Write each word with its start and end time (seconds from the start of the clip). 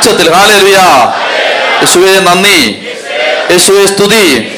ഉച്ചത്തിൽ. 0.00 0.30
യേശുവെ 1.80 2.20
നന്ദി. 2.20 2.86
യേശുവെ 3.50 3.86
സ്തുതി. 3.86 4.56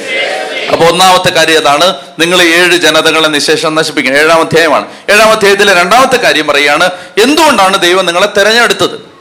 അപ്പൊ 0.72 0.86
ഒന്നാമത്തെ 0.86 1.30
കാര്യം 1.30 1.58
അതാണ് 1.58 1.95
നിങ്ങൾ 2.18 2.43
ഏഴ് 2.43 2.76
ജനതകളെ 2.76 3.29
നിശേഷം 3.29 3.75
നശിപ്പിക്കണം. 3.75 4.16
ഏഴാം 4.16 4.40
അധ്യായമാണ്. 4.40 4.86
ഏഴാം 5.11 5.30
അധ്യായത്തിലെ 5.30 5.75
രണ്ടാമത്തെ 5.75 6.16
കാര്യം 6.16 6.46
പറയുകയാണ് 6.46 6.90
എന്തുകൊണ്ടാണ് 7.22 7.79
ദൈവം 7.79 8.07
നിങ്ങളെ 8.07 8.26
തെരഞ്ഞെടുത്തത്? 8.26 9.13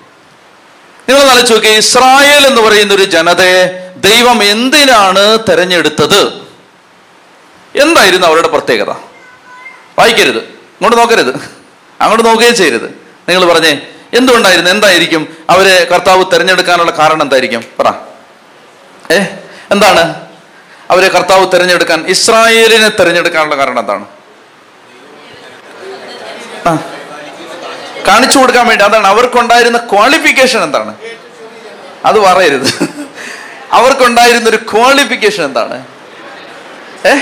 നിങ്ങൾ 1.09 1.21
ആലോചിച്ച് 1.21 1.53
നോക്കി 1.53 1.67
ഇസ്രായേൽ 1.67 2.47
എന്ന് 2.47 2.61
പറയുന്ന 2.61 2.93
ഒരു 2.93 3.03
ജനതയെ 3.03 3.91
ദൈവം 3.97 4.43
എന്തിനാണ് 4.43 5.39
തെരഞ്ഞെടുത്തത്? 5.49 6.33
എന്തായിരുന്നു 7.75 8.27
അവരുടെ 8.27 8.47
പ്രത്യേകത? 8.47 8.89
വായിക്കരുത്. 9.99 10.37
ഇങ്ങോട്ട് 10.37 10.97
നോക്കരുത്. 10.97 11.35
അങ്ങോട്ട് 12.01 12.25
നോക്കുകയും 12.25 12.55
ചെയ്യരുത്. 12.55 12.89
നിങ്ങൾ 13.29 13.53
പറഞ്ഞേ 13.53 13.81
എന്തുകൊണ്ടായിരുന്നു? 14.13 14.71
എന്തായിരിക്കും? 14.71 15.37
അവരെ 15.49 15.83
കർത്താവ് 15.83 16.25
തിരഞ്ഞെടുക്കാനുള്ള 16.33 16.91
കാരണം 16.91 17.21
എന്തായിരിക്കും? 17.21 17.63
പറ. 17.79 17.93
ഏ? 19.13 19.19
എന്താണ്? 19.71 20.27
അവരെ 20.91 21.07
കർത്താവ് 21.07 21.51
തിരഞ്ഞെടുക്കാൻ 21.51 22.05
ഇസ്രായേലിനെ 22.07 22.89
തിരഞ്ഞെടുക്കാനുള്ള 22.89 23.57
കാരണം 23.57 23.79
എന്താണ്? 23.79 24.05
കാണിച്ചു 28.07 28.39
കൊടുക്കാൻ 28.39 28.67
വേണ്ടി 28.67 28.85
അതാണ്. 28.85 29.07
അവർക്കുണ്ടായിരുന്ന 29.07 29.77
ക്വാളിഫിക്കേഷൻ 29.77 30.63
എന്താണ്? 30.63 30.95
അത് 32.05 32.19
പറയരുത്. 32.19 32.67
അവർക്കുണ്ടായിരുന്ന 33.71 34.49
ഒരു 34.49 34.57
ക്വാളിഫിക്കേഷൻ 34.57 35.43
എന്താണ്? 35.43 35.85
ഏ? 37.07 37.15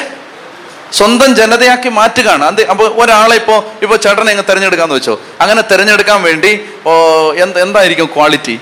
സ്വന്തം 0.94 1.36
ജനതയാക്കി 1.36 1.90
മാറ്റുകയാണ്. 1.90 2.44
അത് 2.46 2.62
അപ്പൊ 2.72 2.86
ഒരാളെ 3.02 3.36
ഇപ്പോ 3.36 3.56
ഇപ്പൊ 3.82 3.96
ചേട്ടനെ 3.96 4.32
അങ്ങ് 4.32 4.44
തെരഞ്ഞെടുക്കാന്ന് 4.50 4.96
വെച്ചോ. 4.96 5.22
അങ്ങനെ 5.42 5.62
തെരഞ്ഞെടുക്കാൻ 5.62 6.22
വേണ്ടി 6.22 6.52
ഓ 6.86 6.92
എന്ത് 7.44 7.60
എന്തായിരിക്കും 7.62 8.06
ക്വാളിറ്റി? 8.06 8.60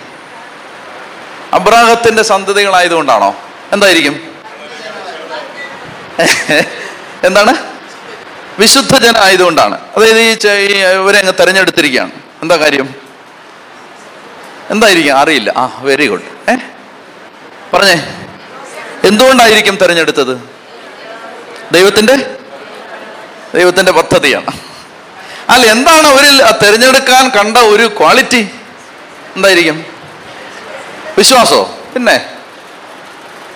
അബ്രാഹത്തിന്റെ 1.54 2.24
സന്തതികളായതുകൊണ്ടാണോ? 2.24 3.30
എന്തായിരിക്കും? 3.74 4.16
എന്താണ്? 7.24 7.54
വിശുദ്ധ 8.60 8.96
ജന 8.98 9.18
ആയതുകൊണ്ടാണ് 9.20 9.78
അതായത് 9.98 10.20
ഈ 10.20 10.78
ഇവരെ 11.00 11.18
അങ്ങ് 11.18 11.34
തെരഞ്ഞെടുത്തിരിക്കുകയാണ്. 11.40 12.12
എന്താ 12.44 12.56
കാര്യം? 12.56 12.88
എന്തായിരിക്കും? 14.72 15.18
അറിയില്ല. 15.18 15.54
ആ 15.58 15.80
വെരി 15.82 16.08
ഗുഡ് 16.08 16.28
ഏ? 16.52 16.56
പറഞ്ഞേ. 17.74 17.98
എന്തുകൊണ്ടായിരിക്കും 19.04 19.76
തെരഞ്ഞെടുത്തത്? 19.76 20.57
ദൈവത്തിന്റെ? 21.72 22.16
ദൈവത്തിന്റെ 23.56 23.92
പദ്ധതിയാണ്. 23.92 24.52
അല്ല 25.50 25.66
എന്താണ് 25.66 26.08
അവരിൽ 26.08 26.44
തിരഞ്ഞെടുക്കാൻ 26.52 27.30
കണ്ട 27.30 27.58
ഒരു 27.58 27.88
ക്വാളിറ്റി? 27.88 28.50
എന്തായിരിക്കും? 29.36 29.86
വിശ്വാസോ? 31.18 31.78
പിന്നെ 31.94 32.30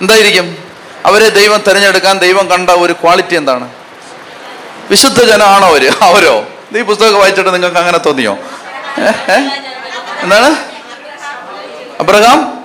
എന്തായിരിക്കും? 0.01 0.57
അവരെ 1.05 1.29
ദൈവം 1.29 1.63
തിരഞ്ഞെടുക്കാൻ 1.67 2.17
ദൈവം 2.19 2.47
കണ്ട 2.47 2.69
ഒരു 2.69 2.93
ക്വാളിറ്റി 2.93 3.35
എന്താണ്? 3.35 3.69
വിശുദ്ധ 4.89 5.23
ജനമാണോ 5.23 5.67
അവർ? 5.67 5.91
അവരോ? 6.01 6.47
ഈ 6.77 6.81
പുസ്തകം 6.81 7.19
വായിച്ചിട്ട് 7.19 7.53
നിങ്ങൾക്ക് 7.53 7.77
അങ്ങനെ 7.77 7.97
തോന്നിയോ? 7.97 8.37
എന്താണ്? 10.19 10.55
അബ്രഹാം? 11.99 12.60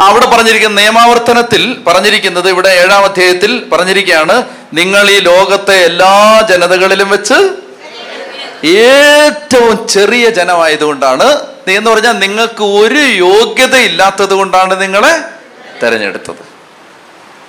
അവിടെ 0.00 0.26
പറഞ്ഞിരിക്കുന്ന 0.26 0.80
നിയമാവർത്തനത്തിൽ 0.80 1.80
പറഞ്ഞിരിക്കുന്നത് 1.86 2.48
ഇവിടെ 2.48 2.68
ഏഴാം 2.68 3.04
അധ്യായത്തിൽ 3.04 3.68
പറഞ്ഞിരിക്കുകയാണ് 3.72 4.44
നിങ്ങൾ 4.74 5.10
ഈ 5.10 5.18
ലോകത്തെ 5.18 5.72
എല്ലാ 5.72 6.46
ജനതകളിലും 6.50 7.10
വെച്ച് 7.10 7.34
ഏറ്റവും 8.66 9.88
ചെറിയ 9.88 10.28
ജനമായതുകൊണ്ടാണ്. 10.28 11.40
നീ 11.68 11.76
എന്ന് 11.76 11.90
പറഞ്ഞാൽ 11.90 12.18
നിങ്ങൾക്ക് 12.18 12.64
ഒരു 12.64 12.98
യോഗ്യത 12.98 13.76
ഇല്ലാത്തത് 13.76 14.34
കൊണ്ടാണ് 14.34 14.80
നിങ്ങളെ 14.80 15.14
തെരഞ്ഞെടുത്തത്. 15.82 16.42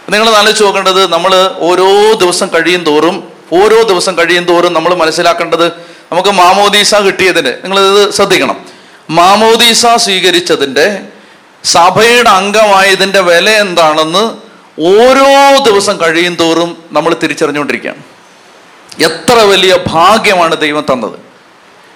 നിങ്ങൾ 0.10 0.36
ആലോചിച്ച് 0.36 0.64
നോക്കേണ്ടത് 0.64 1.12
നമ്മൾ 1.14 1.52
ഓരോ 1.60 2.14
ദിവസം 2.14 2.48
കഴിയും 2.48 2.84
തോറും 2.84 3.24
ഓരോ 3.54 3.82
ദിവസം 3.82 4.18
കഴിയും 4.18 4.46
തോറും 4.46 4.74
നമ്മൾ 4.74 4.94
മനസ്സിലാക്കേണ്ടത് 4.94 5.68
നമുക്ക് 6.12 6.30
മാമോദീസ 6.30 6.96
കിട്ടിയതിന് 6.96 7.54
നിങ്ങൾ 7.64 7.80
ഇത് 7.80 8.14
ശ്രദ്ധിക്കണം. 8.14 8.66
മാമോദീസ 9.10 9.86
സ്വീകരിച്ചതിന്റെ 9.86 11.02
സഭയുടെ 11.74 12.30
അംഗമായതിന്റെ 12.30 13.22
വില 13.30 13.50
എന്താണെന്ന് 13.50 14.24
ഓരോ 14.82 15.30
ദിവസം 15.68 15.98
കഴിയും 16.02 16.36
തോറും 16.36 16.78
നമ്മൾ 16.92 17.14
തിരിച്ചറിഞ്ഞുകൊണ്ടിരിക്കുകയാണ്. 17.24 18.02
എത്ര 19.04 19.34
വലിയ 19.34 19.78
ഭാഗ്യമാണ് 19.88 20.56
ദൈവം 20.58 20.86
തന്നത്. 20.92 21.18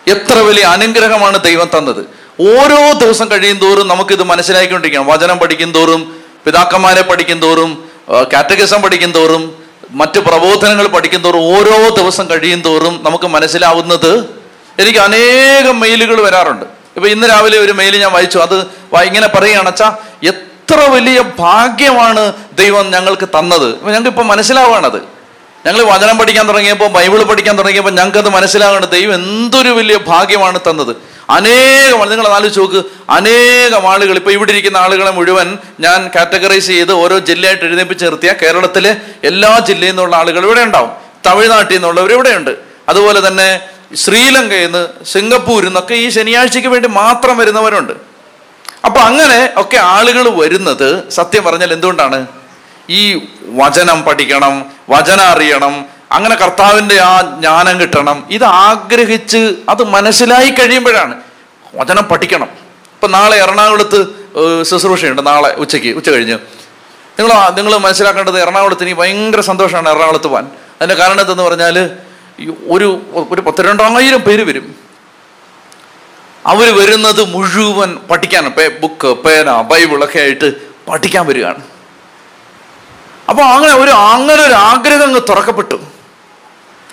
എത്ര 0.10 0.38
വലിയ 0.40 0.64
അനുഗ്രഹമാണ് 0.64 1.44
ദൈവം 1.44 1.70
തന്നത്. 1.78 2.02
ഓരോ 2.42 2.92
ദിവസം 2.92 3.28
കഴിയും 3.32 3.58
തോറും 3.58 3.88
നമുക്കിത് 3.88 4.24
മനസ്സിലാക്കിക്കൊണ്ടിരിക്കാം 4.24 5.06
വചനം 5.08 5.38
പഠിക്കും 5.38 5.72
തോറും 5.72 6.02
പിതാക്കന്മാരെ 6.46 7.02
പഠിക്കും 7.02 7.40
തോറും 7.40 7.90
കാറ്റഗസം 8.34 8.82
പഠിക്കും 8.82 9.12
തോറും 9.12 9.44
മറ്റ് 9.92 10.20
പ്രബോധനങ്ങൾ 10.20 10.88
പഠിക്കും 10.88 11.22
തോറും 11.22 11.44
ഓരോ 11.56 11.90
ദിവസം 11.90 12.30
കഴിയും 12.30 12.62
തോറും 12.62 13.00
നമുക്ക് 13.04 13.28
മനസ്സിലാവുന്നത് 13.28 14.12
എനിക്ക് 14.80 15.00
അനേകം 15.00 15.80
മെയിലുകൾ 15.80 16.22
വരാറുണ്ട്. 16.22 16.79
ഇപ്പൊ 16.96 17.08
ഇന്ന് 17.10 17.30
രാവിലെ 17.30 17.58
ഒരു 17.58 17.72
മെയിൽ 17.72 17.98
ഞാൻ 17.98 18.12
വായിച്ചു. 18.12 18.38
അത് 18.38 18.58
ഇങ്ങനെ 19.04 19.28
അച്ഛാ 19.68 19.96
എത്ര 20.24 20.80
വലിയ 20.90 21.22
ഭാഗ്യമാണ് 21.40 22.34
ദൈവം 22.54 22.92
ഞങ്ങൾക്ക് 22.92 23.30
തന്നത്. 23.38 23.68
ഞങ്ങൾക്ക് 23.86 24.08
ഇപ്പൊ 24.08 24.24
മനസ്സിലാവുകയാണത് 24.24 25.20
ഞങ്ങൾ 25.66 25.82
വചനം 25.84 26.18
പഠിക്കാൻ 26.18 26.48
തുടങ്ങിയപ്പോൾ 26.48 26.88
ബൈബിൾ 26.88 27.24
പഠിക്കാൻ 27.24 27.58
തുടങ്ങിയപ്പോൾ 27.58 27.92
ഞങ്ങൾക്കത് 27.92 28.30
മനസ്സിലാകണം 28.30 28.90
ദൈവം 28.90 29.14
എന്തൊരു 29.14 29.70
വലിയ 29.70 29.98
ഭാഗ്യമാണ് 29.98 30.60
തന്നത്. 30.68 30.96
അനേകം 31.30 32.10
നിങ്ങൾ 32.10 32.28
ആലോചിച്ച് 32.28 32.60
നോക്ക്. 32.60 32.84
അനേകം 33.10 33.90
ആളുകൾ 33.92 34.16
ഇപ്പൊ 34.16 34.32
ഇവിടെ 34.32 34.52
ഇരിക്കുന്ന 34.52 34.78
ആളുകളെ 34.78 35.12
മുഴുവൻ 35.12 35.58
ഞാൻ 35.80 36.12
കാറ്റഗറൈസ് 36.16 36.68
ചെയ്ത് 36.68 36.92
ഓരോ 36.92 37.20
ജില്ലയായിട്ട് 37.20 37.66
എഴുന്നേപ്പിച്ച് 37.66 38.06
നിർത്തിയ. 38.06 38.34
കേരളത്തിലെ 38.42 38.96
എല്ലാ 39.24 39.60
ജില്ലയിൽ 39.60 39.92
നിന്നുള്ള 39.92 40.16
ആളുകൾ 40.16 40.46
ഇവിടെ 40.46 40.62
ഉണ്ടാവും. 40.62 40.90
തമിഴ്നാട്ടിൽ 41.26 41.74
നിന്നുള്ളവർ 41.74 42.12
ഇവിടെയുണ്ട്. 42.14 42.52
അതുപോലെ 42.90 43.28
തന്നെ 43.28 43.60
ശ്രീലങ്കയിൽ 43.96 44.66
നിന്ന് 44.66 45.06
സിംഗപ്പൂരിൽ 45.06 45.68
നിന്നൊക്കെ 45.68 45.94
ഈ 45.94 46.10
ശനിയാഴ്ചയ്ക്ക് 46.10 46.68
വേണ്ടി 46.68 46.90
മാത്രം 46.90 47.38
വരുന്നവരുണ്ട്. 47.38 47.94
അപ്പൊ 48.86 49.00
അങ്ങനെ 49.02 49.54
ഒക്കെ 49.58 49.78
ആളുകൾ 49.78 50.30
വരുന്നത് 50.30 51.10
സത്യം 51.10 51.44
പറഞ്ഞാൽ 51.44 51.74
എന്തുകൊണ്ടാണ്? 51.74 52.28
ഈ 52.90 53.22
വചനം 53.48 54.04
പഠിക്കണം 54.04 54.66
വചനം 54.90 55.24
അറിയണം 55.24 55.86
അങ്ങനെ 56.12 56.36
കർത്താവിന്റെ 56.36 57.00
ആ 57.00 57.22
ജ്ഞാനം 57.22 57.80
കിട്ടണം 57.82 58.28
ഇത് 58.30 58.44
ആഗ്രഹിച്ച് 58.44 59.56
അത് 59.70 59.84
മനസ്സിലായി 59.84 60.50
കഴിയുമ്പോഴാണ് 60.50 61.16
വചനം 61.76 62.04
പഠിക്കണം. 62.04 62.50
ഇപ്പൊ 62.96 63.08
നാളെ 63.08 63.38
എറണാകുളത്ത് 63.38 64.00
ശുശ്രൂഷയുണ്ട് 64.64 65.26
നാളെ 65.28 65.56
ഉച്ചയ്ക്ക് 65.56 65.90
ഉച്ച 65.90 66.10
കഴിഞ്ഞ്. 66.10 66.38
നിങ്ങൾ 67.20 67.32
നിങ്ങൾ 67.58 67.78
മനസ്സിലാക്കേണ്ടത് 67.78 68.40
എറണാകുളത്ത് 68.40 68.84
ഇനി 68.84 68.94
ഭയങ്കര 68.94 69.42
സന്തോഷമാണ് 69.42 69.90
എറണാകുളത്ത് 69.90 70.28
പോകാൻ 70.28 70.46
അതിന്റെ 70.78 70.96
കാരണം 70.96 71.22
എന്തെന്ന് 71.22 71.44
പറഞ്ഞാൽ 71.44 71.90
ഒരു 72.48 73.02
ഒരു 73.32 73.42
പത്ത് 73.42 73.62
രണ്ടായിരം 73.62 74.20
പേര് 74.20 74.44
വരും. 74.44 74.76
അവർ 76.46 76.80
വരുന്നത് 76.80 77.24
മുഴുവൻ 77.24 77.98
പഠിക്കാനാണ് 78.12 78.54
പേ 78.54 78.68
ബുക്ക് 78.68 79.08
പേന 79.08 79.62
ബൈബിളൊക്കെ 79.62 80.20
ആയിട്ട് 80.20 80.52
പഠിക്കാൻ 80.88 81.26
വരികയാണ്. 81.26 81.64
അപ്പോൾ 83.30 83.42
അങ്ങനെ 83.42 83.76
ഒരു 83.76 83.92
അങ്ങനെ 83.92 84.44
ഒരു 84.44 84.54
ആഗ്രഹം 84.54 85.04
അങ്ങ് 85.04 85.22
തുറക്കപ്പെട്ടു. 85.30 85.80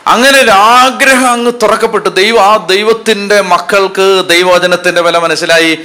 അങ്ങനെ 0.06 0.40
ഒരു 0.40 0.50
ആഗ്രഹം 0.50 1.30
അങ്ങ് 1.30 1.52
തുറക്കപ്പെട്ടു. 1.62 2.08
ദൈവം 2.08 2.42
ആ 2.42 2.56
ദൈവത്തിന്റെ 2.56 3.40
മക്കൾക്ക് 3.40 4.24
ദൈവവചനത്തിന്റെ 4.28 5.00
വില 5.00 5.18
മനസ്സിലായി. 5.18 5.78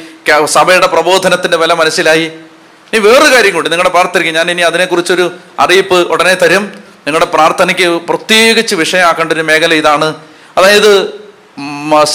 സഭയുടെ 0.45 0.87
പ്രബോധനത്തിന്റെ 0.87 1.57
വില 1.57 1.73
മനസ്സിലായി. 1.73 2.31
ഇനി 2.93 2.99
വേറൊരു 2.99 3.33
കാര്യം 3.33 3.53
കൊണ്ട് 3.53 3.71
നിങ്ങളുടെ 3.71 3.93
പാർത്തിരിക്കും. 3.93 4.33
ഞാൻ 4.33 4.51
ഇനി 4.51 4.61
അതിനെക്കുറിച്ചൊരു 4.61 5.31
അറിയിപ്പ് 5.59 5.95
ഉടനെ 5.95 6.33
തരും. 6.33 6.90
നിങ്ങളുടെ 7.05 7.25
പ്രാർത്ഥനയ്ക്ക് 7.25 7.87
പ്രത്യേകിച്ച് 8.09 8.75
വിഷയമാക്കേണ്ട 8.75 9.31
ഒരു 9.37 9.43
മേഖല 9.49 9.73
ഇതാണ്. 9.73 10.07
അതായത് 10.57 10.91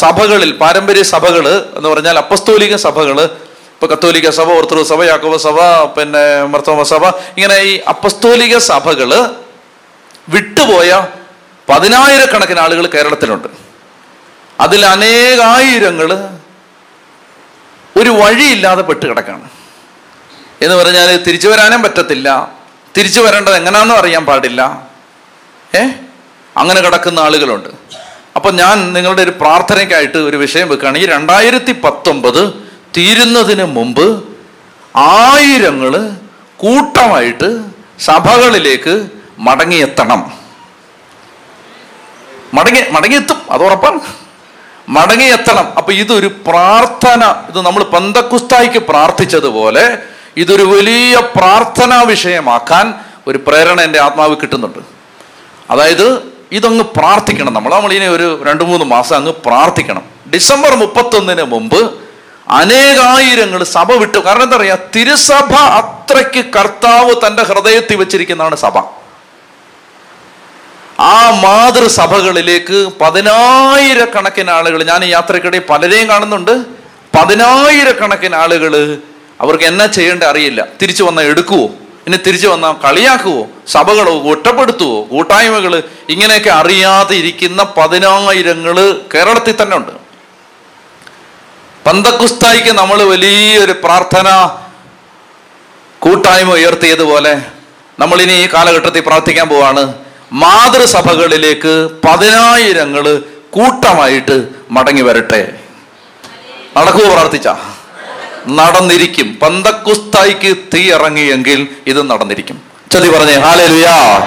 സഭകളിൽ 0.03 0.51
പാരമ്പര്യ 0.61 1.03
സഭകൾ 1.03 1.47
എന്ന് 1.79 1.89
പറഞ്ഞാൽ 1.89 2.17
അപ്പസ്തോലിക 2.19 2.77
സഭകൾ 2.77 3.19
ഇപ്പൊ 3.75 3.87
കത്തോലിക്ക 3.87 4.29
സഭ 4.31 4.49
ഓർത്തഡോക്സ് 4.59 4.91
സഭ 4.93 5.03
യാക്കോബ 5.05 5.37
സഭ 5.37 5.59
പിന്നെ 5.97 6.23
മർത്തോമ 6.53 6.83
സഭ 6.93 7.05
ഇങ്ങനെ 7.37 7.57
ഈ 7.71 7.73
അപ്പസ്തോലിക 7.93 8.59
സഭകൾ 8.71 9.11
വിട്ടുപോയ 10.35 10.91
പതിനായിരക്കണക്കിന് 11.71 12.61
ആളുകൾ 12.65 12.87
കേരളത്തിലുണ്ട്. 12.95 13.49
അതിൽ 14.61 14.83
അനേകായിരങ്ങൾ 14.87 16.11
ഒരു 18.01 18.11
വഴിയില്ലാതെ 18.11 18.83
പെട്ട് 18.89 19.05
കിടക്കാണ് 19.07 19.47
എന്ന് 20.63 20.75
പറഞ്ഞാൽ 20.77 21.09
തിരിച്ചു 21.27 21.49
വരാനും 21.49 21.83
പറ്റത്തില്ല. 21.83 22.56
തിരിച്ചു 22.97 23.21
വരേണ്ടത് 23.21 23.57
എങ്ങനെയാണെന്നും 23.57 23.99
അറിയാൻ 23.99 24.27
പാടില്ല. 24.27 24.87
ഏ? 25.75 25.85
അങ്ങനെ 26.57 26.81
കിടക്കുന്ന 26.81 27.21
ആളുകളുണ്ട്. 27.21 27.69
അപ്പൊ 28.37 28.51
ഞാൻ 28.51 28.93
നിങ്ങളുടെ 28.93 29.23
ഒരു 29.23 29.31
പ്രാർത്ഥനയ്ക്കായിട്ട് 29.31 30.19
ഒരു 30.19 30.37
വിഷയം 30.37 30.69
വെക്കുകയാണ്. 30.69 30.99
ഈ 30.99 31.07
രണ്ടായിരത്തി 31.07 31.73
പത്തൊമ്പത് 31.73 32.55
തീരുന്നതിന് 32.97 33.65
മുമ്പ് 33.65 34.29
ആയിരങ്ങൾ 34.97 36.11
കൂട്ടമായിട്ട് 36.57 37.65
സഭകളിലേക്ക് 38.01 39.09
മടങ്ങിയെത്തണം. 39.39 40.33
മടങ്ങി 42.55 42.83
മടങ്ങിയെത്തും 42.91 43.43
അതോടൊപ്പം 43.51 44.01
മടങ്ങിയെത്തണം. 44.89 45.73
അപ്പൊ 45.77 45.93
ഇതൊരു 45.93 46.27
പ്രാർത്ഥന. 46.27 47.25
ഇത് 47.49 47.61
നമ്മൾ 47.61 47.85
പന്തക്കുസ്തായിക്ക് 47.85 48.79
പ്രാർത്ഥിച്ചതുപോലെ 48.79 49.99
ഇതൊരു 50.37 50.63
വലിയ 50.63 51.21
പ്രാർത്ഥനാ 51.37 52.03
വിഷയമാക്കാൻ 52.03 52.95
ഒരു 53.27 53.39
പ്രേരണ 53.47 53.81
എന്റെ 53.81 54.01
ആത്മാവ് 54.01 54.37
കിട്ടുന്നുണ്ട്. 54.37 54.79
അതായത് 55.71 56.23
ഇതങ്ങ് 56.53 56.85
പ്രാർത്ഥിക്കണം 56.85 57.53
നമ്മൾ. 57.55 57.75
നമ്മളിനി 57.75 58.05
ഒരു 58.05 58.43
രണ്ട് 58.47 58.65
മൂന്ന് 58.65 58.85
മാസം 58.85 59.17
അങ്ങ് 59.17 59.33
പ്രാർത്ഥിക്കണം. 59.47 60.03
ഡിസംബർ 60.35 60.75
മുപ്പത്തൊന്നിന് 60.75 61.43
മുമ്പ് 61.43 61.95
അനേകായിരങ്ങൾ 62.49 63.65
സഭ 63.65 63.93
വിട്ടു. 63.93 64.19
കാരണം 64.19 64.43
എന്താ 64.43 64.57
പറയുക 64.57 64.79
തിരുസഭ 64.97 65.55
അത്രയ്ക്ക് 65.55 66.45
കർത്താവ് 66.45 67.27
തന്റെ 67.27 67.43
ഹൃദയത്തിൽ 67.43 67.97
വെച്ചിരിക്കുന്നതാണ് 67.97 68.57
സഭ. 68.57 68.79
ആ 71.01 71.31
മാതൃസഭകളിലേക്ക് 71.45 72.91
പതിനായിരക്കണക്കിന് 73.01 74.51
ആളുകൾ 74.51 74.83
ഞാൻ 74.83 75.05
ഈ 75.05 75.09
യാത്രക്കിടയിൽ 75.09 75.63
പലരെയും 75.71 76.09
കാണുന്നുണ്ട്. 76.09 76.65
പതിനായിരക്കണക്കിന് 77.19 78.35
ആളുകൾ 78.35 78.99
അവർക്ക് 79.41 79.65
എന്നാ 79.65 79.87
ചെയ്യേണ്ട 79.87 80.23
അറിയില്ല. 80.23 80.67
തിരിച്ചു 80.83 81.03
വന്നാൽ 81.05 81.25
എടുക്കുവോ? 81.25 81.67
ഇനി 82.07 82.17
തിരിച്ചു 82.17 82.49
വന്നാൽ 82.49 82.73
കളിയാക്കുവോ? 82.73 83.47
സഭകളോ 83.67 84.23
ഒറ്റപ്പെടുത്തുവോ? 84.33 85.03
കൂട്ടായ്മകൾ 85.03 85.83
ഇങ്ങനെയൊക്കെ 86.09 86.51
അറിയാതെ 86.51 87.15
ഇരിക്കുന്ന 87.17 87.63
പതിനായിരങ്ങൾ 87.63 89.05
കേരളത്തിൽ 89.15 89.55
തന്നെ 89.63 89.77
ഉണ്ട്. 89.77 89.93
പന്തക്കുസ്തായിക്ക് 91.87 92.69
നമ്മൾ 92.69 93.03
വലിയൊരു 93.03 93.73
പ്രാർത്ഥന 93.73 94.29
കൂട്ടായ്മ 95.99 96.53
ഉയർത്തിയതുപോലെ 96.53 97.43
നമ്മൾ 97.99 98.23
ഇനി 98.23 98.33
ഈ 98.33 98.47
കാലഘട്ടത്തിൽ 98.47 99.01
പ്രാർത്ഥിക്കാൻ 99.01 99.49
പോവാണ്. 99.49 99.95
മാതൃസഭകളിലേക്ക് 100.33 101.89
പതിനായിരങ്ങൾ 102.09 103.23
കൂട്ടമായിട്ട് 103.51 104.49
മടങ്ങി 104.71 105.03
വരട്ടെ. 105.03 105.59
നടക്കുവോ 106.77 107.13
പ്രാർത്ഥിച്ച? 107.15 107.49
നടന്നിരിക്കും. 108.49 109.39
പന്തക്കുസ്തായിക്ക് 109.43 110.57
തീ 110.75 110.91
ഇറങ്ങിയെങ്കിൽ 110.91 111.69
ഇത് 111.87 112.11
നടന്നിരിക്കും. 112.11 112.63
ചതി 112.93 113.09
പറഞ്ഞേ 113.09 113.35
ഹാലലുയാ. 113.35 114.19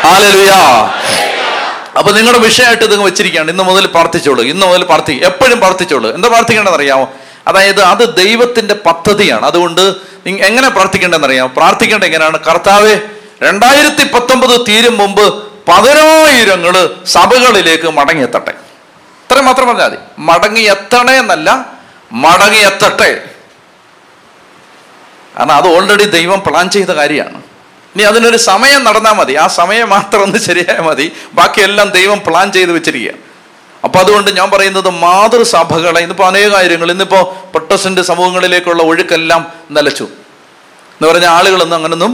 ഹാലലുയാ. 0.00 0.90
അപ്പൊ 1.98 2.12
നിങ്ങളുടെ 2.12 2.38
വിഷയമായിട്ട് 2.38 2.84
ഇത് 2.84 2.96
വെച്ചിരിക്കുകയാണ്. 2.96 3.50
ഇന്ന് 3.50 3.64
മുതൽ 3.64 3.86
പ്രാർത്ഥിച്ചോളൂ. 3.86 4.44
ഇന്ന് 4.44 4.66
മുതൽ 4.66 4.84
പ്രാർത്ഥി 4.84 5.20
എപ്പോഴും 5.24 5.58
പ്രാർത്ഥിച്ചോളൂ. 5.58 6.14
എന്താ 6.14 6.28
പ്രാർത്ഥിക്കേണ്ടതെന്ന് 6.28 6.82
അറിയാമോ 6.82 7.12
അതായത് 7.46 7.82
അത് 7.82 8.16
ദൈവത്തിന്റെ 8.16 8.74
പദ്ധതിയാണ്. 8.74 9.46
അതുകൊണ്ട് 9.46 9.94
എങ്ങനെ 10.26 10.68
പ്രാർത്ഥിക്കേണ്ടതെന്ന് 10.68 11.26
അറിയാമോ 11.26 11.52
പ്രാർത്ഥിക്കേണ്ട 11.56 12.04
എങ്ങനെയാണ്? 12.04 12.38
കർത്താവെ 12.40 13.00
രണ്ടായിരത്തി 13.42 14.12
പത്തൊമ്പത് 14.12 14.60
തീരും 14.68 14.98
മുമ്പ് 14.98 15.34
പതിനായിരങ്ങൾ 15.68 16.90
സഭകളിലേക്ക് 17.06 17.90
മടങ്ങിയെത്തട്ടെ. 17.90 18.50
ഇത്രയും 18.50 19.44
മാത്രം 19.44 19.68
പറഞ്ഞാൽ 19.68 19.86
മതി. 19.86 19.96
മടങ്ങിയെത്തണേ 20.18 21.14
എന്നല്ല 21.14 21.66
മടങ്ങി 22.12 22.58
എത്തട്ടെ 22.58 23.22
കാരണം 25.38 25.52
അത് 25.52 25.68
ഓൾറെഡി 25.76 26.04
ദൈവം 26.04 26.42
പ്ലാൻ 26.46 26.70
ചെയ്ത 26.70 26.88
കാര്യമാണ്. 26.88 27.42
ഇനി 27.94 28.02
അതിനൊരു 28.02 28.36
സമയം 28.36 28.84
നടന്നാൽ 28.84 29.12
മതി. 29.12 29.34
ആ 29.34 29.46
സമയം 29.46 29.90
മാത്രം 29.90 30.22
ഒന്ന് 30.22 30.38
ശരിയായാൽ 30.38 30.82
മതി. 30.82 31.12
ബാക്കിയെല്ലാം 31.34 31.88
ദൈവം 31.90 32.18
പ്ലാൻ 32.26 32.52
ചെയ്ത് 32.52 32.72
വെച്ചിരിക്കുക 32.72 33.12
അപ്പൊ 33.84 33.98
അതുകൊണ്ട് 33.98 34.30
ഞാൻ 34.36 34.50
പറയുന്നത് 34.50 34.90
മാതൃസഭകളെ 34.90 36.00
ഇന്നിപ്പോ 36.00 36.24
കാര്യങ്ങൾ 36.54 36.90
ഇന്നിപ്പോ 36.90 37.36
പ്രൊട്ടസ്റ്റന്റ് 37.50 38.00
സമൂഹങ്ങളിലേക്കുള്ള 38.00 38.82
ഒഴുക്കെല്ലാം 38.82 39.52
നിലച്ചു. 39.70 40.04
എന്ന് 40.04 41.08
പറഞ്ഞ 41.08 41.26
ആളുകളൊന്നും 41.26 41.76
അങ്ങനൊന്നും 41.76 42.12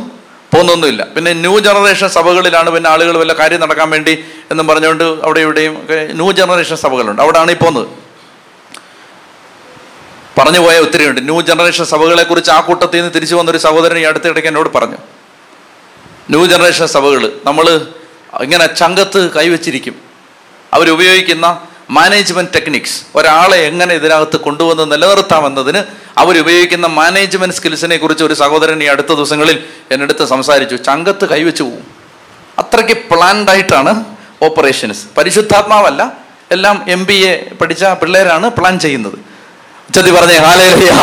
പോകുന്നൊന്നുമില്ല. 0.54 1.04
പിന്നെ 1.04 1.32
ന്യൂ 1.32 1.58
ജനറേഷൻ 1.58 2.08
സഭകളിലാണ് 2.08 2.70
പിന്നെ 2.70 2.90
ആളുകൾ 2.90 3.19
വല്ല 3.19 3.32
കാര്യം 3.32 3.60
നടക്കാൻ 3.60 3.90
വേണ്ടി 3.90 4.24
എന്നും 4.50 4.66
പറഞ്ഞുകൊണ്ട് 4.66 5.04
അവിടെ 5.04 5.40
ഇവിടെയും 5.40 5.88
ന്യൂ 5.90 6.32
ജനറേഷൻ 6.32 6.76
സഭകളുണ്ട്. 6.76 7.22
അവിടെയാണ് 7.22 7.50
ഈ 7.50 7.54
പോകുന്നത്. 7.54 8.01
പറഞ്ഞു 10.38 10.58
പോയ 10.58 10.79
ഒത്തിരിയുണ്ട് 10.79 11.25
ന്യൂ 11.25 11.40
ജനറേഷൻ 11.40 11.84
സഭകളെ 11.84 12.23
കുറിച്ച് 12.23 12.50
ആ 12.50 12.61
കൂട്ടത്തിൽ 12.61 12.96
നിന്ന് 12.96 13.14
തിരിച്ചു 13.14 13.34
വന്നൊരു 13.34 13.58
സഹോദരൻ 13.58 13.99
ഈ 13.99 14.02
അടുത്തിടയ്ക്ക് 14.02 14.49
എന്നോട് 14.49 14.73
പറഞ്ഞു. 14.75 14.96
ന്യൂ 16.31 16.46
ജനറേഷൻ 16.46 16.87
സഭകൾ 16.87 17.32
നമ്മൾ 17.44 17.87
ഇങ്ങനെ 18.43 18.67
ചങ്കത്ത് 18.67 19.31
കൈവച്ചിരിക്കും. 19.31 19.94
അവരുപയോഗിക്കുന്ന 20.75 21.61
മാനേജ്മെന്റ് 21.90 22.55
ടെക്നിക്സ് 22.55 23.02
ഒരാളെ 23.14 23.56
എങ്ങനെ 23.56 23.94
ഇതിനകത്ത് 23.94 24.37
കൊണ്ടുവന്ന് 24.37 24.93
നിലനിർത്താമെന്നതിന് 24.93 25.82
അവരുപയോഗിക്കുന്ന 26.19 26.87
മാനേജ്മെന്റ് 26.87 27.55
സ്കിൽസിനെ 27.55 27.96
കുറിച്ച് 27.96 28.25
ഒരു 28.25 28.34
സഹോദരൻ 28.34 28.82
ഈ 28.82 28.87
അടുത്ത 28.87 29.06
ദിവസങ്ങളിൽ 29.06 29.64
എന്റെ 29.90 30.02
അടുത്ത് 30.02 30.25
സംസാരിച്ചു. 30.25 30.76
ചങ്കത്ത് 30.76 31.29
കൈവച്ച് 31.29 31.62
പോവും. 31.62 31.87
അത്രയ്ക്ക് 32.58 32.93
പ്ലാൻഡ് 32.93 33.50
ആയിട്ടാണ് 33.50 34.05
ഓപ്പറേഷൻസ് 34.43 35.05
പരിശുദ്ധാത്മാവല്ല. 35.17 36.12
എല്ലാം 36.50 36.84
എം 36.88 37.06
ബി 37.06 37.14
എ 37.14 37.55
പഠിച്ച 37.61 37.84
പിള്ളേരാണ് 37.84 38.50
പ്ലാൻ 38.50 38.79
ചെയ്യുന്നത്. 38.79 39.31
ചതി 39.88 40.11
പറഞ്ഞേ 40.11 40.37
ഹാലേ 40.38 40.69
ലുയാ 40.75 40.99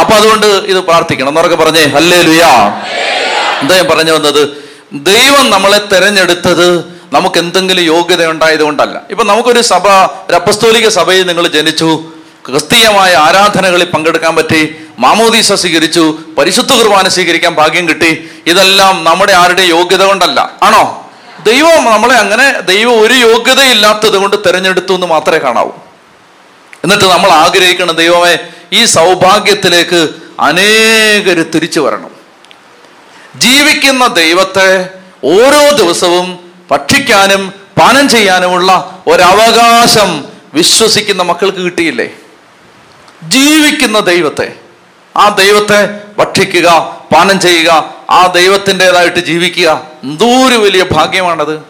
അപ്പൊ 0.00 0.14
അതുകൊണ്ട് 0.16 0.46
ഇത് 0.46 0.78
പ്രാർത്ഥിക്കണം. 0.78 1.30
എന്നൊക്കെ 1.32 1.56
പറഞ്ഞേ 1.56 1.84
ഹല്ലേ 1.96 2.22
ലുയാ 2.22 2.50
എന്താ 3.60 3.74
ഞാൻ 3.76 3.86
പറഞ്ഞു 3.90 4.12
വന്നത്? 4.12 4.42
ദൈവം 5.10 5.50
നമ്മളെ 5.50 5.78
തെരഞ്ഞെടുത്തത് 5.92 6.68
നമുക്ക് 7.12 7.38
എന്തെങ്കിലും 7.38 7.84
യോഗ്യത 7.84 8.26
ഉണ്ടായത് 8.26 8.62
കൊണ്ടല്ല 8.62 8.96
ഇപ്പൊ 9.10 9.24
നമുക്കൊരു 9.24 9.60
സഭ 9.72 9.86
ഒരു 10.28 10.36
അപ്പസ്തോലിക 10.36 10.88
സഭയിൽ 10.88 11.26
നിങ്ങൾ 11.26 11.46
ജനിച്ചു 11.48 11.90
ക്രിസ്തീയമായ 12.44 13.12
ആരാധനകളിൽ 13.26 13.84
പങ്കെടുക്കാൻ 13.84 14.36
പറ്റി 14.36 14.60
മാമോദീസ 14.98 15.52
സ്വീകരിച്ചു 15.52 16.04
പരിശുദ്ധ 16.38 16.72
കുർബാന 16.72 17.08
സ്വീകരിക്കാൻ 17.08 17.54
ഭാഗ്യം 17.54 17.88
കിട്ടി 17.88 18.10
ഇതെല്ലാം 18.46 19.04
നമ്മുടെ 19.04 19.32
ആരുടെ 19.32 19.62
യോഗ്യത 19.62 20.02
കൊണ്ടല്ല. 20.02 20.40
ആണോ? 20.62 20.82
ദൈവം 21.44 21.84
നമ്മളെ 21.84 22.14
അങ്ങനെ 22.14 22.46
ദൈവം 22.60 23.00
ഒരു 23.00 23.14
യോഗ്യതയില്ലാത്തത് 23.14 24.16
കൊണ്ട് 24.16 24.36
തിരഞ്ഞെടുത്തു 24.46 24.92
എന്ന് 24.94 25.06
മാത്രമേ 25.06 25.38
കാണാവൂ. 25.38 25.72
എന്നിട്ട് 26.84 27.04
നമ്മൾ 27.04 27.30
ആഗ്രഹിക്കണം 27.30 27.94
ദൈവമേ 27.94 28.38
ഈ 28.72 28.84
സൗഭാഗ്യത്തിലേക്ക് 28.84 30.08
അനേകർ 30.40 31.50
തിരിച്ചു 31.50 31.80
വരണം. 31.80 32.10
ജീവിക്കുന്ന 33.36 34.06
ദൈവത്തെ 34.06 34.90
ഓരോ 35.24 35.70
ദിവസവും 35.70 36.52
ഭക്ഷിക്കാനും 36.70 37.52
പാനം 37.80 38.08
ചെയ്യാനുമുള്ള 38.08 39.02
ഒരവകാശം 39.06 40.24
വിശ്വസിക്കുന്ന 40.54 41.22
മക്കൾക്ക് 41.22 41.58
കിട്ടിയില്ലേ? 41.58 42.10
ജീവിക്കുന്ന 43.22 44.00
ദൈവത്തെ 44.00 44.56
ആ 45.16 45.28
ദൈവത്തെ 45.28 46.00
ഭക്ഷിക്കുക 46.18 46.68
പാനം 47.14 47.40
ചെയ്യുക 47.40 47.94
ആ 48.10 48.26
ദൈവത്തിന്റെതായിട്ട് 48.26 49.18
ജീവിക്കുക 49.18 49.82
എന്തോരു 50.04 50.54
വലിയ 50.54 50.84
ഭാഗ്യമാണത്. 50.92 51.62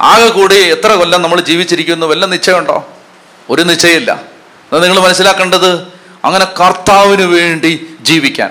ആകെ 0.00 0.28
കൂടി 0.28 0.54
എത്ര 0.54 0.92
കൊല്ലം 0.92 1.22
നമ്മൾ 1.22 1.40
ജീവിച്ചിരിക്കുന്നു? 1.40 2.06
വല്ല 2.06 2.26
നിശ്ചയമുണ്ടോ? 2.26 2.88
ഒരു 3.50 3.62
നിശ്ചയമില്ല. 3.62 4.29
അത് 4.72 4.82
നിങ്ങൾ 4.84 4.98
മനസ്സിലാക്കേണ്ടത് 5.00 5.70
അങ്ങനെ 6.24 6.44
കർത്താവിന് 6.44 7.22
വേണ്ടി 7.22 7.86
ജീവിക്കാൻ. 8.00 8.50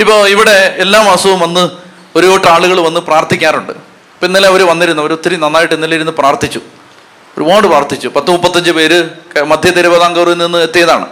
ഇപ്പോൾ 0.00 0.28
ഇവിടെ 0.28 0.56
എല്ലാ 0.78 1.02
മാസവും 1.02 1.40
വന്ന് 1.40 1.70
ഒരു 2.16 2.26
കൂട്ട 2.26 2.46
ആളുകൾ 2.48 2.80
വന്ന് 2.80 3.00
പ്രാർത്ഥിക്കാറുണ്ട്. 3.00 3.72
ഇപ്പം 4.14 4.26
ഇന്നലെ 4.26 4.48
അവർ 4.48 4.62
വന്നിരുന്നു. 4.66 5.02
അവർ 5.02 5.12
ഒത്തിരി 5.12 5.36
നന്നായിട്ട് 5.36 5.74
ഇന്നലെ 5.74 5.94
ഇരുന്ന് 5.96 6.12
പ്രാർത്ഥിച്ചു. 6.12 6.60
ഒരുപാട് 7.38 7.66
പ്രാർത്ഥിച്ചു. 7.66 8.08
പത്ത് 8.08 8.30
മുപ്പത്തഞ്ച് 8.30 8.70
പേര് 8.70 9.10
മധ്യ 9.46 9.70
തിരുവിതാംകൂറിൽ 9.70 10.38
നിന്ന് 10.38 10.58
എത്തിയതാണ്. 10.58 11.06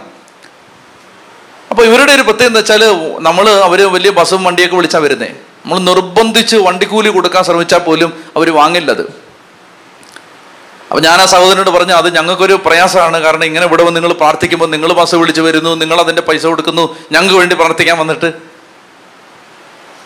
അപ്പോൾ 1.69 1.83
ഇവരുടെ 1.85 2.11
ഒരു 2.13 2.21
പ്രത്യേകത 2.21 2.47
എന്താ 2.47 2.59
വെച്ചാൽ 2.59 2.83
നമ്മൾ 3.27 3.49
അവർ 3.49 3.79
വലിയ 3.93 4.11
ബസ്സും 4.11 4.43
വണ്ടിയൊക്കെ 4.43 4.75
വിളിച്ചാൽ 4.75 4.99
വരുന്നേ. 4.99 5.29
നമ്മൾ 5.63 5.79
നിർബന്ധിച്ച് 5.79 6.55
വണ്ടിക്കൂലി 6.55 7.09
കൊടുക്കാൻ 7.09 7.43
ശ്രമിച്ചാൽ 7.43 7.79
പോലും 7.79 8.13
അവർ 8.35 8.53
വാങ്ങില്ലത്. 8.53 9.26
അപ്പൊ 10.89 10.99
ഞാൻ 11.07 11.21
ആ 11.21 11.25
സഹോദരനോട് 11.25 11.69
പറഞ്ഞു 11.69 11.93
അത് 11.93 12.15
ഞങ്ങൾക്കൊരു 12.17 12.55
പ്രയാസമാണ്. 12.65 13.17
കാരണം 13.23 13.45
ഇങ്ങനെ 13.45 13.65
ഇവിടെ 13.65 13.83
വന്ന് 13.83 13.97
നിങ്ങൾ 13.99 14.13
പ്രാർത്ഥിക്കുമ്പോൾ 14.13 14.69
നിങ്ങൾ 14.73 14.93
ബസ് 14.99 15.15
വിളിച്ച് 15.15 15.41
വരുന്നു 15.41 15.71
നിങ്ങൾ 15.81 15.97
അതിന്റെ 16.01 16.21
പൈസ 16.21 16.45
കൊടുക്കുന്നു 16.45 16.95
ഞങ്ങൾക്ക് 17.11 17.35
വേണ്ടി 17.35 17.55
പ്രാർത്ഥിക്കാൻ 17.55 17.97
വന്നിട്ട്. 17.97 18.29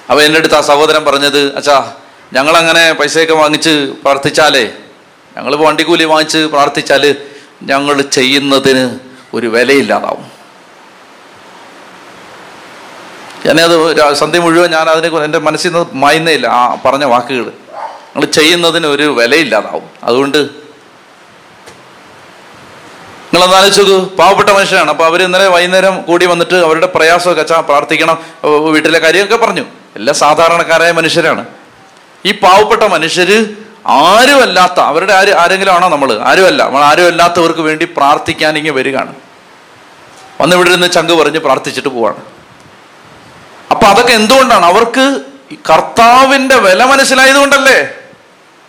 അപ്പൊ 0.10 0.22
എന്റെ 0.22 0.40
അടുത്ത് 0.40 0.56
ആ 0.56 0.62
സഹോദരൻ 0.62 1.04
പറഞ്ഞത് 1.06 1.42
അച്ഛാ 1.60 1.94
ഞങ്ങൾ 2.34 2.58
അങ്ങനെ 2.58 2.94
പൈസയൊക്കെ 2.94 3.34
വാങ്ങിച്ച് 3.34 3.74
പ്രാർത്ഥിച്ചാലേ 4.04 4.66
ഞങ്ങൾ 5.38 5.56
വണ്ടിക്കൂലി 5.56 6.04
വാങ്ങിച്ച് 6.04 6.38
പ്രാർത്ഥിച്ചാൽ 6.38 7.04
ഞങ്ങൾ 7.64 8.02
ചെയ്യുന്നതിന് 8.02 9.00
ഒരു 9.34 9.48
വിലയില്ലാതാവും. 9.48 10.28
എന്നെ 13.50 13.64
അത് 13.64 13.76
സന്ധ്യ 14.22 14.40
മുഴുവൻ 14.40 14.70
ഞാൻ 14.72 14.90
അതിനെ 14.90 15.10
എന്റെ 15.24 15.40
മനസ്സിൽ 15.40 15.72
നിന്ന് 15.74 15.86
മായുന്നേ 16.04 16.34
ഇല്ല 16.34 16.48
ആ 16.48 16.76
പറഞ്ഞ 16.86 17.06
വാക്കുകൾ 17.14 17.46
നിങ്ങൾ 17.46 18.26
ചെയ്യുന്നതിന് 18.40 18.88
ഒരു 18.88 19.04
വിലയില്ലാതാവും. 19.20 19.88
അതുകൊണ്ട് 20.04 20.61
നിങ്ങൾ 23.34 23.44
ആലോചിച്ചു 23.58 23.98
പാവപ്പെട്ട 24.20 24.50
മനുഷ്യരാണ് 24.50 24.90
അപ്പൊ 24.94 25.04
അവർ 25.06 25.20
ഇന്നലെ 25.24 25.48
വൈകുന്നേരം 25.48 25.96
കൂടി 26.08 26.26
വന്നിട്ട് 26.32 26.58
അവരുടെ 26.68 26.88
പ്രയാസമൊക്കെ 26.96 27.42
അച്ഛാ 27.42 27.58
പ്രാർത്ഥിക്കണം 27.70 28.18
വീട്ടിലെ 28.76 29.00
കാര്യമൊക്കെ 29.00 29.38
പറഞ്ഞു. 29.46 29.66
എല്ലാ 29.98 30.14
സാധാരണക്കാരായ 30.14 30.92
മനുഷ്യരാണ്. 31.00 31.44
ഈ 32.26 32.32
പാവപ്പെട്ട 32.44 32.84
മനുഷ്യര് 32.96 33.38
ആരുമല്ലാത്ത 33.88 34.80
അവരുടെ 34.90 35.14
ആര് 35.20 35.32
ആരെങ്കിലും 35.44 35.74
ആണോ 35.76 35.88
നമ്മൾ 35.90 36.10
ആരുമല്ല. 36.32 36.62
നമ്മൾ 36.68 36.84
ആരുമല്ലാത്തവർക്ക് 36.90 37.64
വേണ്ടി 37.70 37.86
പ്രാർത്ഥിക്കാൻ 37.98 38.58
ഇങ്ങനെ 38.58 38.76
വരികയാണ്. 38.80 39.14
വന്ന് 40.42 40.56
ഇവിടെ 40.56 40.70
നിന്ന് 40.70 40.90
ചങ്ക് 40.98 41.14
പറഞ്ഞ് 41.22 41.40
പ്രാർത്ഥിച്ചിട്ട് 41.40 41.90
പോവാണ്. 41.96 42.22
അപ്പൊ 43.72 43.86
അതൊക്കെ 43.92 44.14
എന്തുകൊണ്ടാണ്? 44.20 44.66
അവർക്ക് 44.66 45.06
കർത്താവിന്റെ 45.70 46.58
വില 46.68 46.84
മനസ്സിലായത് 46.92 47.40
കൊണ്ടല്ലേ 47.42 47.80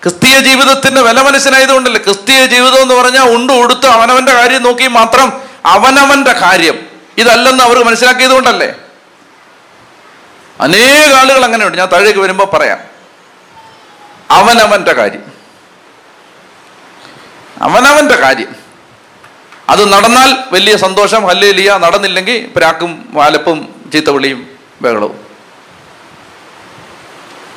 ക്രിസ്തീയ 0.03 0.41
ജീവിതത്തിന്റെ 0.41 1.03
വില 1.03 1.23
മനസ്സിലായതുകൊണ്ടല്ലേ 1.23 2.01
ക്രിസ്തീയ 2.05 2.47
ജീവിതം 2.47 2.83
എന്ന് 2.83 2.95
പറഞ്ഞാൽ 2.95 3.37
ഉണ്ട് 3.37 3.53
ഉടുത്ത് 3.53 3.87
അവനവന്റെ 3.87 4.33
കാര്യം 4.33 4.63
നോക്കി 4.63 4.87
മാത്രം 4.87 5.41
അവനവന്റെ 5.67 6.33
കാര്യം. 6.33 6.79
ഇതല്ലെന്ന് 7.19 7.65
അവർ 7.65 7.85
മനസ്സിലാക്കിയത് 7.85 8.31
കൊണ്ടല്ലേ? 8.31 8.73
അനേക 10.61 11.13
ആളുകൾ 11.13 11.45
അങ്ങനെയുണ്ട്. 11.45 11.79
ഞാൻ 11.79 11.89
താഴേക്ക് 11.93 12.19
വരുമ്പോൾ 12.19 12.45
പറയാം. 12.45 12.79
അവനവന്റെ 14.31 14.93
കാര്യം. 14.93 15.33
അവനവന്റെ 17.63 18.17
കാര്യം. 18.17 18.57
അത് 19.69 19.93
നടന്നാൽ 19.93 20.37
വലിയ 20.53 20.77
സന്തോഷം. 20.77 21.27
ഹല്ലേലിയ. 21.27 21.79
നടന്നില്ലെങ്കിൽ 21.81 22.49
പ്രാക്കും 22.57 23.09
വാലപ്പും 23.13 23.75
ചീത്തവിളിയും 23.93 24.49
ബഹളവും. 24.83 25.27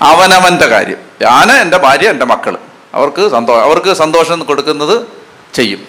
അവനവന്റെ 0.02 0.68
കാര്യം. 0.68 1.04
ഞാൻ 1.22 1.50
എന്റെ 1.63 1.77
ഭാര്യ 1.86 2.07
എന്റെ 2.13 2.25
മക്കൾ 2.31 2.53
അവർക്ക് 2.98 3.24
സന്തോഷം 3.36 3.63
അവർക്ക് 3.67 3.91
സന്തോഷം 4.01 4.39
കൊടുക്കുന്നത് 4.50 4.95
ചെയ്യും. 5.57 5.81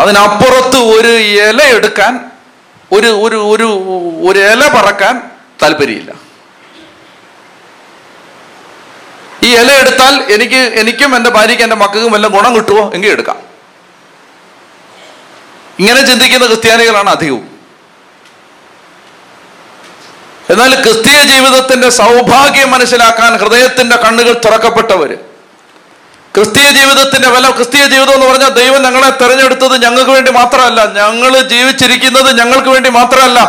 അതിനപ്പുറത്ത് 0.00 0.78
ഒരു 0.96 1.12
ഇല 1.48 1.60
എടുക്കാൻ 1.76 2.12
ഒരു 2.96 3.10
ഒരു 3.24 3.38
ഒരു 3.52 3.68
ഒരു 4.28 4.38
ഇല 4.52 4.62
പറക്കാൻ 4.76 5.14
താല്പര്യമില്ല. 5.62 6.10
ഈ 9.46 9.50
ഇല 9.60 9.70
എടുത്താൽ 9.82 10.14
എനിക്ക് 10.34 10.60
എനിക്കും 10.80 11.10
എന്റെ 11.18 11.30
ഭാര്യയ്ക്കും 11.36 11.66
എന്റെ 11.66 11.78
മക്കൾക്കും 11.82 12.12
വല്ല 12.14 12.28
ഗുണം 12.36 12.52
കിട്ടുമോ 12.56 12.84
എങ്കിൽ 12.96 13.10
എടുക്കാം. 13.16 13.38
ഇങ്ങനെ 15.80 16.00
ചിന്തിക്കുന്ന 16.08 16.46
ക്രിസ്ത്യാനികളാണ് 16.46 17.10
അധികവും. 17.16 17.46
എന്നാൽ 20.50 20.82
ക്രിസ്തീയ 20.82 21.22
ജീവിതത്തിന്റെ 21.22 21.88
സൗഭാഗ്യം 21.88 22.70
മനസ്സിലാക്കാൻ 22.70 23.36
ഹൃദയത്തിന്റെ 23.36 23.96
കണ്ണുകൾ 23.96 24.40
തുറക്കപ്പെട്ടവര്. 24.44 25.16
ക്രിസ്തീയ 26.34 26.70
ജീവിതത്തിന്റെ 26.70 27.28
വില 27.28 27.50
ക്രിസ്തീയ 27.50 27.86
ജീവിതം 27.86 28.14
എന്ന് 28.14 28.26
പറഞ്ഞാൽ 28.26 28.48
ദൈവം 28.48 28.82
ഞങ്ങളെ 28.82 29.10
തെരഞ്ഞെടുത്തത് 29.10 29.82
ഞങ്ങൾക്ക് 29.82 30.10
വേണ്ടി 30.10 30.30
മാത്രമല്ല. 30.30 30.92
ഞങ്ങൾ 30.92 31.40
ജീവിച്ചിരിക്കുന്നത് 31.40 32.38
ഞങ്ങൾക്ക് 32.38 32.68
വേണ്ടി 32.68 32.90
മാത്രമല്ല. 32.90 33.40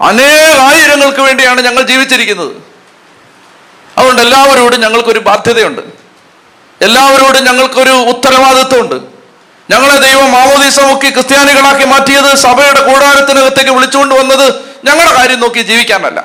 അനേകായിരങ്ങൾക്ക് 0.00 1.20
വേണ്ടിയാണ് 1.20 1.60
ഞങ്ങൾ 1.60 1.82
ജീവിച്ചിരിക്കുന്നത്. 1.82 2.52
അതുകൊണ്ട് 3.98 4.22
എല്ലാവരോടും 4.22 4.80
ഞങ്ങൾക്കൊരു 4.80 5.18
ബാധ്യതയുണ്ട്. 5.18 5.82
എല്ലാവരോടും 6.84 7.44
ഞങ്ങൾക്കൊരു 7.44 7.90
ഉത്തരവാദിത്വമുണ്ട്. 7.90 8.94
ഞങ്ങളെ 9.70 9.96
ദൈവം 9.96 10.32
മാമോദീസ 10.32 10.80
ക്രിസ്ത്യാനികളാക്കി 10.80 11.84
മാറ്റിയത് 11.84 12.36
സഭയുടെ 12.36 12.80
കൂടാരത്തിനകത്തേക്ക് 12.80 13.70
വിളിച്ചുകൊണ്ട് 13.70 14.14
വന്നത് 14.14 14.67
ഞങ്ങളുടെ 14.88 15.12
കാര്യം 15.18 15.40
നോക്കി 15.40 15.60
ജീവിക്കാനല്ല. 15.60 16.20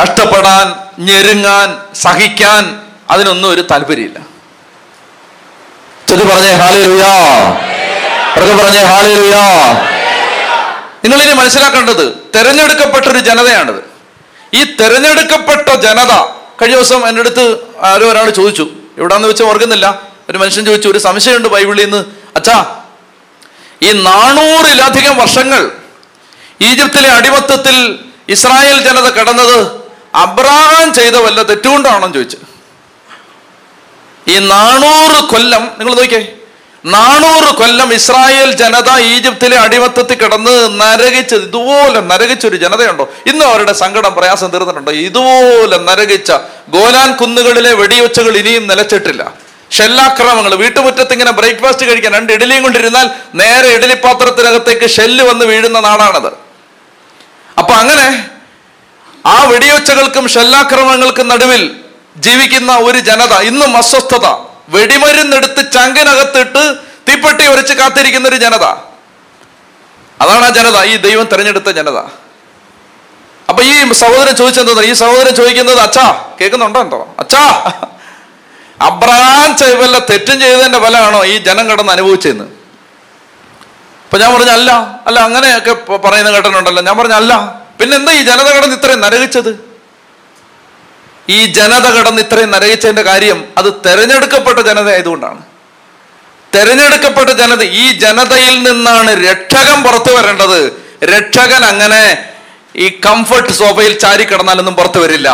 കഷ്ടപ്പെടാൻ 0.00 0.66
ഞെരുങ്ങാൻ 1.06 1.68
സഹിക്കാൻ 2.02 2.64
അതിനൊന്നും 3.10 3.48
ഒരു 3.50 3.62
താല്പര്യമില്ല. 3.70 4.18
ചെറു 6.08 6.24
പറഞ്ഞേ 6.30 6.52
ഹാലേ 6.62 6.84
ലുയാ 6.86 7.12
പറഞ്ഞേ 8.60 8.82
ഹാലേ 8.90 9.14
ലുയാ 9.22 9.44
നിങ്ങൾ 11.04 11.18
ഇനി 11.22 11.32
മനസ്സിലാക്കേണ്ടത് 11.32 12.04
തെരഞ്ഞെടുക്കപ്പെട്ട 12.34 13.06
ഒരു 13.06 13.18
ജനതയാണിത്. 13.18 13.82
ഈ 14.54 14.60
തെരഞ്ഞെടുക്കപ്പെട്ട 14.80 15.68
ജനത 15.86 16.12
കഴിഞ്ഞ 16.62 16.76
ദിവസം 16.76 17.08
എന്റെ 17.08 17.20
അടുത്ത് 17.20 17.44
ആരോ 17.90 18.06
ഒരാൾ 18.12 18.30
ചോദിച്ചു. 18.30 18.64
എവിടാന്ന് 18.98 19.28
വെച്ചാൽ 19.28 19.44
ഓർക്കുന്നില്ല. 19.44 19.86
ഒരു 20.30 20.38
മനുഷ്യൻ 20.38 20.64
ചോദിച്ചു 20.66 20.88
ഒരു 20.88 20.98
സംശയമുണ്ട് 20.98 21.48
ബൈബിളിൽ 21.48 21.84
നിന്ന്? 21.84 22.00
അച്ഛാ 22.36 22.56
ഈ 23.82 23.92
നാനൂറിലധികം 24.08 25.16
വർഷങ്ങൾ 25.18 25.62
ഈജിപ്തിലെ 26.60 27.10
അടിമത്തത്തിൽ 27.18 27.76
ഇസ്രായേൽ 28.28 28.78
ജനത 28.88 29.08
കിടന്നത് 29.18 29.58
അബ്രഹാം 30.14 30.94
ചെയ്ത 30.94 31.16
വല്ല 31.16 31.42
തെറ്റുകൊണ്ടാണോ 31.42 32.08
ചോദിച്ചു. 32.14 32.38
ഈ 34.28 34.38
നാനൂറ് 34.52 35.18
കൊല്ലം 35.32 35.62
നിങ്ങൾ 35.78 35.94
നോക്കിയേ 35.94 36.36
നാനൂറ് 36.84 37.54
കൊല്ലം 37.60 37.92
ഇസ്രായേൽ 37.92 38.50
ജനത 38.60 38.90
ഈജിപ്തിലെ 39.14 39.56
അടിമത്തത്തിൽ 39.58 40.16
കിടന്ന് 40.22 40.54
നരകിച്ച് 40.80 41.34
ഇതുപോലെ 41.34 42.00
നരകിച്ചൊരു 42.00 42.56
ജനതയുണ്ടോ? 42.56 43.04
ഇന്നും 43.26 43.48
അവരുടെ 43.48 43.72
സങ്കടം 43.72 44.14
പ്രയാസം 44.14 44.50
തീർന്നിട്ടുണ്ടോ? 44.50 44.92
ഇതുപോലെ 44.92 45.78
നരകിച്ച 45.88 46.32
ഗോലാൻ 46.68 47.16
കുന്നുകളിലെ 47.16 47.72
വെടിയൊച്ചകൾ 47.72 48.36
ഇനിയും 48.36 48.66
നിലച്ചിട്ടില്ല. 48.66 49.22
ഷെല്ലാക്രമങ്ങൾ 49.70 50.54
വീട്ടുമുറ്റത്ത് 50.54 51.12
ഇങ്ങനെ 51.12 51.30
ബ്രേക്ക്ഫാസ്റ്റ് 51.30 51.86
കഴിക്കാൻ 51.88 52.12
രണ്ട് 52.12 52.32
ഇഡലിയും 52.32 52.62
കൊണ്ടിരുന്നാൽ 52.62 53.06
നേരെ 53.34 53.68
ഇഡലി 53.76 53.94
പാത്രത്തിനകത്തേക്ക് 53.94 54.86
ഷെല്ല് 54.96 55.24
വന്ന് 55.24 55.44
വീഴുന്ന 55.44 55.80
നാടാണത്. 55.80 56.49
അപ്പൊ 57.60 57.74
അങ്ങനെ 57.74 58.06
ആ 59.26 59.44
വെടിയൊച്ചകൾക്കും 59.44 60.28
ഷെല്ലാക്രമണങ്ങൾക്കും 60.34 61.28
നടുവിൽ 61.28 61.62
ജീവിക്കുന്ന 62.16 62.76
ഒരു 62.76 62.98
ജനത 62.98 63.34
ഇന്നും 63.48 63.76
അസ്വസ്ഥത. 63.76 64.26
വെടിമരുന്നെടുത്ത് 64.74 65.72
ചങ്കിനകത്തിട്ട് 65.72 66.62
തീപ്പെട്ടി 67.08 67.46
ഉരച്ച് 67.52 67.74
കാത്തിരിക്കുന്ന 67.74 68.28
ഒരു 68.28 68.36
ജനത. 68.36 68.64
അതാണ് 70.22 70.44
ആ 70.44 70.50
ജനത 70.58 70.78
ഈ 70.90 70.96
ദൈവം 71.06 71.26
തെരഞ്ഞെടുത്ത 71.32 71.70
ജനത. 71.78 71.98
അപ്പൊ 73.48 73.62
ഈ 73.62 73.92
സഹോദരൻ 74.02 74.34
ചോദിച്ചെന്താ? 74.40 74.82
ഈ 74.82 74.92
സഹോദരൻ 74.92 75.34
ചോദിക്കുന്നത് 75.34 75.80
അച്ഛാ 75.80 76.06
കേൾക്കുന്നുണ്ടോ 76.40 76.80
എന്തോ? 76.86 77.00
അച്ഛാ 77.18 77.42
അബ്രഹാം 78.88 79.56
ചെയ്വല്ല 79.62 79.96
തെറ്റും 80.10 80.40
ചെയ്തതിന്റെ 80.40 80.78
ഫലമാണോ 80.84 81.24
ഈ 81.24 81.34
ജനം 81.48 81.64
കടന്ന് 81.70 81.92
അനുഭവിച്ചെന്ന്? 81.92 82.46
അപ്പൊ 84.10 84.18
ഞാൻ 84.18 84.34
പറഞ്ഞ 84.34 84.50
അല്ല. 84.50 84.70
അല്ല 85.06 85.18
അങ്ങനെയൊക്കെ 85.20 85.72
പറയുന്ന 86.06 86.30
കേട്ടിട്ടുണ്ടല്ലോ 86.30 86.82
ഞാൻ 86.82 86.96
പറഞ്ഞ 86.98 87.12
അല്ല. 87.12 87.32
പിന്നെ 87.80 87.96
എന്താ 87.96 88.12
ഈ 88.12 88.22
ജനത 88.22 88.48
കടന്ന് 88.56 88.76
ഇത്രയും 88.76 89.00
നരകിച്ചത്? 89.00 89.50
ഈ 91.28 91.46
ജനത 91.46 91.86
കടന്ന് 91.96 92.22
ഇത്രയും 92.22 92.50
നരകിച്ചതിന്റെ 92.50 93.02
കാര്യം 93.02 93.44
അത് 93.58 93.74
തെരഞ്ഞെടുക്കപ്പെട്ട 93.86 94.58
ജനത 94.60 94.88
ആയതുകൊണ്ടാണ് 94.88 95.40
തെരഞ്ഞെടുക്കപ്പെട്ട 96.52 97.30
ജനത 97.30 97.62
ഈ 97.62 97.98
ജനതയിൽ 97.98 98.62
നിന്നാണ് 98.62 99.10
രക്ഷകൻ 99.28 99.82
പുറത്തു 99.82 100.10
വരേണ്ടത്. 100.16 100.58
രക്ഷകൻ 101.04 101.64
അങ്ങനെ 101.64 102.02
ഈ 102.76 103.00
കംഫർട്ട് 103.06 103.52
സോഫയിൽ 103.52 103.98
ചാരി 103.98 104.24
കിടന്നാലൊന്നും 104.24 104.74
പുറത്തു 104.74 104.98
വരില്ല. 104.98 105.28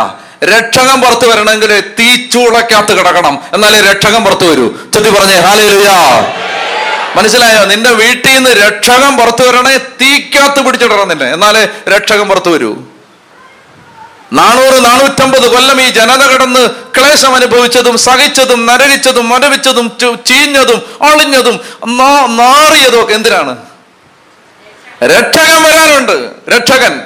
രക്ഷകൻ 0.44 1.00
പുറത്തു 1.00 1.26
വരണമെങ്കിൽ 1.26 1.70
തീച്ചൂളക്കകത്ത് 2.00 2.98
കിടക്കണം. 2.98 3.34
എന്നാലേ 3.54 3.80
രക്ഷകൻ 3.92 4.24
പുറത്തു 4.24 4.44
വരൂ. 4.44 4.66
ചെത്തി 4.94 5.10
പറഞ്ഞേ 5.10 5.40
ഹാലേലുയാ 5.40 5.96
മനസ്സിലായോ? 7.16 7.64
നിന്റെ 7.64 7.92
വീട്ടിൽ 7.92 8.34
നിന്ന് 8.34 8.50
രക്ഷകം 8.50 9.16
പുറത്തു 9.16 9.42
വരണേ 9.42 9.76
തീക്കകത്ത് 9.76 10.66
പിടിച്ചിടണം 10.66 11.08
നിന്നെ. 11.08 11.32
എന്നാലേ 11.32 11.68
രക്ഷകം 11.88 12.28
പുറത്തു 12.28 12.50
വരൂ. 12.50 12.76
നാനൂറ് 14.32 14.84
നാനൂറ്റമ്പത് 14.84 15.48
കൊല്ലം 15.52 15.82
ഈ 15.82 15.90
ജനത 15.90 16.26
കടന്ന് 16.26 16.70
ക്ലേശം 16.70 17.34
അനുഭവിച്ചതും 17.34 17.98
സഹിച്ചതും 17.98 18.66
നരകിച്ചതും 18.66 19.28
മരവിച്ചതും 19.28 19.92
ചീഞ്ഞതും 20.26 20.82
അളിഞ്ഞതും 21.02 21.60
നാ- 21.86 22.26
നാറിയതും 22.26 23.04
ഒക്കെ 23.04 23.14
എന്തിനാണ്? 23.14 23.56
രക്ഷകൻ 25.04 25.62
വരാനുണ്ട്. 25.62 26.30
രക്ഷകൻ. 26.50 27.00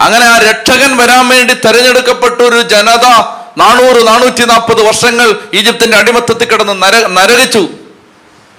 അങ്ങനെ 0.00 0.26
ആ 0.26 0.38
രക്ഷകൻ 0.38 0.96
വരാൻ 0.96 1.28
വേണ്ടി 1.28 1.54
തെരഞ്ഞെടുക്കപ്പെട്ട 1.54 2.40
ഒരു 2.40 2.62
ജനത 2.62 3.24
നാനൂറ് 3.58 4.06
നാനൂറ്റി 4.06 4.44
നാൽപ്പത് 4.44 4.86
വർഷങ്ങൾ 4.86 5.34
ഈജിപ്തിന്റെ 5.54 5.96
അടിമത്തത്തിൽ 5.96 6.44
കിടന്ന് 6.44 6.82
നര 6.82 7.06
നരകിച്ചു. 7.06 7.68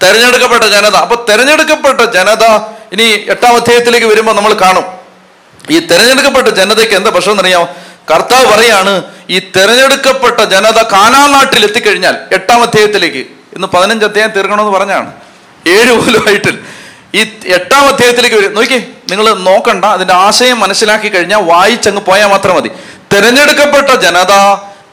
തെരഞ്ഞെടുക്കപ്പെട്ട 0.01 0.63
ജനത. 0.63 0.95
അപ്പൊ 1.05 1.15
തെരഞ്ഞെടുക്കപ്പെട്ട 1.29 2.01
ജനത 2.15 2.45
ഇനി 2.93 3.07
എട്ടാം 3.33 3.55
അധ്യായത്തിലേക്ക് 3.55 4.07
വരുമ്പോൾ 4.07 4.35
നമ്മൾ 4.39 4.53
കാണും. 4.53 4.85
ഈ 5.71 5.79
തെരഞ്ഞെടുക്കപ്പെട്ട 5.91 6.47
ജനതയ്ക്ക് 6.59 6.95
എന്താ 6.99 7.09
പ്രശ്നം 7.09 7.33
എന്നറിയാം 7.33 7.65
കർത്താവ് 8.11 8.45
പറയാണ് 8.53 8.93
ഈ 9.29 9.39
തെരഞ്ഞെടുക്കപ്പെട്ട 9.55 10.39
ജനത 10.53 10.79
കാനാ 10.93 11.27
നാട്ടിൽ 11.33 11.61
എത്തിക്കഴിഞ്ഞാൽ 11.67 12.15
എട്ടാം 12.37 12.61
അധ്യായത്തിലേക്ക്. 12.61 13.21
ഇന്ന് 13.55 13.67
പതിനഞ്ച് 13.75 14.05
അധ്യായം 14.05 14.31
തീർക്കണമെന്ന് 14.37 14.73
പറഞ്ഞാണ്. 14.77 15.09
ഏഴ് 15.75 15.91
പോലുമായിട്ട് 15.99 16.51
ഈ 17.19 17.21
എട്ടാം 17.57 17.83
അധ്യായത്തിലേക്ക് 17.91 18.35
വരും. 18.35 18.51
നോക്കി 18.57 18.79
നിങ്ങൾ 19.11 19.25
നോക്കണ്ട 19.49 19.85
അതിന്റെ 19.85 20.13
ആശയം 20.25 20.59
മനസ്സിലാക്കി 20.59 21.09
കഴിഞ്ഞാൽ 21.15 21.41
വായിച്ചങ്ങ് 21.51 22.01
പോയാൽ 22.09 22.29
മാത്രം 22.33 22.55
മതി. 22.55 22.69
തെരഞ്ഞെടുക്കപ്പെട്ട 23.13 23.89
ജനത 24.05 24.33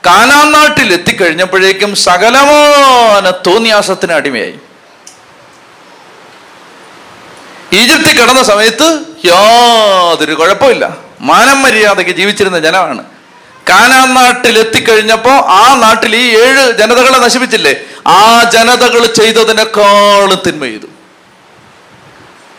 കാനാ 0.06 0.40
നാട്ടിൽ 0.54 0.88
എത്തിക്കഴിഞ്ഞപ്പോഴേക്കും 0.96 1.90
സകലമാന 2.06 3.30
തോന്നിയാസത്തിന് 3.46 4.12
അടിമയായി. 4.12 4.56
ഈജിപ്തിൽ 7.72 8.20
കിടന്ന 8.20 8.42
സമയത്ത് 8.42 8.86
യാതൊരു 9.24 10.34
കുഴപ്പമില്ല. 10.34 10.96
മാനം 11.20 11.62
മര്യാദയ്ക്ക് 11.62 12.12
ജീവിച്ചിരുന്ന 12.12 12.58
ജനമാണ്. 12.58 13.04
കാനാ 13.70 14.04
നാട്ടിൽ 14.04 14.58
എത്തിക്കഴിഞ്ഞപ്പോ 14.58 15.30
ആ 15.30 15.74
നാട്ടിൽ 15.82 16.16
ഈ 16.16 16.36
ഏഴ് 16.38 16.72
ജനതകളെ 16.78 17.18
നശിപ്പിച്ചില്ലേ? 17.18 17.74
ആ 18.06 18.50
ജനതകൾ 18.54 19.06
ചെയ്തതിനേക്കാളും 19.06 20.42
തിന്മ 20.46 20.64
ചെയ്തു 20.64 20.86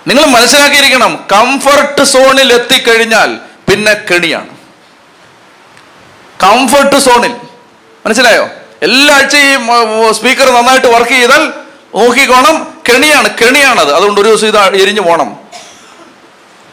നിങ്ങൾ 0.08 0.26
മനസ്സിലാക്കിയിരിക്കണം 0.26 1.26
കംഫർട്ട് 1.32 2.04
സോണിൽ 2.04 2.54
എത്തിക്കഴിഞ്ഞാൽ 2.54 3.38
പിന്നെ 3.70 3.94
കെണിയാണ്. 3.94 4.54
കംഫർട്ട് 6.44 7.00
സോണിൽ 7.06 7.34
മനസ്സിലായോ? 8.06 8.46
എല്ലാ 8.82 9.16
ആഴ്ചയും 9.16 9.64
സ്പീക്കർ 10.16 10.48
നന്നായിട്ട് 10.56 10.88
വർക്ക് 10.88 11.12
ചെയ്താൽ 11.12 11.44
നോക്കിക്കോണം 11.96 12.56
കെണിയാണ് 12.90 13.30
കെണിയാണത്. 13.30 13.94
അതുകൊണ്ട് 13.94 14.22
ഒരു 14.22 14.28
ദിവസം 14.28 14.48
ഇത് 14.48 14.82
എരിഞ്ഞു 14.82 15.02
പോണം. 15.02 15.38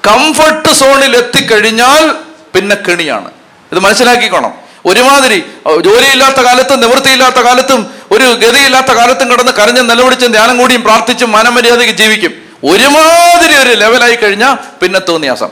കംഫർട്ട് 0.07 0.69
സോണിൽ 0.69 1.17
എത്തിക്കഴിഞ്ഞാൽ 1.17 2.11
പിന്നെ 2.55 2.77
കെണിയാണ്. 2.77 3.31
ഇത് 3.73 3.81
മനസ്സിലാക്കിക്കോണം. 3.81 4.53
ഒരുമാതിരി 4.87 5.39
ജോലിയില്ലാത്ത 5.81 6.37
കാലത്തും 6.37 6.81
നിവൃത്തിയില്ലാത്ത 6.81 7.37
കാലത്തും 7.37 7.81
ഒരു 8.13 8.25
ഗതിയില്ലാത്ത 8.25 8.87
കാലത്തും 8.87 9.31
കിടന്ന് 9.31 9.53
കരഞ്ഞ് 9.53 9.91
നിലവിളിച്ചും 9.91 10.33
ധ്യാനം 10.33 10.59
കൂടിയും 10.59 10.83
പ്രാർത്ഥിച്ചും 10.83 11.33
മാനമര്യാദയ്ക്ക് 11.33 11.95
ജീവിക്കും. 11.95 12.33
ഒരുമാതിരി 12.65 13.57
ഒരു 13.57 13.71
ലെവലായി 13.71 14.17
കഴിഞ്ഞാൽ 14.17 14.55
പിന്നെ 14.55 14.99
തോന്നിയാസം. 14.99 15.49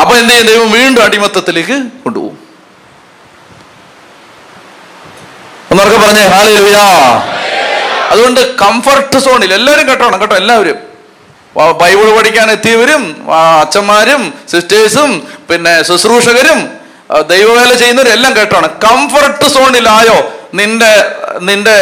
അപ്പൊ 0.00 0.16
എന്ത് 0.16 0.32
ചെയ്യും? 0.32 0.46
ദൈവം 0.46 0.70
വീണ്ടും 0.70 1.02
അടിമത്തത്തിലേക്ക് 1.04 1.76
കൊണ്ടുപോകും. 2.04 2.31
ഒന്നർക്ക് 5.72 5.98
പറഞ്ഞേ 6.04 6.24
ഹാലലുയാ 6.34 6.86
അതുകൊണ്ട് 8.12 8.40
കംഫർട്ട് 8.62 9.18
സോണിൽ 9.26 9.52
എല്ലാവരും 9.58 9.84
കേട്ടോണം 9.90 10.18
കേട്ടോ 10.22 10.36
എല്ലാവരും. 10.42 10.78
ബൈബിൾ 11.80 12.06
പഠിക്കാൻ 12.16 12.48
എത്തിയവരും 12.56 13.02
അച്ഛന്മാരും 13.62 14.22
സിസ്റ്റേഴ്സും 14.52 15.10
പിന്നെ 15.48 15.74
ശുശ്രൂഷകരും 15.88 16.60
ദൈവവേല 17.32 17.72
ചെയ്യുന്നവരും 17.80 18.12
എല്ലാം 18.16 18.32
കേട്ടോണം 18.38 18.70
കംഫർട്ട് 18.84 19.48
സോണിലായോ 19.54 20.18
നിന്റെ 20.60 20.92
നിന്റെ 21.48 21.76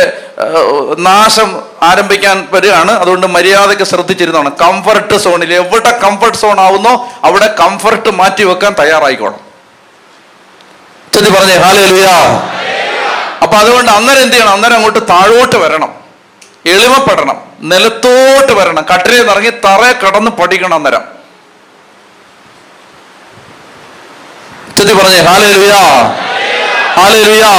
നാശം 1.08 1.48
ആരംഭിക്കാൻ 1.90 2.36
വരികയാണ്. 2.52 2.92
അതുകൊണ്ട് 3.02 3.26
മര്യാദയ്ക്ക് 3.36 3.86
ശ്രദ്ധിച്ചിരുന്നോണം. 3.92 4.52
കംഫർട്ട് 4.64 5.16
സോണിൽ 5.24 5.52
എവിടെ 5.62 5.92
കംഫർട്ട് 6.04 6.40
സോൺ 6.42 6.58
ആവുന്നോ 6.66 6.94
അവിടെ 7.28 7.48
കംഫർട്ട് 7.62 8.10
മാറ്റി 8.20 8.44
വെക്കാൻ 8.50 8.72
തയ്യാറായിക്കോണം. 8.80 9.40
ചെന്ന് 11.14 11.30
പറഞ്ഞേ 11.36 11.56
ഹാലലുയാ 11.64 12.16
അപ്പൊ 13.42 13.56
അതുകൊണ്ട് 13.56 13.90
അന്നേരം 13.90 14.22
എന്ത് 14.22 14.34
ചെയ്യണം? 14.34 14.52
അന്നേരം 14.52 14.74
അങ്ങോട്ട് 14.74 15.08
താഴോട്ട് 15.08 15.56
വരണം. 15.56 15.90
എളിമപ്പെടണം. 16.66 17.36
നിലത്തോട്ട് 17.60 18.52
വരണം. 18.52 18.86
കട്ടിലേ 18.94 19.22
നിറങ്ങി 19.22 19.50
തറ 19.50 19.82
കടന്ന് 20.02 20.30
പഠിക്കണം 20.30 20.74
അന്നേരം. 20.74 21.02
ചെത്തി 24.76 24.92
പറഞ്ഞേ 24.92 25.20
ഹാലേലുയാ. 25.20 25.80
ഹാലേലുയാ. 26.98 27.52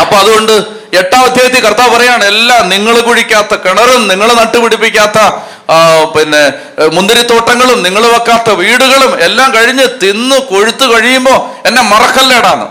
അപ്പൊ 0.00 0.16
അതുകൊണ്ട് 0.16 0.52
എട്ടാം 1.00 1.24
അധ്യായത്തിൽ 1.24 1.64
കർത്താവ് 1.64 1.96
പറയാണ് 1.96 2.24
എല്ലാ 2.24 2.56
നിങ്ങൾ 2.72 3.00
കുഴിക്കാത്ത 3.00 3.54
കിണറും 3.54 4.08
നിങ്ങൾ 4.08 4.28
നട്ടുപിടിപ്പിക്കാത്ത 4.34 5.18
പിന്നെ 6.14 6.42
മുന്തിരിത്തോട്ടങ്ങളും 6.88 7.82
നിങ്ങൾ 7.82 8.02
വെക്കാത്ത 8.06 8.50
വീടുകളും 8.50 9.12
എല്ലാം 9.20 9.54
കഴിഞ്ഞ് 9.54 9.86
തിന്ന് 10.02 10.36
കൊഴുത്തു 10.36 10.84
കഴിയുമ്പോൾ 10.92 11.38
എന്നെ 11.68 11.82
മറക്കല്ലേടാന്ന്. 11.82 12.66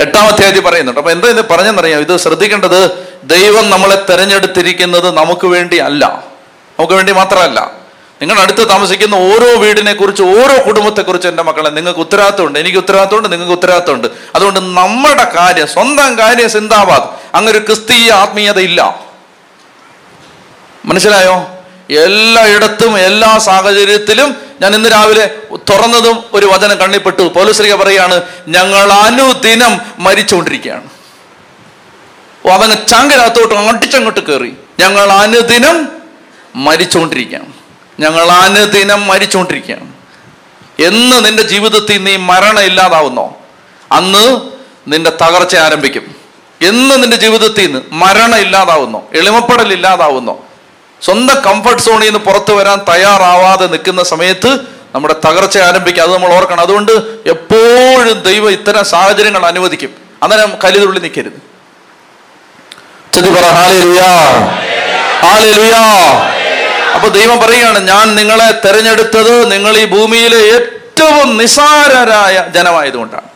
എട്ടാം 0.00 0.28
അധ്യായത്തിൽ 0.28 0.60
പറയുന്നുണ്ട്. 0.60 1.00
അപ്പൊ 1.00 1.12
എന്താ 1.12 1.28
ഇത് 1.28 1.48
പറഞ്ഞെന്നറിയാം 1.48 2.00
ഇത് 2.00 2.16
ശ്രദ്ധിക്കേണ്ടത് 2.16 3.08
ദൈവം 3.24 3.70
നമ്മളെ 3.70 4.06
തെരഞ്ഞെടുത്തിരിക്കുന്നത് 4.10 5.16
നമുക്ക് 5.16 5.46
വേണ്ടി 5.46 5.76
അല്ല. 5.76 6.24
നമുക്ക് 6.78 6.94
വേണ്ടി 6.94 7.12
മാത്രമല്ല. 7.12 7.84
നിങ്ങൾ 8.22 8.40
അടുത്ത് 8.40 8.68
താമസിക്കുന്ന 8.68 9.14
ഓരോ 9.14 9.58
വീടിനെ 9.58 9.92
കുറിച്ച് 9.92 10.22
ഓരോ 10.22 10.66
കുടുംബത്തെ 10.66 11.02
കുറിച്ച് 11.02 11.28
എന്റെ 11.28 11.42
മക്കളെ 11.42 11.68
നിങ്ങൾക്ക് 11.68 12.00
ഉത്തരവാദിത്തമുണ്ട്. 12.00 12.58
എനിക്ക് 12.58 12.78
ഉത്തരവാദിത്തമുണ്ട് 12.78 13.32
നിങ്ങൾക്ക് 13.32 13.52
ഉത്തരവാദിത്തമുണ്ട്. 13.52 14.08
അതുകൊണ്ട് 14.34 14.60
നമ്മുടെ 14.60 15.32
കാര്യം 15.36 15.66
സ്വന്തം 15.66 16.18
കാര്യം 16.18 16.50
സിന്താബാദ് 16.50 17.36
അങ്ങനെ 17.36 17.50
ഒരു 17.50 17.58
ക്രിസ്തീയ 17.58 18.12
ആത്മീയത 18.12 18.58
ഇല്ല. 18.58 19.00
മനസ്സിലായോ? 20.84 21.46
എല്ലായിടത്തും 21.90 22.98
എല്ലാ 22.98 23.38
സാഹചര്യത്തിലും 23.38 24.36
ഞാൻ 24.60 24.74
ഇന്ന് 24.74 24.92
രാവിലെ 24.92 25.30
തുറന്നതും 25.56 26.24
ഒരു 26.32 26.46
വചനം 26.46 26.76
കണ്ണിപ്പെട്ടു 26.76 27.22
പോലീശ്രീക 27.22 27.74
പറയാണ് 27.74 28.22
ഞങ്ങൾ 28.48 28.92
അനുദിനം 28.92 29.80
മരിച്ചുകൊണ്ടിരിക്കുകയാണ്. 29.98 30.90
അതങ്ങ് 32.50 32.62
അങ്ങോട്ടിച്ചങ്ങോട്ട് 32.62 33.78
അടിച്ചങ്ങോട്ട് 33.78 34.20
കയറി 34.20 34.56
ഞങ്ങൾ 34.80 35.12
അനുദിനം 35.12 35.88
മരിച്ചുകൊണ്ടിരിക്കുകയാണ്. 36.56 37.52
ഞങ്ങൾ 38.00 38.30
അനുദിനം 38.30 39.06
മരിച്ചുകൊണ്ടിരിക്കുകയാണ്. 39.06 39.92
എന്ന് 40.82 41.24
നിന്റെ 41.24 41.42
ജീവിതത്തിൽ 41.42 42.04
നീ 42.04 42.16
മരണം 42.16 42.60
ഇല്ലാതാവുന്നോ 42.60 43.38
അന്ന് 43.92 44.40
നിന്റെ 44.88 45.10
തകർച്ച 45.10 45.56
ആരംഭിക്കും. 45.56 46.14
എന്ന് 46.62 47.02
നിന്റെ 47.02 47.16
ജീവിതത്തിൽ 47.16 47.66
നിന്ന് 47.66 47.80
മരണം 47.92 48.36
ഇല്ലാതാവുന്നോ 48.36 49.08
എളിമപ്പെടൽ 49.14 49.72
ഇല്ലാതാവുന്നോ 49.72 50.43
സ്വന്തം 51.04 51.40
കംഫർട്ട് 51.40 51.82
സോണിൽ 51.82 52.04
നിന്ന് 52.04 52.18
പുറത്തു 52.18 52.52
വരാൻ 52.52 52.78
തയ്യാറാവാതെ 52.88 53.66
നിൽക്കുന്ന 53.66 54.02
സമയത്ത് 54.02 54.60
നമ്മുടെ 54.94 55.14
തകർച്ച 55.26 55.58
ആരംഭിക്കുക 55.58 56.02
അത് 56.02 56.12
നമ്മൾ 56.12 56.32
ഓർക്കണം. 56.34 56.60
അതുകൊണ്ട് 56.60 56.92
എപ്പോഴും 57.26 58.20
ദൈവം 58.20 58.50
ഇത്തരം 58.50 58.84
സാഹചര്യങ്ങൾ 58.84 59.46
അനുവദിക്കും. 59.46 59.90
അന്നേരം 60.22 60.52
കലിതുള്ളി 60.64 61.00
നിൽക്കരുത്. 61.00 61.38
അപ്പൊ 66.94 67.08
ദൈവം 67.08 67.40
പറയുകയാണ് 67.40 67.78
ഞാൻ 67.88 68.14
നിങ്ങളെ 68.14 68.50
തെരഞ്ഞെടുത്തത് 68.64 69.52
നിങ്ങൾ 69.52 69.76
ഈ 69.76 69.84
ഭൂമിയിലെ 69.84 70.40
ഏറ്റവും 70.54 71.36
നിസാരരായ 71.36 72.44
ജനമായതുകൊണ്ടാണ്. 72.54 73.28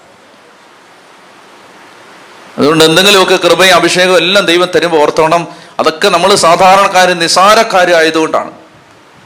അതുകൊണ്ട് 2.58 2.84
എന്തെങ്കിലുമൊക്കെ 2.84 3.36
കൃപയും 3.36 3.74
അഭിഷേകവും 3.74 4.16
എല്ലാം 4.16 4.44
ദൈവം 4.44 4.68
തരുമ്പോൾ 4.74 5.02
ഓർത്തോണം. 5.02 5.48
അതൊക്കെ 5.80 6.08
നമ്മൾ 6.08 6.34
സാധാരണക്കാർ 6.34 7.08
നിസാരക്കാരായതുകൊണ്ടാണ് 7.18 8.50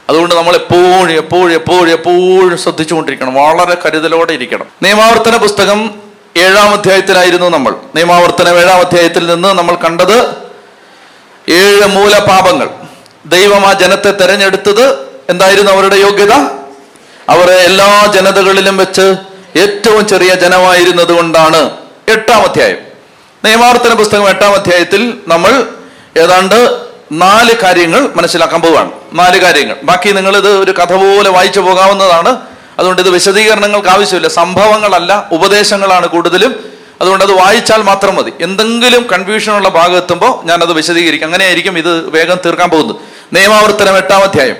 അതുകൊണ്ട് 0.08 0.34
നമ്മൾ 0.34 0.54
എപ്പോഴും 0.54 1.12
എപ്പോഴും 1.12 1.52
എപ്പോഴും 1.52 1.90
എപ്പോഴും 1.90 2.58
ശ്രദ്ധിച്ചുകൊണ്ടിരിക്കണം. 2.58 3.34
വളരെ 3.34 3.76
കരുതലോടെ 3.86 4.32
ഇരിക്കണം. 4.32 4.66
നിയമാവർത്തന 4.82 5.36
പുസ്തകം 5.36 5.90
ഏഴാം 6.36 6.72
അധ്യായത്തിലായിരുന്നു 6.72 7.46
നമ്മൾ. 7.46 7.74
നിയമാവർത്തനം 7.94 8.58
ഏഴാം 8.58 8.78
അധ്യായത്തിൽ 8.78 9.26
നിന്ന് 9.26 9.48
നമ്മൾ 9.48 9.74
കണ്ടത് 9.74 10.30
ഏഴ് 11.48 11.86
മൂലപാപങ്ങൾ. 11.86 12.68
ദൈവം 13.26 13.66
ആ 13.66 13.72
ജനത്തെ 13.72 14.10
തെരഞ്ഞെടുത്തത് 14.10 14.98
എന്തായിരുന്നു 15.30 15.72
അവരുടെ 15.72 15.96
യോഗ്യത? 15.96 16.32
അവരെ 17.28 17.54
എല്ലാ 17.54 18.12
ജനതകളിലും 18.14 18.76
വെച്ച് 18.76 19.14
ഏറ്റവും 19.56 20.08
ചെറിയ 20.08 20.34
ജനമായിരുന്നത് 20.34 21.12
കൊണ്ടാണ് 21.12 21.70
എട്ടാം 22.08 22.42
അധ്യായം. 22.42 22.76
നിയമാവർത്തന 23.44 23.94
പുസ്തകം 23.94 24.28
എട്ടാം 24.28 24.54
അധ്യായത്തിൽ 24.54 25.18
നമ്മൾ 25.28 25.66
ഏതാണ്ട് 26.16 26.78
നാല് 27.12 27.54
കാര്യങ്ങൾ 27.62 28.08
മനസ്സിലാക്കാൻ 28.16 28.60
പോവുകയാണ് 28.60 28.90
നാല് 29.12 29.40
കാര്യങ്ങൾ. 29.40 29.76
ബാക്കി 29.82 30.12
നിങ്ങൾ 30.12 30.36
ഇത് 30.36 30.48
ഒരു 30.48 30.70
കഥ 30.70 30.92
പോലെ 30.92 31.30
വായിച്ചു 31.30 31.60
പോകാവുന്നതാണ്. 31.60 32.38
അതുകൊണ്ട് 32.78 33.02
ഇത് 33.02 33.10
വിശദീകരണങ്ങൾക്ക് 33.10 33.88
ആവശ്യമില്ല. 33.88 34.28
സംഭവങ്ങളല്ല 34.28 35.28
ഉപദേശങ്ങളാണ് 35.32 36.06
കൂടുതലും. 36.06 36.72
അതുകൊണ്ട് 37.00 37.24
അത് 37.24 37.32
വായിച്ചാൽ 37.32 37.82
മാത്രം 37.82 38.16
മതി. 38.16 38.32
എന്തെങ്കിലും 38.40 39.06
കൺഫ്യൂഷനുള്ള 39.12 39.68
ഭാഗം 39.68 39.96
എത്തുമ്പോൾ 39.96 40.46
ഞാനത് 40.46 40.72
വിശദീകരിക്കും. 40.72 41.26
അങ്ങനെയായിരിക്കും 41.26 41.78
ഇത് 41.78 42.10
വേഗം 42.10 42.38
തീർക്കാൻ 42.46 42.70
പോകുന്നത്. 42.70 42.96
നിയമാവർത്തനം 43.32 43.96
എട്ടാം 43.96 44.22
അധ്യായം. 44.22 44.56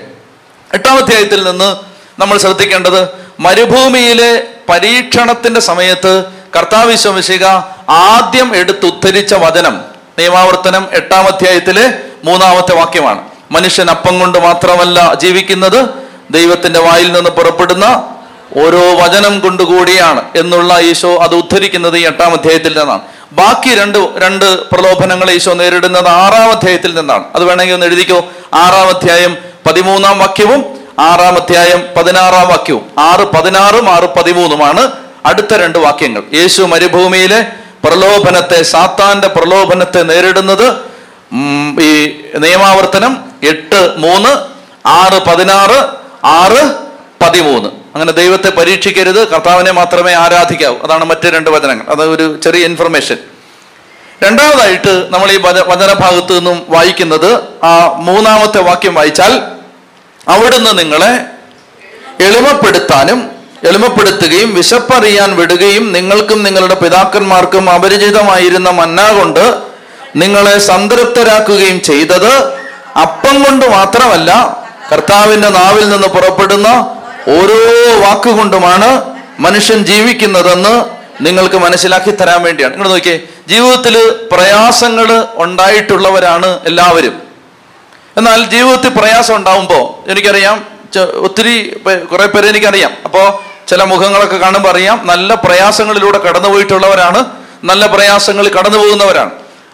എട്ടാം 0.73 0.97
അധ്യായത്തിൽ 0.97 1.43
നിന്ന് 1.43 1.75
നമ്മൾ 2.21 2.37
ശ്രദ്ധിക്കേണ്ടത് 2.37 3.07
മരുഭൂമിയിലെ 3.39 4.43
പരീക്ഷണത്തിന്റെ 4.69 5.59
സമയത്ത് 5.59 6.23
കർത്താവിശ്വമിശിക 6.55 7.45
ആദ്യം 7.89 8.55
എടുത്തുദ്ധരിച്ച 8.55 9.33
വചനം. 9.33 9.92
നിയമാവർത്തനം 10.19 10.87
എട്ടാം 10.91 11.27
അധ്യായത്തിലെ 11.27 11.93
മൂന്നാമത്തെ 12.23 12.75
വാക്യമാണ്. 12.75 13.21
മനുഷ്യൻ 13.51 13.89
അപ്പം 13.89 14.19
കൊണ്ട് 14.19 14.37
മാത്രമല്ല 14.39 15.13
ജീവിക്കുന്നത് 15.13 15.89
ദൈവത്തിന്റെ 16.31 16.79
വായിൽ 16.79 17.11
നിന്ന് 17.11 17.29
പുറപ്പെടുന്ന 17.29 18.09
ഓരോ 18.57 18.95
വചനം 18.95 19.39
കൊണ്ടുകൂടിയാണ് 19.39 20.21
എന്നുള്ള 20.35 20.79
ഈശോ 20.79 21.15
അത് 21.15 21.35
ഉദ്ധരിക്കുന്നത് 21.35 21.97
ഈ 21.97 22.05
എട്ടാം 22.05 22.31
അധ്യായത്തിൽ 22.31 22.79
നിന്നാണ്. 22.79 23.01
ബാക്കി 23.31 23.75
രണ്ട് 23.75 23.97
രണ്ട് 24.17 24.69
പ്രലോഭനങ്ങൾ 24.69 25.31
ഈശോ 25.31 25.53
നേരിടുന്നത് 25.53 26.07
ആറാം 26.07 26.51
അധ്യായത്തിൽ 26.51 26.95
നിന്നാണ്. 26.95 27.23
അത് 27.35 27.43
വേണമെങ്കിൽ 27.43 27.73
ഒന്ന് 27.73 27.85
എഴുതിക്കോ? 27.85 28.25
ആറാം 28.53 28.89
അധ്യായം 28.89 29.37
പതിമൂന്നാം 29.65 30.19
വാക്യവും 30.19 30.79
ആറാം 30.99 31.35
അധ്യായം 31.35 31.83
പതിനാറാം 31.97 32.47
വാക്യവും. 32.47 32.91
ആറ് 32.99 33.19
പതിനാറും 33.19 33.89
ആറ് 33.89 34.19
പതിമൂന്നുമാണ് 34.19 34.91
അടുത്ത 35.25 35.53
രണ്ട് 35.53 35.77
വാക്യങ്ങൾ. 35.77 36.23
യേശു 36.33 36.61
മരുഭൂമിയിലെ 36.61 37.45
പ്രലോഭനത്തെ 37.83 38.63
സാത്താന്റെ 38.63 39.27
പ്രലോഭനത്തെ 39.27 40.03
നേരിടുന്നത് 40.03 40.93
ഈ 41.81 42.21
നിയമാവർത്തനം 42.37 43.31
എട്ട് 43.43 43.93
മൂന്ന് 43.97 44.29
ആറ് 44.87 45.21
പതിനാറ് 45.21 45.85
ആറ് 46.25 46.75
പതിമൂന്ന്. 47.23 47.69
അങ്ങനെ 47.69 48.11
ദൈവത്തെ 48.11 48.49
പരീക്ഷിക്കരുത് 48.49 49.27
കർത്താവിനെ 49.27 49.71
മാത്രമേ 49.71 50.13
ആരാധിക്കാവൂ. 50.13 50.77
അതാണ് 50.83 51.05
മറ്റു 51.05 51.27
രണ്ട് 51.27 51.49
വചനങ്ങൾ. 51.49 51.85
അത് 51.89 52.03
ഒരു 52.03 52.39
ചെറിയ 52.43 52.65
ഇൻഫർമേഷൻ 52.65 53.17
രണ്ടാമതായിട്ട് 54.23 55.07
നമ്മൾ 55.09 55.31
ഈ 55.31 55.37
വച- 55.37 55.65
വചനഭാഗത്ത് 55.67 56.35
നിന്നും 56.35 56.65
വായിക്കുന്നത് 56.69 57.43
ആ 57.63 57.95
മൂന്നാമത്തെ 57.95 58.59
വാക്യം 58.59 58.95
വായിച്ചാൽ 58.95 59.41
അവിടുന്ന് 60.27 60.79
നിങ്ങളെ 60.79 61.25
എളിമപ്പെടുത്താനും 62.23 63.32
എളിമപ്പെടുത്തുകയും 63.63 64.53
വിശപ്പറിയാൻ 64.53 65.35
വിടുകയും 65.35 65.93
നിങ്ങൾക്കും 65.93 66.43
നിങ്ങളുടെ 66.43 66.75
പിതാക്കന്മാർക്കും 66.75 67.69
അപരിചിതമായിരുന്ന 67.69 68.69
മന്ന 68.69 69.11
കൊണ്ട് 69.11 69.45
നിങ്ങളെ 70.15 70.59
സംതൃപ്തരാക്കുകയും 70.59 71.81
ചെയ്തത് 71.81 72.33
അപ്പം 73.01 73.43
കൊണ്ട് 73.43 73.65
മാത്രമല്ല 73.75 74.31
കർത്താവിന്റെ 74.91 75.49
നാവിൽ 75.49 75.89
നിന്ന് 75.89 76.07
പുറപ്പെടുന്ന 76.07 76.67
ഓരോ 77.27 77.59
വാക്കുകൊണ്ടുമാണ് 77.99 78.89
മനുഷ്യൻ 79.39 79.85
ജീവിക്കുന്നതെന്ന് 79.85 80.73
നിങ്ങൾക്ക് 81.25 81.55
മനസ്സിലാക്കി 81.55 82.11
തരാൻ 82.11 82.43
വേണ്ടിയാണ്. 82.43 82.73
നിങ്ങൾ 82.73 82.89
നോക്കിയേ 82.89 83.19
ജീവിതത്തിൽ 83.47 83.95
പ്രയാസങ്ങൾ 84.31 85.07
ഉണ്ടായിട്ടുള്ളവരാണ് 85.43 86.59
എല്ലാവരും. 86.65 87.15
എന്നാൽ 88.17 88.43
ജീവിതത്തിൽ 88.43 88.89
പ്രയാസം 88.89 89.35
ഉണ്ടാവുമ്പോൾ 89.35 90.11
എനിക്കറിയാം 90.11 90.73
ഒത്തിരി 91.27 91.55
കുറെ 92.11 92.25
പേരെ 92.27 92.47
എനിക്കറിയാം. 92.49 92.91
അപ്പോൾ 93.05 93.52
ചില 93.67 93.83
മുഖങ്ങളൊക്കെ 93.83 94.37
കാണുമ്പോൾ 94.37 94.69
അറിയാം 94.69 95.07
നല്ല 95.07 95.33
പ്രയാസങ്ങളിലൂടെ 95.33 96.17
കടന്നു 96.17 96.49
പോയിട്ടുള്ളവരാണ് 96.49 97.25
നല്ല 97.63 97.85
പ്രയാസങ്ങളിൽ 97.85 98.51
കടന്നു 98.57 98.77
പോകുന്നവരാണ്. 98.77 99.31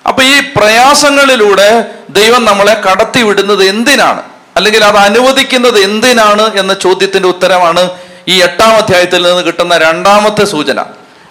അപ്പൊ 0.07 0.23
ഈ 0.23 0.39
പ്രയാസങ്ങളിലൂടെ 0.39 1.85
ദൈവം 2.09 2.45
നമ്മളെ 2.45 2.81
കടത്തിവിടുന്നത് 2.91 3.63
എന്തിനാണ്? 3.63 4.21
അല്ലെങ്കിൽ 4.57 4.83
അത് 4.83 4.95
അനുവദിക്കുന്നത് 4.95 5.79
എന്തിനാണ് 5.79 6.57
എന്ന 6.57 6.73
ചോദ്യത്തിന്റെ 6.73 7.29
ഉത്തരമാണ് 7.29 7.89
ഈ 8.27 8.41
എട്ടാം 8.41 8.75
അധ്യായത്തിൽ 8.75 9.21
നിന്ന് 9.23 9.43
കിട്ടുന്ന 9.43 9.77
രണ്ടാമത്തെ 9.77 10.45
സൂചന. 10.45 10.79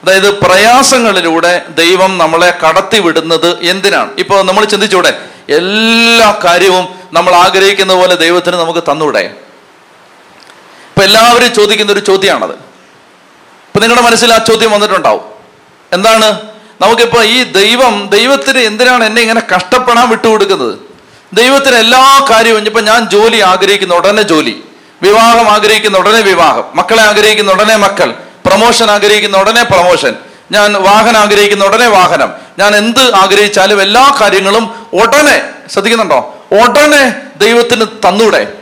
അതായത് 0.03 0.39
പ്രയാസങ്ങളിലൂടെ 0.39 1.63
ദൈവം 1.69 2.19
നമ്മളെ 2.19 2.53
കടത്തിവിടുന്നത് 2.67 3.63
എന്തിനാണ്? 3.63 4.11
ഇപ്പൊ 4.19 4.43
നമ്മൾ 4.43 4.65
ചിന്തിച്ചൂടെ 4.65 5.19
എല്ലാ 5.49 6.39
കാര്യവും 6.45 6.89
നമ്മൾ 7.13 7.35
ആഗ്രഹിക്കുന്ന 7.35 7.95
പോലെ 7.95 8.15
ദൈവത്തിന് 8.15 8.57
നമുക്ക് 8.57 8.81
തന്നൂടെ? 8.91 9.48
ഇപ്പൊ 10.99 11.07
എല്ലാവരും 11.07 11.55
ചോദിക്കുന്ന 11.55 11.93
ഒരു 11.93 12.01
ചോദ്യമാണത്. 12.01 12.51
ഇപ്പൊ 13.69 13.81
നിങ്ങളുടെ 13.81 14.03
മനസ്സിൽ 14.03 14.33
ആ 14.33 14.39
ചോദ്യം 14.39 14.71
വന്നിട്ടുണ്ടാവും. 14.71 15.21
എന്താണ്? 15.93 16.41
നമുക്കിപ്പോ 16.81 17.23
ഈ 17.23 17.43
ദൈവം 17.43 18.09
ദൈവത്തിന് 18.09 18.59
എന്തിനാണ് 18.59 19.05
എന്നെ 19.05 19.23
ഇങ്ങനെ 19.23 19.43
കഷ്ടപ്പെടാൻ 19.57 20.09
വിട്ടുകൊടുക്കുന്നത്? 20.09 20.79
ദൈവത്തിന് 21.33 21.77
എല്ലാ 21.77 22.27
കാര്യവും 22.31 22.65
ഇപ്പൊ 22.65 22.81
ഞാൻ 22.81 23.09
ജോലി 23.09 23.37
ആഗ്രഹിക്കുന്ന 23.37 23.95
ഉടനെ 23.95 24.23
ജോലി 24.23 24.63
വിവാഹം 25.03 25.51
ആഗ്രഹിക്കുന്ന 25.51 25.99
ഉടനെ 25.99 26.21
വിവാഹം 26.21 26.65
മക്കളെ 26.75 27.03
ആഗ്രഹിക്കുന്ന 27.03 27.53
ഉടനെ 27.53 27.77
മക്കൾ 27.77 28.15
പ്രൊമോഷൻ 28.47 28.91
ആഗ്രഹിക്കുന്ന 28.91 29.39
ഉടനെ 29.39 29.63
പ്രൊമോഷൻ 29.63 30.17
ഞാൻ 30.53 30.73
വാഹനം 30.73 31.21
ആഗ്രഹിക്കുന്ന 31.21 31.65
ഉടനെ 31.65 31.89
വാഹനം 31.89 32.33
ഞാൻ 32.59 32.77
എന്ത് 32.77 33.15
ആഗ്രഹിച്ചാലും 33.15 33.83
എല്ലാ 33.83 34.17
കാര്യങ്ങളും 34.21 34.87
ഉടനെ 34.93 35.43
ശ്രദ്ധിക്കുന്നുണ്ടോ? 35.73 36.35
ഉടനെ 36.53 37.15
ദൈവത്തിന് 37.37 37.87
തന്നൂടെ. 37.87 38.58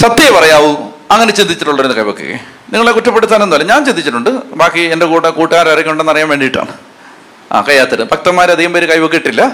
സത്യം 0.00 0.34
പറയാവൂ. 0.34 0.72
അങ്ങനെ 1.10 1.32
ചിന്തിച്ചിട്ടുള്ളൊരു 1.32 1.98
കൈവക്കുക 1.98 2.26
നിങ്ങളെ 2.72 2.92
കുറ്റപ്പെടുത്താനൊന്നുമല്ല. 2.92 3.72
ഞാൻ 3.72 3.84
ചിന്തിച്ചിട്ടുണ്ട്. 3.84 4.30
ബാക്കി 4.30 4.80
എന്റെ 4.80 5.06
കൂടെ 5.06 5.30
കൂട്ടുകാരൊക്കെ 5.30 5.90
ഉണ്ടെന്ന് 5.90 6.12
അറിയാൻ 6.12 6.28
വേണ്ടിയിട്ടാണ്. 6.28 6.72
ആ 7.52 7.60
കയ്യാത്തത് 7.60 8.02
ഭക്തന്മാർ 8.02 8.50
അധികം 8.50 8.72
പേര് 8.72 8.88
കൈവക്കിട്ടില്ല. 8.88 9.52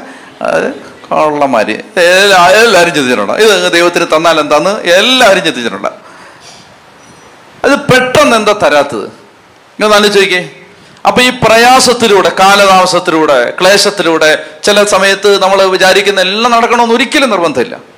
എല്ലാ 1.97 2.47
എല്ലാവരും 2.47 2.95
ചിന്തിച്ചിട്ടുണ്ട്? 2.95 3.33
ഇത് 3.33 3.73
ദൈവത്തിന് 3.73 4.07
തന്നാൽ 4.17 4.41
എന്താന്ന് 4.41 4.81
എല്ലാവരും 4.81 5.45
ചിന്തിച്ചിട്ടുണ്ട്? 5.45 5.89
അത് 7.65 7.79
പെട്ടെന്ന് 7.79 8.37
എന്താ 8.37 8.53
തരാത്തത്? 8.53 9.05
നിങ്ങൾ 9.81 9.95
ആലോചിക്കേ. 9.95 10.51
അപ്പൊ 11.07 11.23
ഈ 11.23 11.31
പ്രയാസത്തിലൂടെ 11.31 12.33
കാലതാമസത്തിലൂടെ 12.41 13.53
ക്ലേശത്തിലൂടെ 13.61 14.45
ചില 14.65 14.85
സമയത്ത് 14.85 15.43
നമ്മൾ 15.43 15.63
വിചാരിക്കുന്ന 15.63 16.21
എല്ലാം 16.21 16.53
നടക്കണമെന്ന് 16.53 16.95
ഒരിക്കലും 16.95 17.31
നിർബന്ധമില്ല. 17.31 17.90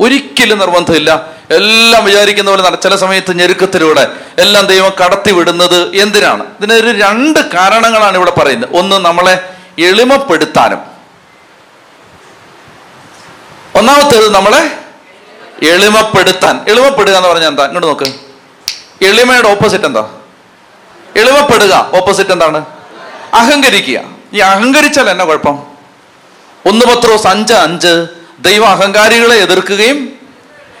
ഒരിക്കലും 0.00 0.58
നിർബന്ധമില്ല. 0.58 1.26
എല്ലാം 1.50 2.04
വിചാരിക്കുന്ന 2.04 2.50
പോലെ 2.50 2.76
ചില 2.76 2.96
സമയത്ത് 2.96 3.38
ഞെരുക്കത്തിലൂടെ 3.38 4.10
എല്ലാം 4.38 4.66
ദൈവം 4.66 4.92
കടത്തി 5.04 5.32
വിടുന്നത് 5.32 5.96
എന്തിനാണ്? 5.96 6.42
ഇതിനൊരു 6.42 6.98
രണ്ട് 6.98 7.38
കാരണങ്ങളാണ് 7.38 8.16
ഇവിടെ 8.16 8.30
പറയുന്നത്. 8.30 8.76
ഒന്ന് 8.76 8.96
നമ്മളെ 8.96 9.50
എളിമപ്പെടുത്താനും. 9.78 10.78
ഒന്നാമത്തേത് 13.74 14.34
നമ്മളെ 14.34 14.78
എളിമപ്പെടുത്താൻ. 15.66 16.60
എളിമപ്പെടുക 16.68 17.16
എന്ന് 17.16 17.28
പറഞ്ഞാൽ 17.28 17.48
എന്താ? 17.48 17.64
ഇങ്ങോട്ട് 17.64 17.88
നോക്ക്. 17.88 18.14
എളിമയുടെ 19.04 19.48
ഓപ്പോസിറ്റ് 19.48 19.84
എന്താ? 19.84 20.10
എളിമപ്പെടുക. 21.16 21.90
ഓപ്പോസിറ്റ് 21.94 22.30
എന്താണ്? 22.30 22.64
അഹങ്കരിക്കുക. 23.34 24.00
ഈ 24.32 24.38
അഹങ്കരിച്ചാൽ 24.38 25.10
എന്നാ 25.10 25.24
കുഴപ്പം? 25.24 25.62
ഒന്ന് 26.66 26.86
പത്രോസ് 26.86 27.26
അഞ്ച് 27.26 27.52
അഞ്ച്. 27.52 28.19
ദൈവം 28.40 28.68
അഹങ്കാരികളെ 28.68 29.36
എതിർക്കുകയും 29.36 29.98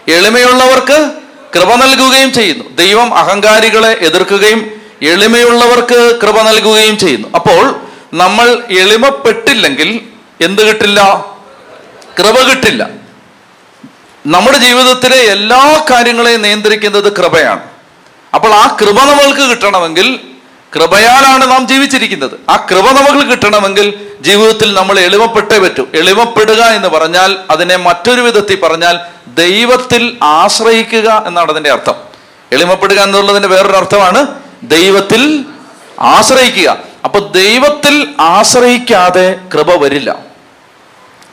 എളിമയുള്ളവർക്ക് 0.08 0.98
കൃപ 1.54 1.74
നൽകുകയും 1.74 2.32
ചെയ്യുന്നു. 2.32 2.64
ദൈവം 2.74 3.08
അഹങ്കാരികളെ 3.14 3.92
എതിർക്കുകയും 4.08 4.60
എളിമയുള്ളവർക്ക് 5.02 6.20
കൃപ 6.22 6.42
നൽകുകയും 6.42 6.98
ചെയ്യുന്നു. 6.98 7.28
അപ്പോൾ 7.34 7.80
നമ്മൾ 8.14 8.46
എളിമപ്പെട്ടില്ലെങ്കിൽ 8.70 9.90
എന്ത് 10.40 10.62
കിട്ടില്ല? 10.68 11.00
കൃപ 12.18 12.36
കിട്ടില്ല. 12.50 12.82
നമ്മുടെ 14.26 14.58
ജീവിതത്തിലെ 14.58 15.16
എല്ലാ 15.16 15.84
കാര്യങ്ങളെയും 15.90 16.42
നിയന്ത്രിക്കുന്നത് 16.42 17.16
കൃപയാണ്. 17.16 17.62
അപ്പോൾ 18.34 18.54
ആ 18.54 18.76
കൃപ 18.80 18.98
നമ്മൾക്ക് 19.10 19.44
കിട്ടണമെങ്കിൽ 19.50 20.08
കൃപയാലാണ് 20.74 21.50
നാം 21.50 21.68
ജീവിച്ചിരിക്കുന്നത്. 21.68 22.50
ആ 22.50 22.66
കൃപ 22.70 22.90
നമുക്ക് 22.90 23.30
കിട്ടണമെങ്കിൽ 23.30 24.10
ജീവിതത്തിൽ 24.20 24.74
നമ്മൾ 24.74 24.98
എളിമപ്പെട്ടേ 24.98 25.58
പറ്റൂ. 25.58 25.86
എളിമപ്പെടുക 25.94 26.62
എന്ന് 26.62 26.88
പറഞ്ഞാൽ 26.88 27.36
അതിനെ 27.50 27.76
മറ്റൊരു 27.76 28.20
വിധത്തിൽ 28.20 28.60
പറഞ്ഞാൽ 28.60 28.98
ദൈവത്തിൽ 29.28 30.16
ആശ്രയിക്കുക 30.22 31.24
എന്നാണ് 31.26 31.50
അതിന്റെ 31.50 31.70
അർത്ഥം. 31.70 31.94
എളിമപ്പെടുക 32.52 33.00
എന്നുള്ളതിന്റെ 33.00 33.48
വേറൊരു 33.48 33.76
അർത്ഥമാണ് 33.76 34.26
ദൈവത്തിൽ 34.62 35.44
ആശ്രയിക്കുക. 36.00 36.78
അപ്പൊ 37.04 37.18
ദൈവത്തിൽ 37.18 38.14
ആശ്രയിക്കാതെ 38.20 39.38
കൃപ 39.54 39.82
വരില്ല. 39.82 40.16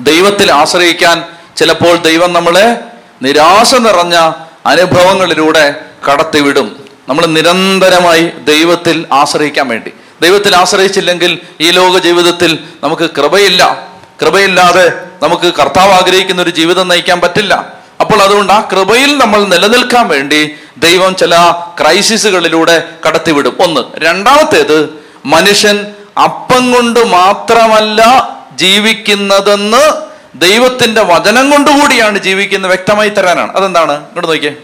ദൈവത്തിൽ 0.01 0.51
ആശ്രയിക്കാൻ 0.51 1.25
ചിലപ്പോൾ 1.57 1.95
ദൈവം 1.95 2.33
നമ്മളെ 2.33 2.79
നിരാശ 3.21 3.75
നിറഞ്ഞ 3.75 4.31
അനുഭവങ്ങളിലൂടെ 4.65 5.75
കടത്തിവിടും. 6.11 6.86
നമ്മൾ 7.09 7.25
നിരന്തരമായി 7.25 8.31
ദൈവത്തിൽ 8.43 9.05
ആശ്രയിക്കാൻ 9.11 9.67
വേണ്ടി. 9.67 9.91
ദൈവത്തിൽ 10.21 10.55
ആശ്രയിച്ചില്ലെങ്കിൽ 10.55 11.39
ഈ 11.61 11.71
ലോക 11.71 11.97
ജീവിതത്തിൽ 11.97 12.59
നമുക്ക് 12.83 13.09
കൃപയില്ല. 13.09 13.87
കൃപയില്ലാതെ 14.21 14.91
നമുക്ക് 15.21 15.53
കർത്താവ് 15.53 15.91
ആഗ്രഹിക്കുന്ന 15.91 16.41
ഒരു 16.41 16.49
ജീവിതം 16.49 16.87
നയിക്കാൻ 16.87 17.21
പറ്റില്ല. 17.21 17.73
അപ്പോൾ 18.01 18.21
അതുകൊണ്ട് 18.21 18.53
ആ 18.53 18.67
കൃപയിൽ 18.71 19.17
നമ്മൾ 19.17 19.43
നിലനിൽക്കാൻ 19.43 20.07
വേണ്ടി 20.07 20.55
ദൈവം 20.77 21.15
ചില 21.15 21.35
ക്രൈസിസുകളിലൂടെ 21.81 22.89
കടത്തിവിടും. 23.07 23.57
ഒന്ന്. 23.59 23.81
രണ്ടാമത്തേത് 23.97 24.89
മനുഷ്യൻ 25.25 25.85
അപ്പം 26.23 26.71
കൊണ്ട് 26.71 27.05
മാത്രമല്ല 27.05 28.29
ജീവിക്കുന്നതെന്ന് 28.55 30.01
ദൈവത്തിന്റെ 30.35 31.03
വചനം 31.03 31.49
കൊണ്ടുകൂടിയാണ് 31.51 32.19
ജീവിക്കുന്നത് 32.19 32.71
വ്യക്തമായി 32.71 33.09
തരാനാണ്. 33.09 33.55
അതെന്താണ്? 33.55 33.91
ഇങ്ങോട്ട് 33.91 34.27
നോക്കിയേ. 34.27 34.55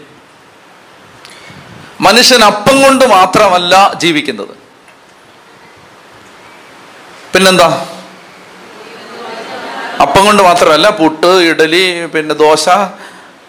മനുഷ്യൻ 2.00 2.44
അപ്പം 2.44 2.82
കൊണ്ട് 2.82 3.04
മാത്രമല്ല 3.04 3.92
ജീവിക്കുന്നത്. 3.94 4.64
പിന്നെന്താ? 7.34 7.86
അപ്പം 10.00 10.24
കൊണ്ട് 10.24 10.42
മാത്രമല്ല 10.42 10.90
പുട്ട് 10.90 11.26
ഇഡലി 11.26 12.06
പിന്നെ 12.06 12.34
ദോശ 12.34 12.68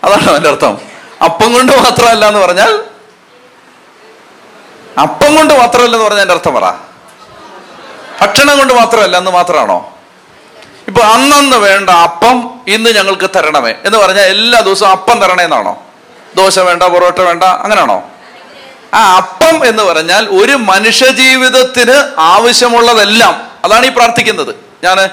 അതാണ് 0.04 0.30
അതിന്റെ 0.30 0.50
അർത്ഥം. 0.50 0.82
അപ്പം 1.26 1.54
കൊണ്ട് 1.54 1.72
മാത്രമല്ല 1.72 2.28
എന്ന് 2.28 2.40
പറഞ്ഞാൽ 2.40 2.84
അപ്പം 5.02 5.36
കൊണ്ട് 5.36 5.54
മാത്രമല്ല 5.54 5.96
എന്ന് 5.96 6.06
പറഞ്ഞാൽ 6.06 6.22
എന്റെ 6.22 6.34
അർത്ഥം 6.34 6.54
പറ. 6.54 6.64
ഭക്ഷണം 8.22 8.58
കൊണ്ട് 8.58 8.74
മാത്രമല്ല 8.74 9.18
എന്ന് 9.18 9.32
മാത്രമാണോ? 9.32 9.92
ഇപ്പൊ 10.88 11.02
അന്നന്ന് 11.02 11.58
വേണ്ട 11.58 11.90
അപ്പം 11.90 12.60
ഇന്ന് 12.68 12.90
ഞങ്ങൾക്ക് 12.90 13.30
തരണമേ 13.36 13.76
എന്ന് 13.86 13.98
പറഞ്ഞാൽ 13.98 14.24
എല്ലാ 14.24 14.60
ദിവസവും 14.60 14.92
അപ്പം 14.92 15.20
തരണേന്നാണോ? 15.20 15.84
ദോശ 16.36 16.60
വേണ്ട 16.60 16.84
പൊറോട്ട 16.84 17.20
വേണ്ട 17.20 17.44
അങ്ങനെയാണോ? 17.44 18.12
ആ 18.94 19.16
അപ്പം 19.18 19.66
എന്ന് 19.66 19.84
പറഞ്ഞാൽ 19.84 20.28
ഒരു 20.28 20.52
മനുഷ്യ 20.52 21.12
ജീവിതത്തിന് 21.12 22.12
ആവശ്യമുള്ളതെല്ലാം. 22.18 23.52
അതാണ് 23.66 23.86
ഈ 23.86 23.90
പ്രാർത്ഥിക്കുന്നത്. 23.90 24.56
ഞാൻ 24.84 25.10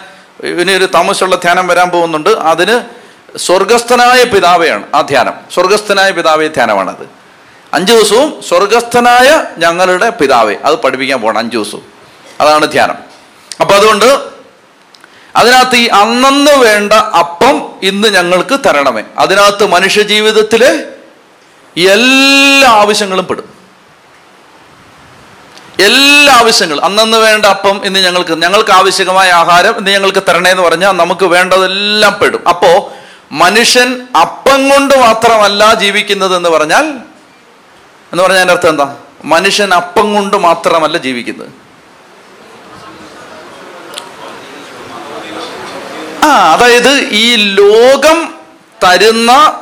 ഇനി 0.61 0.73
ഒരു 0.73 0.85
താമസമുള്ള 0.85 1.37
ധ്യാനം 1.37 1.67
വരാൻ 1.67 1.89
പോകുന്നുണ്ട്. 1.89 2.31
അതിന് 2.31 2.81
സ്വർഗസ്ഥനായ 3.39 4.25
പിതാവെയാണ് 4.25 4.87
ആ 4.95 5.01
ധ്യാനം. 5.01 5.33
സ്വർഗസ്ഥനായ 5.55 6.11
പിതാവേ 6.11 6.49
ധ്യാനമാണത്. 6.49 7.11
അഞ്ചു 7.75 7.93
ദിവസവും 7.93 8.43
സ്വർഗസ്ഥനായ 8.49 9.45
ഞങ്ങളുടെ 9.59 10.11
പിതാവെ. 10.11 10.55
അത് 10.65 10.75
പഠിപ്പിക്കാൻ 10.75 11.21
പോകണം 11.21 11.39
അഞ്ചു 11.39 11.57
ദിവസവും. 11.57 11.83
അതാണ് 12.41 12.73
ധ്യാനം. 12.73 12.95
അപ്പൊ 13.61 13.75
അതുകൊണ്ട് 13.75 14.21
അതിനകത്ത് 15.37 15.77
ഈ 15.77 15.87
അന്നന്ന് 15.87 16.51
വേണ്ട 16.51 16.93
അപ്പം 16.93 17.75
ഇന്ന് 17.83 18.09
ഞങ്ങൾക്ക് 18.09 18.59
തരണമേ. 18.67 19.03
അതിനകത്ത് 19.19 19.67
മനുഷ്യ 19.67 20.03
ജീവിതത്തിലെ 20.03 20.85
എല്ലാ 21.77 22.71
ആവശ്യങ്ങളും 22.71 23.27
പെടും. 23.27 23.52
എല്ലാ 25.81 26.35
ആവശ്യങ്ങളും. 26.35 26.85
അന്നന്ന് 26.85 27.17
വേണ്ട 27.17 27.47
അപ്പം 27.47 27.87
ഇന്ന് 27.87 28.01
ഞങ്ങൾക്ക് 28.01 28.43
ഞങ്ങൾക്ക് 28.43 28.71
ആവശ്യമായ 28.71 29.31
ആഹാരം 29.31 29.79
ഇന്ന് 29.79 29.91
ഞങ്ങൾക്ക് 29.91 30.23
തരണേ 30.29 30.51
എന്ന് 30.51 30.63
പറഞ്ഞാൽ 30.63 30.93
നമുക്ക് 30.93 31.25
വേണ്ടതെല്ലാം 31.25 32.19
പെടും. 32.23 32.49
അപ്പോ 32.49 32.93
മനുഷ്യൻ 33.33 34.07
അപ്പം 34.21 34.69
കൊണ്ട് 34.69 34.99
മാത്രമല്ല 34.99 35.75
ജീവിക്കുന്നത് 35.75 36.37
എന്ന് 36.37 36.49
പറഞ്ഞാൽ 36.49 36.85
എന്ന് 38.13 38.23
പറഞ്ഞാൽ 38.23 38.39
അതിന്റെ 38.39 38.53
അർത്ഥം 38.53 38.69
എന്താ? 38.69 38.95
മനുഷ്യൻ 39.25 39.75
അപ്പം 39.75 40.15
കൊണ്ട് 40.15 40.37
മാത്രമല്ല 40.37 40.99
ജീവിക്കുന്നത്. 40.99 41.49
ആ 46.25 46.53
അതായത് 46.53 46.93
ഈ 47.11 47.37
ലോകം 47.37 48.35
തരുന്ന 48.85 49.61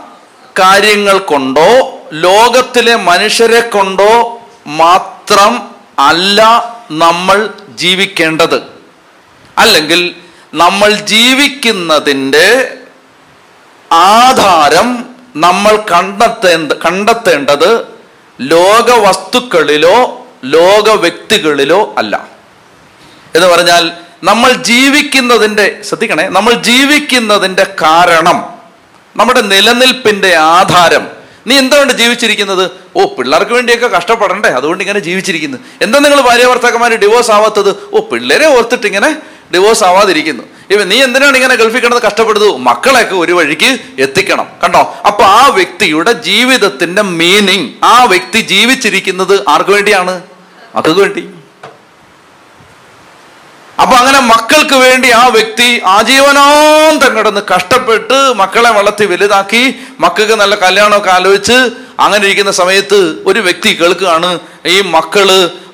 കാര്യങ്ങൾ 0.58 1.18
കൊണ്ടോ 1.18 1.98
ലോകത്തിലെ 2.12 2.96
മനുഷ്യരെ 2.96 3.60
കൊണ്ടോ 3.60 4.40
മാത്രം 4.66 5.69
അല്ല 6.08 6.40
നമ്മൾ 6.90 7.50
ജീവിക്കേണ്ടത്. 7.74 8.62
അല്ലെങ്കിൽ 9.58 10.14
നമ്മൾ 10.54 10.90
ജീവിക്കുന്നതിന്റെ 10.94 12.76
ആധാരം 13.92 14.88
നമ്മൾ 15.36 15.76
കണ്ടെത്തേണ്ട 15.92 16.72
കണ്ടെത്തേണ്ടത് 16.72 17.86
ലോക 18.40 18.90
വസ്തുക്കളിലോ 19.06 19.96
ലോക 20.44 20.90
വ്യക്തികളിലോ 20.90 21.94
അല്ല. 21.98 22.28
എന്ന് 23.34 23.46
പറഞ്ഞാൽ 23.46 23.92
നമ്മൾ 24.24 24.52
ജീവിക്കുന്നതിന്റെ 24.52 25.82
ശ്രദ്ധിക്കണേ 25.88 26.28
നമ്മൾ 26.28 26.54
ജീവിക്കുന്നതിന്റെ 26.54 27.66
കാരണം 27.82 28.38
നമ്മുടെ 29.16 29.40
നിലനിൽപ്പിന്റെ 29.40 30.34
ആധാരം 30.36 31.08
നീ 31.46 31.58
എന്തുകൊണ്ട് 31.58 31.92
ജീവിച്ചിരിക്കുന്നത്? 31.92 32.70
ഓ 32.96 33.14
പിള്ളേർക്ക് 33.14 33.52
വേണ്ടിയൊക്കെ 33.52 33.86
കഷ്ടപ്പെടണ്ടേ 33.86 34.48
അതുകൊണ്ട് 34.48 34.82
ഇങ്ങനെ 34.84 34.98
ജീവിച്ചിരിക്കുന്നു. 34.98 35.58
എന്താ 35.82 35.98
നിങ്ങൾ 35.98 36.20
ഭാര്യ 36.20 36.46
ഭർത്താക്കന്മാർ 36.46 36.94
ഡിവോഴ്സ് 36.94 37.30
ആവാത്തത്? 37.30 37.70
ഓ 37.92 38.00
പിള്ളേരെ 38.00 38.46
ഓർത്തിട്ട് 38.46 38.86
ഇങ്ങനെ 38.86 39.10
ഡിവോഴ്സ് 39.54 39.84
ആവാതിരിക്കുന്നു. 39.84 40.42
ഇവ 40.70 40.84
നീ 40.84 41.02
എന്തിനാണ് 41.02 41.36
ഇങ്ങനെ 41.36 41.54
ഗൾഫിൽ 41.54 41.80
കിടന്ന് 41.80 42.02
കഷ്ടപ്പെടുന്നത്? 42.06 42.56
മക്കളെയൊക്കെ 42.56 43.14
ഒരു 43.14 43.32
വഴിക്ക് 43.32 43.78
എത്തിക്കണം 43.98 44.46
കണ്ടോ? 44.62 44.94
അപ്പൊ 45.06 45.24
ആ 45.24 45.48
വ്യക്തിയുടെ 45.48 46.12
ജീവിതത്തിന്റെ 46.12 47.02
മീനിങ് 47.02 47.68
ആ 47.84 48.04
വ്യക്തി 48.04 48.40
ജീവിച്ചിരിക്കുന്നത് 48.40 49.48
ആർക്ക് 49.48 49.70
വേണ്ടിയാണ്? 49.70 50.22
മക്കൾക്ക് 50.76 51.00
വേണ്ടി. 51.00 51.22
അപ്പൊ 53.80 53.94
അങ്ങനെ 53.96 54.20
മക്കൾക്ക് 54.30 54.76
വേണ്ടി 54.84 55.08
ആ 55.18 55.22
വ്യക്തി 55.28 55.68
ആജീവനാന്തം 55.92 57.12
കിടന്ന് 57.16 57.42
കഷ്ടപ്പെട്ട് 57.52 58.18
മക്കളെ 58.40 58.70
വളർത്തി 58.70 59.04
വലുതാക്കി 59.12 59.62
മക്കൾക്ക് 60.04 60.34
നല്ല 60.34 60.54
കല്യാണമൊക്കെ 60.64 61.10
ആലോചിച്ച് 61.10 61.56
അങ്ങനെ 61.98 62.22
ഇരിക്കുന്ന 62.26 62.52
സമയത്ത് 62.52 62.98
ഒരു 63.30 63.40
വ്യക്തി 63.40 63.70
കേൾക്കുകയാണ് 63.80 64.30
ഈ 64.66 64.76
മക്കൾ 64.94 65.28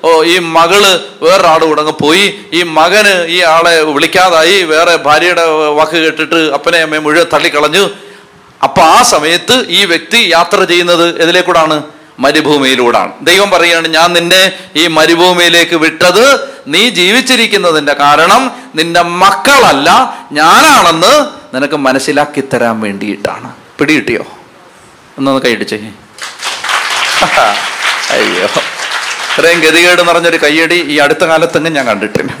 ഓ 0.07 0.09
ഈ 0.23 0.35
മകൾ 0.57 0.83
വേറൊരാട് 1.23 1.65
കൂടെ 1.65 1.93
പോയി 2.01 2.25
ഈ 2.53 2.61
മകന് 2.77 3.13
ഈ 3.27 3.37
ആളെ 3.53 3.75
വിളിക്കാതായി 3.89 4.57
വേറെ 4.63 4.95
ഭാര്യയുടെ 5.07 5.45
വാക്ക് 5.77 5.99
കേട്ടിട്ട് 6.05 6.41
അപ്പനെ 6.57 6.79
അമ്മയെ 6.81 7.01
മുഴുവൻ 7.01 7.27
തള്ളിക്കളഞ്ഞു. 7.33 7.83
അപ്പൊ 8.61 8.81
ആ 8.93 8.99
സമയത്ത് 9.03 9.55
ഈ 9.69 9.81
വ്യക്തി 9.85 10.19
യാത്ര 10.35 10.59
ചെയ്യുന്നത് 10.63 11.05
എതിലേക്കൂടാണ് 11.23 11.75
മരുഭൂമിയിലൂടാണ്. 12.19 13.11
ദൈവം 13.21 13.51
പറയുകയാണ് 13.51 13.87
ഞാൻ 13.87 14.13
നിന്നെ 14.13 14.51
ഈ 14.75 14.87
മരുഭൂമിയിലേക്ക് 14.87 15.75
വിട്ടത് 15.75 16.51
നീ 16.67 16.89
ജീവിച്ചിരിക്കുന്നതിന്റെ 16.89 17.93
കാരണം 17.93 18.51
നിന്റെ 18.75 19.01
മക്കളല്ല 19.01 20.17
ഞാനാണെന്ന് 20.31 21.25
നിനക്ക് 21.53 21.75
മനസ്സിലാക്കി 21.75 22.41
തരാൻ 22.41 22.81
വേണ്ടിയിട്ടാണ്. 22.81 23.53
പിടികിട്ടിയോ? 23.79 24.25
എന്നൊന്ന് 25.17 25.41
കൈയടിച്ചേ 25.41 25.77
അയ്യോ. 28.11 28.47
ഇത്രയും 29.31 29.59
ഗതികേട് 29.59 30.07
നിറഞ്ഞൊരു 30.07 30.37
കയ്യടി 30.37 30.75
ഈ 30.75 30.99
അടുത്ത 30.99 31.23
കാലത്തെങ്ങും 31.23 31.73
ഞാൻ 31.73 31.85
കണ്ടിട്ടില്ല. 31.85 32.31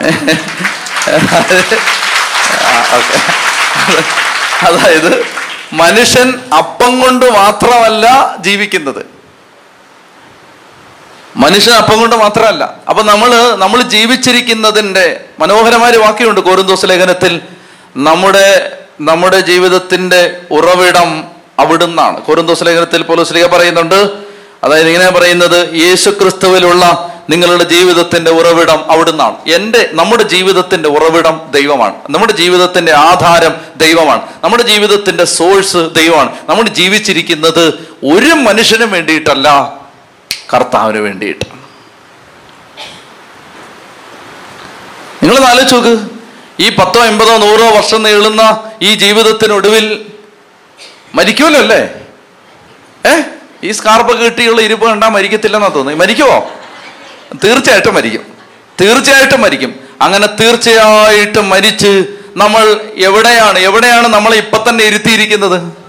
അതായത് 4.64 5.24
മനുഷ്യൻ 5.72 6.40
അപ്പം 6.58 7.00
കൊണ്ട് 7.00 7.30
മാത്രമല്ല 7.30 8.36
ജീവിക്കുന്നത്. 8.40 9.13
മനുഷ്യൻ 11.36 11.74
അപ്പം 11.74 12.00
കൊണ്ട് 12.00 12.16
മാത്രമല്ല. 12.16 12.74
അപ്പൊ 12.88 13.02
നമ്മൾ 13.02 13.54
നമ്മൾ 13.54 13.82
ജീവിച്ചിരിക്കുന്നതിന്റെ 13.82 15.20
മനോഹരമായ 15.38 15.90
വാക്യമുണ്ട് 15.90 16.40
കോരുന്തോസ് 16.40 16.86
ലേഖനത്തിൽ. 16.86 17.40
നമ്മുടെ 17.96 18.72
നമ്മുടെ 19.00 19.40
ജീവിതത്തിന്റെ 19.40 20.40
ഉറവിടം 20.50 21.24
അവിടുന്നാണ്. 21.58 22.22
കോരുന്തോസ് 22.22 22.64
ലേഖനത്തിൽ 22.64 23.02
പോലീസ് 23.02 23.46
പറയുന്നുണ്ട്. 23.46 24.10
അതായത് 24.64 24.88
ഇങ്ങനെ 24.88 25.10
പറയുന്നത് 25.10 25.74
യേശു 25.74 26.10
ക്രിസ്തുവിലുള്ള 26.10 27.10
നിങ്ങളുടെ 27.30 27.64
ജീവിതത്തിന്റെ 27.64 28.30
ഉറവിടം 28.30 28.90
അവിടുന്നാണ്. 28.90 29.36
എന്റെ 29.46 29.90
നമ്മുടെ 29.92 30.22
ജീവിതത്തിന്റെ 30.22 30.88
ഉറവിടം 30.88 31.40
ദൈവമാണ്. 31.50 31.94
നമ്മുടെ 32.10 32.32
ജീവിതത്തിന്റെ 32.32 32.92
ആധാരം 32.92 33.54
ദൈവമാണ്. 33.76 34.22
നമ്മുടെ 34.44 34.62
ജീവിതത്തിന്റെ 34.62 35.24
സോഴ്സ് 35.24 35.76
ദൈവമാണ്. 35.76 36.30
നമ്മൾ 36.48 36.62
ജീവിച്ചിരിക്കുന്നത് 36.62 37.68
ഒരു 38.04 38.34
മനുഷ്യനും 38.34 38.90
വേണ്ടിയിട്ടല്ല 38.90 39.78
കർത്താവിന് 40.52 40.98
വേണ്ടിയിട്ട്. 40.98 41.44
നിങ്ങൾ 45.22 45.44
ആലോചിച്ച് 45.44 45.74
നോക്ക്. 45.74 46.14
ഈ 46.60 46.68
പത്തോ 46.68 47.04
എൺപതോ 47.04 47.36
നൂറോ 47.36 47.70
വർഷം 47.70 48.02
നീളുന്ന 48.02 48.70
ഈ 48.82 48.94
ജീവിതത്തിനൊടുവിൽ 48.94 50.06
മരിക്കുമല്ലോ 51.14 51.60
അല്ലേ? 51.60 51.90
ഏ? 53.06 53.22
ഈ 53.64 53.70
സ്കാർപ്പൊക്കെ 53.70 54.24
കിട്ടിയുള്ള 54.24 54.60
ഇരിപ്പ് 54.60 54.86
കണ്ടാൽ 54.86 55.08
മരിക്കത്തില്ലെന്നാ 55.08 55.68
തോന്നി 55.68 55.94
മരിക്കുമോ 55.94 56.52
തീർച്ചയായിട്ടും 57.44 57.94
മരിക്കും. 57.94 58.26
തീർച്ചയായിട്ടും 58.80 59.40
മരിക്കും. 59.40 59.80
അങ്ങനെ 60.00 60.26
തീർച്ചയായിട്ടും 60.26 61.48
മരിച്ച് 61.48 62.04
നമ്മൾ 62.36 62.80
എവിടെയാണ്? 62.94 63.58
എവിടെയാണ് 63.58 64.08
നമ്മൾ 64.08 64.34
ഇപ്പൊ 64.34 64.64
തന്നെ 64.68 64.84
ഇരുത്തിയിരിക്കുന്നത്? 64.84 65.84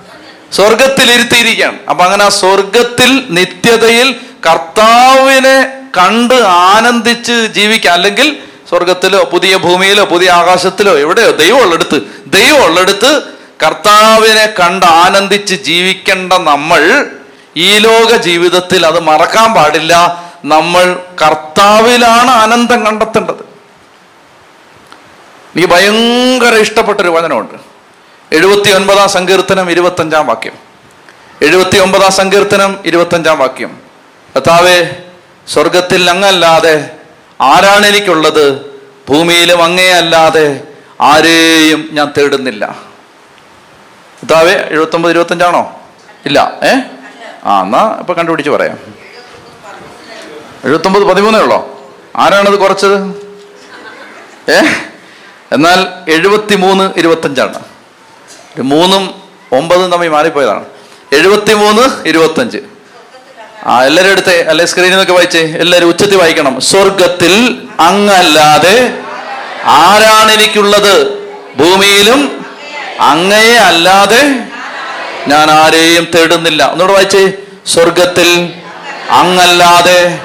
സ്വർഗത്തിൽ 0.52 1.12
ഇരുത്തിയിരിക്കുകയാണ് 1.12 1.80
അപ്പൊ 1.89 2.06
അങ്ങനെ 2.06 2.24
ആ 2.24 2.30
സ്വർഗത്തിൽ 2.30 3.28
നിത്യതയിൽ 3.30 4.20
കർത്താവിനെ 4.47 5.81
കണ്ട് 5.97 6.34
ആനന്ദിച്ച് 6.34 7.31
ജീവിക്കുക 7.31 7.89
അല്ലെങ്കിൽ 7.89 8.43
സ്വർഗത്തിലോ 8.69 9.23
പുതിയ 9.23 9.58
ഭൂമിയിലോ 9.58 10.05
പുതിയ 10.05 10.31
ആകാശത്തിലോ 10.31 10.97
എവിടെയോ 10.97 11.31
ദൈവം 11.31 11.62
ഉള്ളെടുത്ത് 11.62 12.23
ദൈവം 12.27 12.65
ഉള്ളെടുത്ത് 12.65 13.21
കർത്താവിനെ 13.65 14.45
കണ്ട് 14.45 14.86
ആനന്ദിച്ച് 14.86 15.55
ജീവിക്കേണ്ട 15.55 16.34
നമ്മൾ 16.34 17.05
ഈ 17.58 17.77
ലോക 17.77 18.15
ജീവിതത്തിൽ 18.15 18.86
അത് 18.86 18.99
മറക്കാൻ 18.99 19.53
പാടില്ല. 19.53 20.23
നമ്മൾ 20.45 20.99
കർത്താവിലാണ് 21.21 22.31
ആനന്ദം 22.31 22.86
കണ്ടെത്തേണ്ടത്. 22.86 23.55
എനിക്ക് 25.55 25.67
ഭയങ്കര 25.67 26.53
ഇഷ്ടപ്പെട്ടൊരു 26.55 27.10
വചനമുണ്ട്. 27.10 27.53
എഴുപത്തി 28.36 28.69
ഒൻപതാം 28.69 29.10
സങ്കീർത്തനം 29.10 29.71
ഇരുപത്തഞ്ചാം 29.71 30.27
വാക്യം. 30.27 30.53
എഴുപത്തി 31.41 31.77
ഒമ്പതാം 31.77 32.12
സങ്കീർത്തനം 32.12 32.79
ഇരുപത്തഞ്ചാം 32.86 33.39
വാക്യം. 33.39 33.85
കർത്താവേ 34.36 35.04
സ്വർഗത്തിൽ 35.48 36.10
അങ്ങല്ലാതെ 36.10 36.91
ആരാണ് 37.41 37.86
എനിക്കുള്ളത്? 37.86 38.65
ഭൂമിയിലും 39.10 39.63
അങ്ങേ 39.63 39.91
അല്ലാതെ 39.91 40.62
ആരെയും 41.02 41.89
ഞാൻ 41.91 42.13
തേടുന്നില്ല. 42.17 42.65
കർത്താവേ 44.24 44.52
എഴുപത്തൊമ്പത് 44.52 45.12
ഇരുപത്തഞ്ചാണോ? 45.12 45.80
ഇല്ല 46.26 46.60
ഏ? 46.63 46.76
ആ 47.45 47.62
എന്നാ 47.62 47.95
ഇപ്പൊ 48.00 48.13
കണ്ടുപിടിച്ച് 48.13 48.50
പറയാം. 48.50 48.78
എഴുപത്തൊമ്പത് 50.65 51.04
പതിമൂന്നേ 51.04 51.39
ഉള്ളോ? 51.39 51.89
ആരാണത് 52.15 52.60
കുറച്ചത്? 52.60 52.98
ഏ? 54.52 54.60
എന്നാൽ 55.52 56.12
എഴുപത്തി 56.12 56.56
മൂന്ന് 56.56 56.93
ഇരുപത്തഞ്ചാണ്. 56.98 57.60
മൂന്നും 58.60 59.21
ഒമ്പതും 59.52 59.91
തമ്മിൽ 59.91 60.08
മാറിപ്പോയതാണ്. 60.10 60.65
എഴുപത്തി 61.13 61.54
മൂന്ന് 61.54 62.08
ഇരുപത്തഞ്ച്. 62.08 62.75
ആ 63.67 63.84
എല്ലാവരും 63.84 64.12
എടുത്തേ. 64.12 64.45
അല്ലെ 64.49 64.65
സ്ക്രീനിൽ 64.65 64.89
നിന്നൊക്കെ 64.89 65.13
വായിച്ചേ. 65.13 65.39
എല്ലാരും 65.39 65.88
ഉച്ചത്തിൽ 65.88 66.17
വായിക്കണം. 66.17 66.62
സ്വർഗത്തിൽ 66.62 67.34
അങ്ങല്ലാതെ 67.80 68.93
ആരാണ് 69.65 70.32
എനിക്കുള്ളത്? 70.32 71.10
ഭൂമിയിലും 71.56 72.45
അങ്ങയെ 72.99 73.56
അല്ലാതെ 73.56 74.21
ഞാൻ 75.28 75.51
ആരെയും 75.51 76.08
തേടുന്നില്ല. 76.15 76.71
ഒന്നുകൂടെ 76.71 76.93
വായിച്ചേ. 76.93 77.32
സ്വർഗത്തിൽ 77.65 78.54
അങ്ങല്ലാതെ 79.12 80.19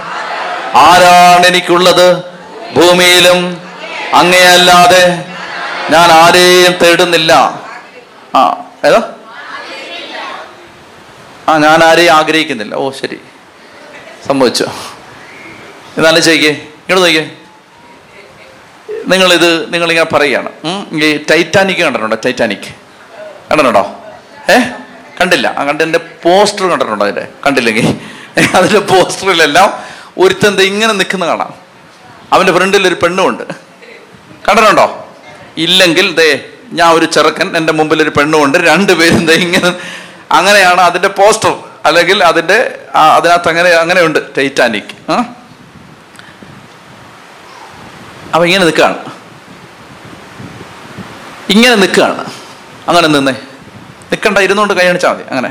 ആരാണ് 0.77 1.47
എനിക്കുള്ളത്? 1.47 2.19
ഭൂമിയിലും 2.77 3.63
അങ്ങയല്ലാതെ 4.15 5.25
ഞാൻ 5.91 6.13
ആരെയും 6.13 6.73
തേടുന്നില്ല. 6.83 7.61
ആ 8.35 8.65
ഏതാ? 8.85 9.03
ആ 11.49 11.59
ഞാൻ 11.59 11.85
ആരെയും 11.85 12.11
ആഗ്രഹിക്കുന്നില്ല. 12.11 12.75
ഓ 12.75 12.91
ശരി. 12.91 13.19
സംഭവിച്ചു 14.27 14.65
എന്നാലും 15.97 16.23
ചോദിക്കേ 16.23 16.49
ഇങ്ങോട്ട് 16.49 17.01
നോക്കിയേ 17.01 17.31
നിങ്ങളിത് 19.07 19.73
നിങ്ങളിങ്ങനെ 19.73 20.17
പറയുകയാണ്. 20.17 20.49
ഈ 21.05 21.25
ടൈറ്റാനിക് 21.31 21.77
കണ്ടിട്ടുണ്ടോ? 21.77 22.17
ടൈറ്റാനിക് 22.25 22.75
കണ്ടിട്ടുണ്ടോ? 23.51 23.97
ഏ? 24.51 24.59
കണ്ടില്ല. 25.21 25.55
ആ 25.59 25.65
കണ്ടതിന്റെ 25.65 25.99
പോസ്റ്റർ 25.99 26.67
കണ്ടിട്ടുണ്ടോ 26.67 27.05
അതിന്റെ 27.05 27.29
കണ്ടില്ലെങ്കിൽ. 27.47 27.97
അതിന്റെ 28.55 28.79
പോസ്റ്ററിലെല്ലാം 28.79 29.83
ഒരുത്തൻ 30.19 30.57
ദേ 30.57 30.65
ഇങ്ങനെ 30.65 30.93
നിൽക്കുന്ന 30.93 31.27
കാണാം. 31.27 31.55
അവന്റെ 32.33 32.53
ഫ്രണ്ടിൽ 32.53 32.87
ഒരു 32.87 32.95
പെണ്ണുമുണ്ട്. 32.95 33.43
കണ്ടിട്ടുണ്ടോ? 34.49 35.09
ഇല്ലെങ്കിൽ 35.57 36.15
ദേ 36.15 36.49
ഞാൻ 36.73 36.95
ഒരു 36.95 37.05
ചെറുക്കൻ 37.05 37.57
എന്റെ 37.57 37.73
മുമ്പിൽ 37.73 38.03
ഒരു 38.03 38.11
പെണ്ണുമുണ്ട്. 38.11 38.59
രണ്ടുപേരും 38.59 39.27
ദേ 39.27 39.35
ഇങ്ങനെ 39.35 39.75
അങ്ങനെയാണ് 40.31 40.81
അതിന്റെ 40.81 41.09
പോസ്റ്റർ 41.09 41.53
അല്ലെങ്കിൽ 41.85 42.25
അതിന്റെ 42.25 42.57
അതിനകത്ത് 42.95 43.49
അങ്ങനെ 43.49 43.71
അങ്ങനെയുണ്ട്. 43.71 44.19
ടൈറ്റാനിക് 44.37 45.11
ആ? 45.11 45.17
അപ്പൊ 48.35 48.45
ഇങ്ങനെ 48.45 48.65
നിൽക്കുകയാണ് 48.65 48.99
ഇങ്ങനെ 51.51 51.75
നിൽക്കുകയാണ് 51.75 52.25
അങ്ങനെ 52.89 53.07
നിന്നേ. 53.07 53.33
നിൽക്കണ്ട 54.13 54.39
ഇരുന്നുകൊണ്ട് 54.39 54.75
കൈ 54.75 54.93
മതി. 54.93 55.25
അങ്ങനെ. 55.31 55.51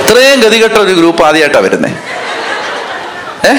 ഇത്രയും 0.00 0.40
ഗതികെട്ട 0.40 0.76
ഒരു 0.78 0.92
ഗ്രൂപ്പ് 0.92 1.24
ആദ്യമായിട്ടാണ് 1.24 1.64
വരുന്നത് 1.64 1.92
ഏ? 3.46 3.52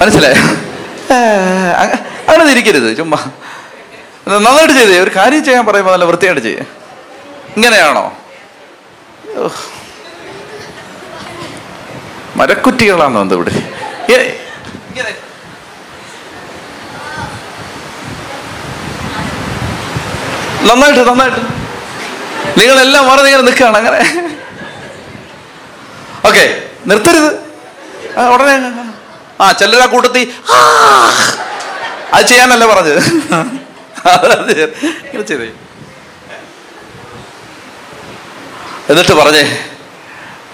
മനസ്സിലായോ? 0.00 0.42
അങ്ങനെ 2.28 2.50
ഇരിക്കരുത് 2.50 2.96
ചുമ്മാ. 2.96 3.18
നന്നായിട്ട് 4.28 4.74
ചെയ്തേ 4.74 4.98
ഒരു 5.00 5.10
കാര്യം 5.16 5.44
ചെയ്യാൻ 5.44 5.66
പറയുമ്പോൾ 5.66 5.92
നല്ല 5.92 6.04
വൃത്തിയായിട്ട് 6.04 6.42
ചെയ്യേ. 6.42 6.62
ഇങ്ങനെയാണോ? 7.56 8.04
മരക്കുറ്റികളാണ് 12.36 13.16
വന്നത് 13.18 13.36
ഇവിടെ. 13.38 13.52
നന്നായിട്ട് 20.68 21.00
നന്നായിട്ട്. 21.08 21.40
നിങ്ങളെല്ലാം 22.60 23.06
മറന്ന് 23.08 23.28
ഇങ്ങനെ 23.28 23.42
നിൽക്കുകയാണ് 23.42 23.76
അങ്ങനെ. 23.76 24.00
ഓക്കെ 26.28 26.44
നിർത്തരുത്. 26.86 27.30
ഉടനെ 28.32 28.54
ആ 29.40 29.46
ചിലരാ 29.60 29.86
കൂട്ടത്തി 29.94 30.22
അത് 32.14 32.24
ചെയ്യാനല്ല 32.30 32.64
പറഞ്ഞത്? 32.72 33.00
എന്നിട്ട് 38.90 39.14
പറഞ്ഞേ 39.20 39.44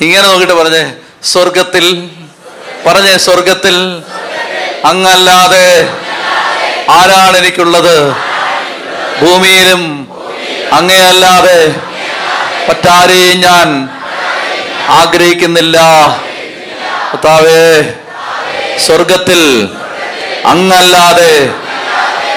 ഇങ്ങനെ 0.05 0.25
നോക്കിട്ട് 0.29 0.57
പറഞ്ഞേ 0.61 0.85
സ്വർഗത്തിൽ 1.33 1.87
പറഞ്ഞേ 2.87 3.14
സ്വർഗത്തിൽ 3.27 3.77
അങ്ങല്ലാതെ 4.90 5.66
ആരാണ് 6.99 7.37
എനിക്കുള്ളത്? 7.40 7.97
ഭൂമിയിലും 9.21 9.83
അങ്ങയല്ലാതെ 10.79 11.59
മറ്റാരെയും 12.69 13.38
ഞാൻ 13.47 13.69
ആഗ്രഹിക്കുന്നില്ല. 15.01 15.77
കർത്താവേ 17.11 17.61
സ്വർഗത്തിൽ 18.87 19.69
അങ്ങല്ലാതെ 20.47 21.51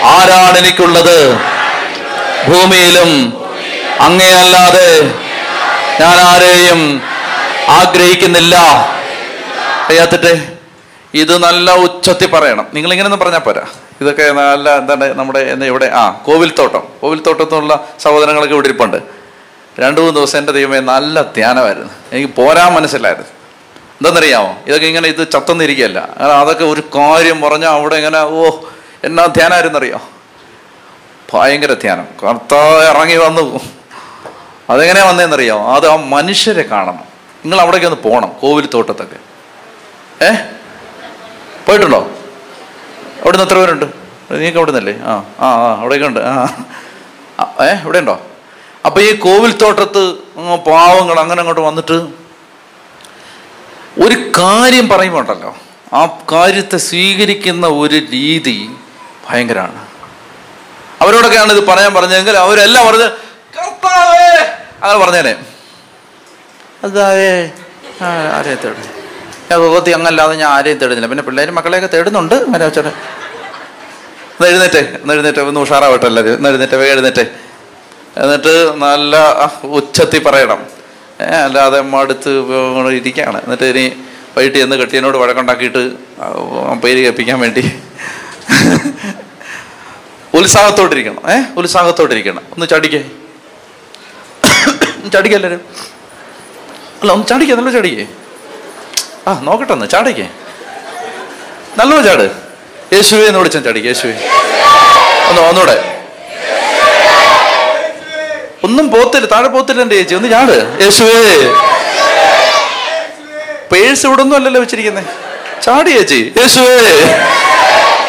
ആരാണ് 0.04 0.58
എനിക്കുള്ളത്? 0.58 1.34
ഭൂമിയിലും 2.48 3.34
അങ്ങയല്ലാതെ 4.00 5.02
ഞാൻ 6.02 6.16
ആരെയും 6.20 7.02
ആഗ്രഹിക്കുന്നില്ല. 7.70 8.56
അയ്യാത്തിട്ടെ 9.90 10.48
ഇത് 11.14 11.44
നല്ല 11.44 11.72
ഉച്ചത്തി 11.72 12.26
പറയണം. 12.26 12.68
നിങ്ങൾ 12.74 12.92
ഇങ്ങനെയൊന്നും 12.92 13.20
പറഞ്ഞാൽ 13.20 13.40
പോരാ. 13.40 13.62
ഇതൊക്കെ 14.02 14.32
നല്ല 14.32 14.78
എന്താണ് 14.78 15.14
നമ്മുടെ 15.14 15.40
എന്താ 15.40 15.66
ഇവിടെ 15.66 15.92
ആ 15.94 16.10
കോവിൽത്തോട്ടം. 16.10 16.84
കോവിൽത്തോട്ടത്തിനുള്ള 17.02 17.88
സഹോദരങ്ങളൊക്കെ 18.00 18.54
ഇവിടെ 18.54 18.68
ഇരിപ്പുണ്ട്. 18.68 18.98
രണ്ടു 19.80 20.02
മൂന്ന് 20.02 20.20
ദിവസം 20.20 20.38
എന്റെ 20.38 20.52
ദൈവമേ 20.52 20.80
നല്ല 20.80 21.22
ധ്യാനമായിരുന്നു. 21.22 21.90
എനിക്ക് 22.12 22.34
പോരാൻ 22.34 22.74
മനസ്സിലായിരുന്നു. 22.74 23.43
എന്താണെന്നറിയാമോ? 24.04 24.50
ഇതൊക്കെ 24.68 24.86
ഇങ്ങനെ 24.86 25.08
ഇത് 25.08 25.32
ചത്തൊന്നിരിക്കുകയല്ല 25.32 26.00
അങ്ങനെ 26.14 26.34
അതൊക്കെ 26.34 26.66
ഒരു 26.66 26.82
കാര്യം 26.96 27.42
പറഞ്ഞാൽ 27.42 27.70
അവിടെ 27.70 27.96
ഇങ്ങനെ 27.96 28.20
ഓ 28.38 28.42
എന്നാ 29.04 29.26
ധ്യാനമായിരുന്നറിയോ 29.28 30.00
ഭയങ്കര 31.34 31.74
ധ്യാനം. 31.74 32.08
കർത്താവ് 32.24 32.82
ഇറങ്ങി 32.86 33.16
വന്നു. 33.18 33.44
അതെങ്ങനെയാ 34.70 35.06
വന്നതെന്നറിയോ 35.06 35.56
അത് 35.68 35.88
ആ 35.88 35.96
മനുഷ്യരെ 36.08 36.64
കാണണം. 36.64 37.06
നിങ്ങൾ 37.44 37.62
അവിടേക്ക് 37.62 37.86
ഒന്ന് 37.86 37.98
പോകണം 37.98 38.30
കോവിൽ 38.42 38.66
തോട്ടത്തൊക്കെ 38.74 39.20
ഏ? 40.22 40.30
പോയിട്ടുണ്ടോ? 41.68 42.02
അവിടെ 43.24 43.38
നിന്ന് 43.38 43.48
എത്ര 43.48 43.58
പേരുണ്ട്? 43.58 43.86
നിങ്ങൾക്ക് 44.32 44.58
അവിടെ 44.58 44.72
നിന്നല്ലേ 44.72 44.96
ആ 45.06 45.14
ആ 45.40 45.48
ആ 45.64 45.70
അവിടെയൊക്കെ 45.80 46.08
ഉണ്ട്. 46.08 46.22
ആ 47.40 47.44
ഏ 47.66 47.72
ഇവിടെ 47.84 48.00
ഉണ്ടോ 48.00 48.18
അപ്പൊ 48.86 49.02
ഈ 49.02 49.12
കോവിൽ 49.20 49.58
തോട്ടത്ത് 49.58 50.04
പാവങ്ങൾ 50.68 51.20
അങ്ങനെ 51.20 51.40
അങ്ങോട്ട് 51.42 51.62
വന്നിട്ട് 51.62 51.98
ഒരു 54.02 54.32
കാര്യം 54.40 54.90
പറയുമ്പോണ്ടല്ലോ 54.90 55.58
ആ 55.94 56.20
കാര്യത്തെ 56.32 56.78
സ്വീകരിക്കുന്ന 56.78 57.68
ഒരു 57.68 57.96
രീതി 57.96 58.70
ഭയങ്കരമാണ് 59.30 59.88
അവരോടൊക്കെയാണ് 61.02 61.52
ഇത് 61.54 61.68
പറയാൻ 61.68 61.94
പറഞ്ഞതെങ്കിൽ 61.94 62.38
അവരെല്ലാം 62.38 62.88
പറഞ്ഞ് 62.88 63.08
കർത്താവേ! 63.58 64.38
അങ്ങനെ 64.84 65.00
പറഞ്ഞേനെ. 65.00 65.36
അതാവേ 66.84 67.52
ആരെയും 68.04 68.58
തേടും 68.64 69.04
ഞാൻ 69.50 69.94
അങ്ങല്ലാതെ 69.96 70.36
ഞാൻ 70.36 70.52
ആരെയും 70.52 70.78
തേടുന്നില്ല. 70.78 71.08
പിന്നെ 71.08 71.24
പിള്ളേരും 71.24 71.56
മക്കളെയൊക്കെ 71.56 71.88
തേടുന്നുണ്ട്. 71.88 72.36
അങ്ങനെ 72.36 72.66
വെച്ചോട്ടെ. 72.66 72.92
എഴുന്നേറ്റേ 74.48 74.98
ഒന്ന് 75.02 75.14
എഴുന്നേറ്റേ 75.14 75.42
ഒന്ന് 75.42 75.60
ഉഷാറാവട്ടെ 75.60 76.06
എല്ലാവരും. 76.06 76.48
എഴുന്നേറ്റേ 76.48 76.78
എഴുന്നേറ്റേ. 76.78 77.26
എന്നിട്ട് 78.18 78.74
നല്ല 78.78 79.16
ഉച്ചത്തി 79.64 80.18
പറയണം. 80.18 80.73
അല്ലാതെ 81.26 81.80
ഇങ്ങനെ 81.80 82.90
ഇരിക്കുകയാണ് 82.90 83.42
എന്നിട്ട് 83.44 83.64
ഇനി 83.64 83.94
വൈകിട്ട് 84.38 84.58
ചെന്ന് 84.58 84.76
കെട്ടിയനോട് 84.76 85.18
വഴക്കുണ്ടാക്കിയിട്ട് 85.18 85.92
പേര് 86.84 87.04
കേൾപ്പിക്കാൻ 87.04 87.40
വേണ്ടി 87.40 87.82
ഉത്സാഹത്തോട്ടിരിക്കണം. 90.34 91.32
ഏ 91.32 91.42
ഉത്സാഹത്തോട്ടിരിക്കണം. 91.58 92.42
ഒന്ന് 92.52 92.66
ചടിക്കേ. 92.68 93.10
ചടിക്കേ 95.14 95.36
എല്ലാവരും 95.36 95.62
അല്ല 97.02 97.12
ഒന്ന് 97.12 97.28
ചടിക്കേ 97.28 97.56
നല്ല 97.56 97.72
ചാടിക്കേ. 97.72 98.08
ആ 99.28 99.40
നോക്കട്ടെ 99.40 99.74
ഒന്ന് 99.74 99.86
ചാടിക്കേ. 99.90 100.30
നല്ലോ 101.78 102.02
ചാട്. 102.02 102.32
യേശുവേ 102.94 103.26
എന്ന് 103.26 103.40
വിളിച്ചാൽ 103.40 103.62
ചടിക്കേ 103.62 103.88
യേശുവേ. 103.88 104.14
ഒന്ന് 105.30 105.42
ഒന്നൂടെ 105.42 105.93
ഒന്നും 108.64 108.92
പോത്തില്ല 108.92 109.26
താഴെ 109.26 109.48
പോത്തില്ല 109.48 109.82
എന്റെ 109.82 109.96
ചേച്ചി. 109.96 110.16
ഒന്ന് 110.16 110.30
ചാട് 110.30 110.84
യേശുവേ. 110.84 111.46
പേഴ്സ് 113.72 114.06
ഇവിടെ 114.06 114.22
ഒന്നും 114.22 114.36
അല്ലല്ലോ 114.36 114.62
വെച്ചിരിക്കുന്നേ. 114.62 115.04
ചാടി 115.64 115.90
ചേച്ചി. 115.90 116.34
യേശുവേ. 116.38 116.78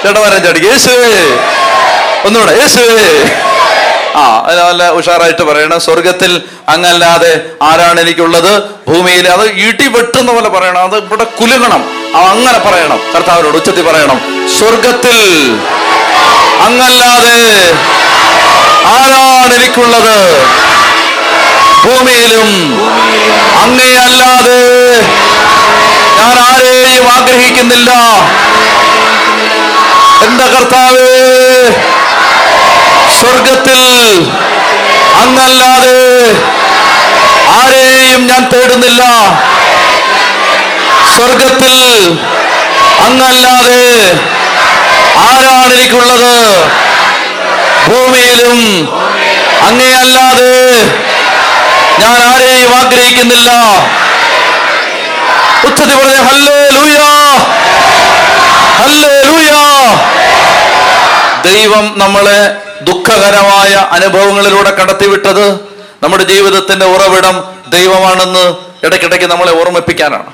ചേട്ടന്മാരെ 0.03 0.39
ചാടി. 0.39 0.59
യേശുവേ. 0.59 1.13
ഒന്നുകൂടെ 2.27 2.53
യേശുവേ. 2.53 3.31
ആ 4.17 4.49
നല്ല 4.71 4.91
ഉഷാറായിട്ട് 4.91 5.43
പറയണം. 5.43 5.81
സ്വർഗത്തിൽ 5.81 6.43
അങ്ങല്ലാതെ 6.69 7.47
ആരാണ് 7.63 8.01
എനിക്കുള്ളത്? 8.01 8.63
ഭൂമിയിൽ 8.89 9.29
അത് 9.29 9.49
ഇടി 9.49 9.89
വെട്ടുന്ന 9.89 10.33
പോലെ 10.33 10.49
പറയണം. 10.49 10.83
അത് 10.83 10.97
ഇവിടെ 10.97 11.25
കുലുങ്ങണം. 11.25 11.83
അങ്ങനെ 12.17 12.59
പറയണം. 12.59 13.01
കർത്താവിനോട് 13.15 13.57
ഉച്ചത്തിൽ 13.57 13.83
പറയണം. 13.83 14.49
സ്വർഗത്തിൽ 14.59 15.19
അങ്ങല്ലാതെ 16.61 17.73
ആരാണ് 18.87 19.55
എനിക്കുള്ളത്? 19.55 20.17
ഭൂമിയിലും 21.85 22.51
അങ്ങയല്ലാതെ 23.63 24.61
ഞാൻ 26.19 26.37
ആരെയും 26.49 27.07
ആഗ്രഹിക്കുന്നില്ല. 27.13 27.91
എന്റെ 30.25 30.45
കർത്താവേ 30.45 31.11
സ്വർഗത്തിൽ 33.21 33.81
അങ്ങല്ലാതെ 35.23 35.99
ആരെയും 37.59 38.27
ഞാൻ 38.27 38.43
തേടുന്നില്ല. 38.53 39.03
സ്വർഗത്തിൽ 41.17 41.77
അങ്ങല്ലാതെ 43.05 43.83
ആരാണ് 45.27 45.75
എനിക്കുള്ളത്? 45.75 46.35
ഭൂമിയിലും 47.95 48.61
അങ്ങയല്ലാതെ 49.63 50.55
ഞാൻ 51.99 52.17
ആരെയും 52.33 52.75
ആഗ്രഹിക്കുന്നില്ല. 52.77 53.51
ഉച്ചത്തിൽ 55.67 55.97
പറഞ്ഞ 55.97 56.17
ഹല്ലേ 56.17 56.69
ലൂയാ 56.69 57.11
ഹല്ലേ 58.79 59.23
ലൂയാ 59.23 59.61
ദൈവം 61.45 61.95
നമ്മളെ 61.97 62.57
ദുഃഖകരമായ 62.83 63.75
അനുഭവങ്ങളിലൂടെ 63.75 64.71
കടത്തിവിട്ടത് 64.71 65.55
നമ്മുടെ 66.03 66.25
ജീവിതത്തിന്റെ 66.25 66.87
ഉറവിടം 66.87 67.45
ദൈവമാണെന്ന് 67.69 68.55
ഇടയ്ക്കിടയ്ക്ക് 68.87 69.27
നമ്മളെ 69.27 69.61
ഓർമ്മിപ്പിക്കാനാണ്. 69.61 70.31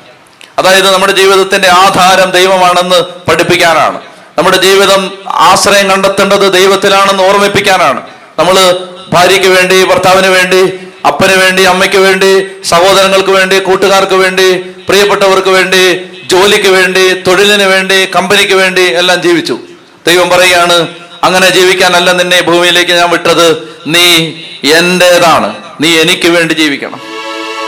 അതായത് 0.59 0.91
നമ്മുടെ 0.95 1.12
ജീവിതത്തിന്റെ 1.12 1.68
ആധാരം 1.68 2.30
ദൈവമാണെന്ന് 2.30 3.30
പഠിപ്പിക്കാനാണ്. 3.30 4.01
നമ്മുടെ 4.39 4.57
ജീവിതം 4.57 5.11
ആശ്രയം 5.28 5.91
കണ്ടെത്തേണ്ടത് 5.91 6.53
ദൈവത്തിലാണെന്ന് 6.53 7.22
ഓർമ്മിപ്പിക്കാനാണ്. 7.22 8.03
നമ്മൾ 8.39 8.87
ഭാര്യയ്ക്ക് 9.12 9.49
വേണ്ടി 9.49 9.85
ഭർത്താവിന് 9.85 10.26
വേണ്ടി 10.26 10.72
അപ്പന് 11.07 11.37
വേണ്ടി 11.37 11.62
അമ്മയ്ക്ക് 11.62 11.97
വേണ്ടി 11.97 12.47
സഹോദരങ്ങൾക്ക് 12.64 13.31
വേണ്ടി 13.31 13.59
കൂട്ടുകാർക്ക് 13.59 14.14
വേണ്ടി 14.14 14.59
പ്രിയപ്പെട്ടവർക്ക് 14.89 15.49
വേണ്ടി 15.49 16.01
ജോലിക്ക് 16.31 16.68
വേണ്ടി 16.68 17.12
തൊഴിലിന് 17.12 17.62
വേണ്ടി 17.62 18.07
കമ്പനിക്ക് 18.07 18.55
വേണ്ടി 18.55 18.83
എല്ലാം 18.83 19.22
ജീവിച്ചു. 19.22 19.59
ദൈവം 20.07 20.31
പറയുകയാണ് 20.31 20.89
അങ്ങനെ 21.22 21.51
ജീവിക്കാനല്ല 21.51 22.12
നിന്നെ 22.12 22.43
ഭൂമിയിലേക്ക് 22.43 22.93
ഞാൻ 22.93 23.11
വിട്ടത്. 23.11 23.78
നീ 23.87 24.33
എന്റേതാണ്. 24.70 25.55
നീ 25.81 25.99
എനിക്ക് 25.99 26.28
വേണ്ടി 26.28 26.55
ജീവിക്കണം. 26.55 27.01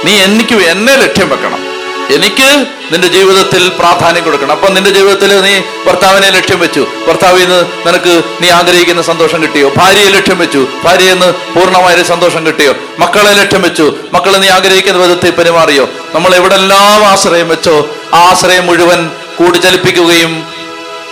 നീ 0.04 0.12
എനിക്ക് 0.12 0.54
എന്നെ 0.54 0.96
ലക്ഷ്യം 0.96 1.28
വെക്കണം. 1.28 1.71
എനിക്ക് 2.10 2.66
നിന്റെ 2.92 3.08
ജീവിതത്തിൽ 3.08 3.68
പ്രാധാന്യം 3.68 4.24
കൊടുക്കണം. 4.24 4.52
അപ്പൊ 4.52 4.68
നിന്റെ 4.68 4.90
ജീവിതത്തിൽ 4.90 5.40
നീ 5.40 5.60
ഭർത്താവിനെ 5.86 6.30
ലക്ഷ്യം 6.30 6.60
വെച്ചു. 6.60 6.86
ഭർത്താവിൽ 7.08 7.40
നിന്ന് 7.40 7.88
നിനക്ക് 7.88 8.22
നീ 8.40 8.50
ആഗ്രഹിക്കുന്ന 8.50 9.02
സന്തോഷം 9.02 9.42
കിട്ടിയോ? 9.42 9.72
ഭാര്യയെ 9.76 10.08
ലക്ഷ്യം 10.08 10.38
വെച്ചു. 10.38 10.66
ഭാര്യയിൽ 10.84 11.12
നിന്ന് 11.12 11.32
പൂർണമായ 11.54 12.02
സന്തോഷം 12.02 12.46
കിട്ടിയോ? 12.46 12.74
മക്കളെ 12.98 13.32
ലക്ഷ്യം 13.32 13.62
വെച്ചു. 13.62 13.94
മക്കളെ 14.12 14.38
നീ 14.38 14.48
ആഗ്രഹിക്കുന്ന 14.48 14.98
വിധത്തിൽ 14.98 15.30
പെരുമാറിയോ? 15.30 15.88
നമ്മൾ 16.14 16.34
എവിടെല്ലാം 16.34 17.06
ആശ്രയം 17.06 17.48
വെച്ചോ 17.48 17.88
ആ 18.14 18.18
ആശ്രയം 18.30 18.66
മുഴുവൻ 18.66 19.10
കൂടി 19.38 19.58
ചലിപ്പിക്കുകയും 19.58 20.46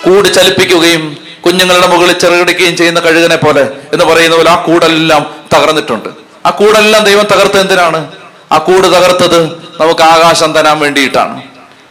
കൂടി 0.04 0.28
ചലിപ്പിക്കുകയും 0.28 1.16
കുഞ്ഞുങ്ങളുടെ 1.44 1.86
മുകളിൽ 1.86 2.12
ചെറുകിടിക്കുകയും 2.12 2.76
ചെയ്യുന്ന 2.76 3.00
കഴുകനെ 3.00 3.36
പോലെ 3.36 3.68
എന്ന് 3.92 4.04
പറയുന്ന 4.04 4.36
പോലെ 4.36 4.50
ആ 4.50 4.54
കൂടെല്ലാം 4.54 5.26
തകർന്നിട്ടുണ്ട്. 5.54 6.08
ആ 6.46 6.50
കൂടെല്ലാം 6.50 7.04
ദൈവം 7.04 7.24
തകർത്ത് 7.24 7.60
എന്തിനാണ്? 7.60 8.19
ആ 8.52 8.58
കൂട് 8.58 8.86
തകർത്തത് 8.86 9.40
നമുക്ക് 9.80 10.02
ആകാശം 10.02 10.52
തരാൻ 10.52 10.78
വേണ്ടിയിട്ടാണ്. 10.78 11.42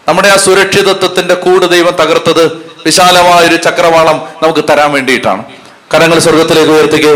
നമ്മുടെ 0.08 0.28
ആ 0.28 0.36
സുരക്ഷിതത്വത്തിന്റെ 0.36 1.34
കൂട് 1.34 1.66
ദൈവം 1.72 1.94
തകർത്തത് 2.02 2.44
വിശാലമായ 2.86 3.48
ഒരു 3.48 3.56
ചക്രവാളം 3.56 4.18
നമുക്ക് 4.44 4.64
തരാൻ 4.70 4.92
വേണ്ടിയിട്ടാണ്. 4.92 5.44
കരങ്ങൾ 5.94 6.20
സ്വർഗത്തിലേക്ക് 6.20 6.72
ഉയർത്തിക്കേ 6.72 7.14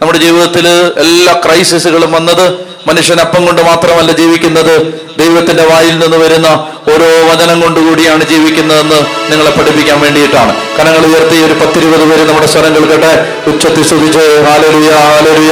നമ്മുടെ 0.00 0.18
ജീവിതത്തിൽ 0.18 0.66
എല്ലാ 1.04 1.32
ക്രൈസിസുകളും 1.44 2.12
വന്നത് 2.12 2.46
മനുഷ്യൻ 2.88 3.18
അപ്പം 3.20 3.42
കൊണ്ട് 3.46 3.62
മാത്രമല്ല 3.68 4.10
ജീവിക്കുന്നത്. 4.20 4.74
ദൈവത്തിന്റെ 5.20 5.64
വായിൽ 5.70 5.94
നിന്ന് 6.02 6.18
വരുന്ന 6.24 6.48
ഓരോ 6.92 7.08
വചനം 7.30 7.58
കൊണ്ടുകൂടിയാണ് 7.64 8.22
ജീവിക്കുന്നതെന്ന് 8.32 8.98
നിങ്ങളെ 9.30 9.50
പഠിപ്പിക്കാൻ 9.50 9.98
വേണ്ടിയിട്ടാണ്. 10.04 10.52
കനങ്ങൾ 10.78 11.02
ഉയർത്തി 11.10 11.36
ഒരു 11.46 11.54
പത്തിരുപത് 11.60 12.04
പേര് 12.10 12.24
നമ്മുടെ 12.28 12.48
സ്വരം 12.54 12.72
കേൾക്കട്ടെ? 12.76 13.12
ഉച്ചത്തിൽ 13.50 13.84
സ്തുതിച്ച് 13.90 14.24
ഹാലലുയ 14.48 14.90
ഹാലലുയ 15.02 15.50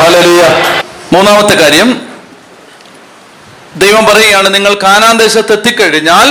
ഹാലലുയ 0.00 0.42
മൂന്നാമത്തെ 1.14 1.54
കാര്യം 1.62 1.88
ദൈവം 3.82 4.04
പറയുകയാണ് 4.06 4.48
നിങ്ങൾ 4.54 4.72
കാനാൻ 4.82 5.14
ദേശത്ത് 5.18 5.52
എത്തിക്കഴിഞ്ഞാൽ 5.52 6.28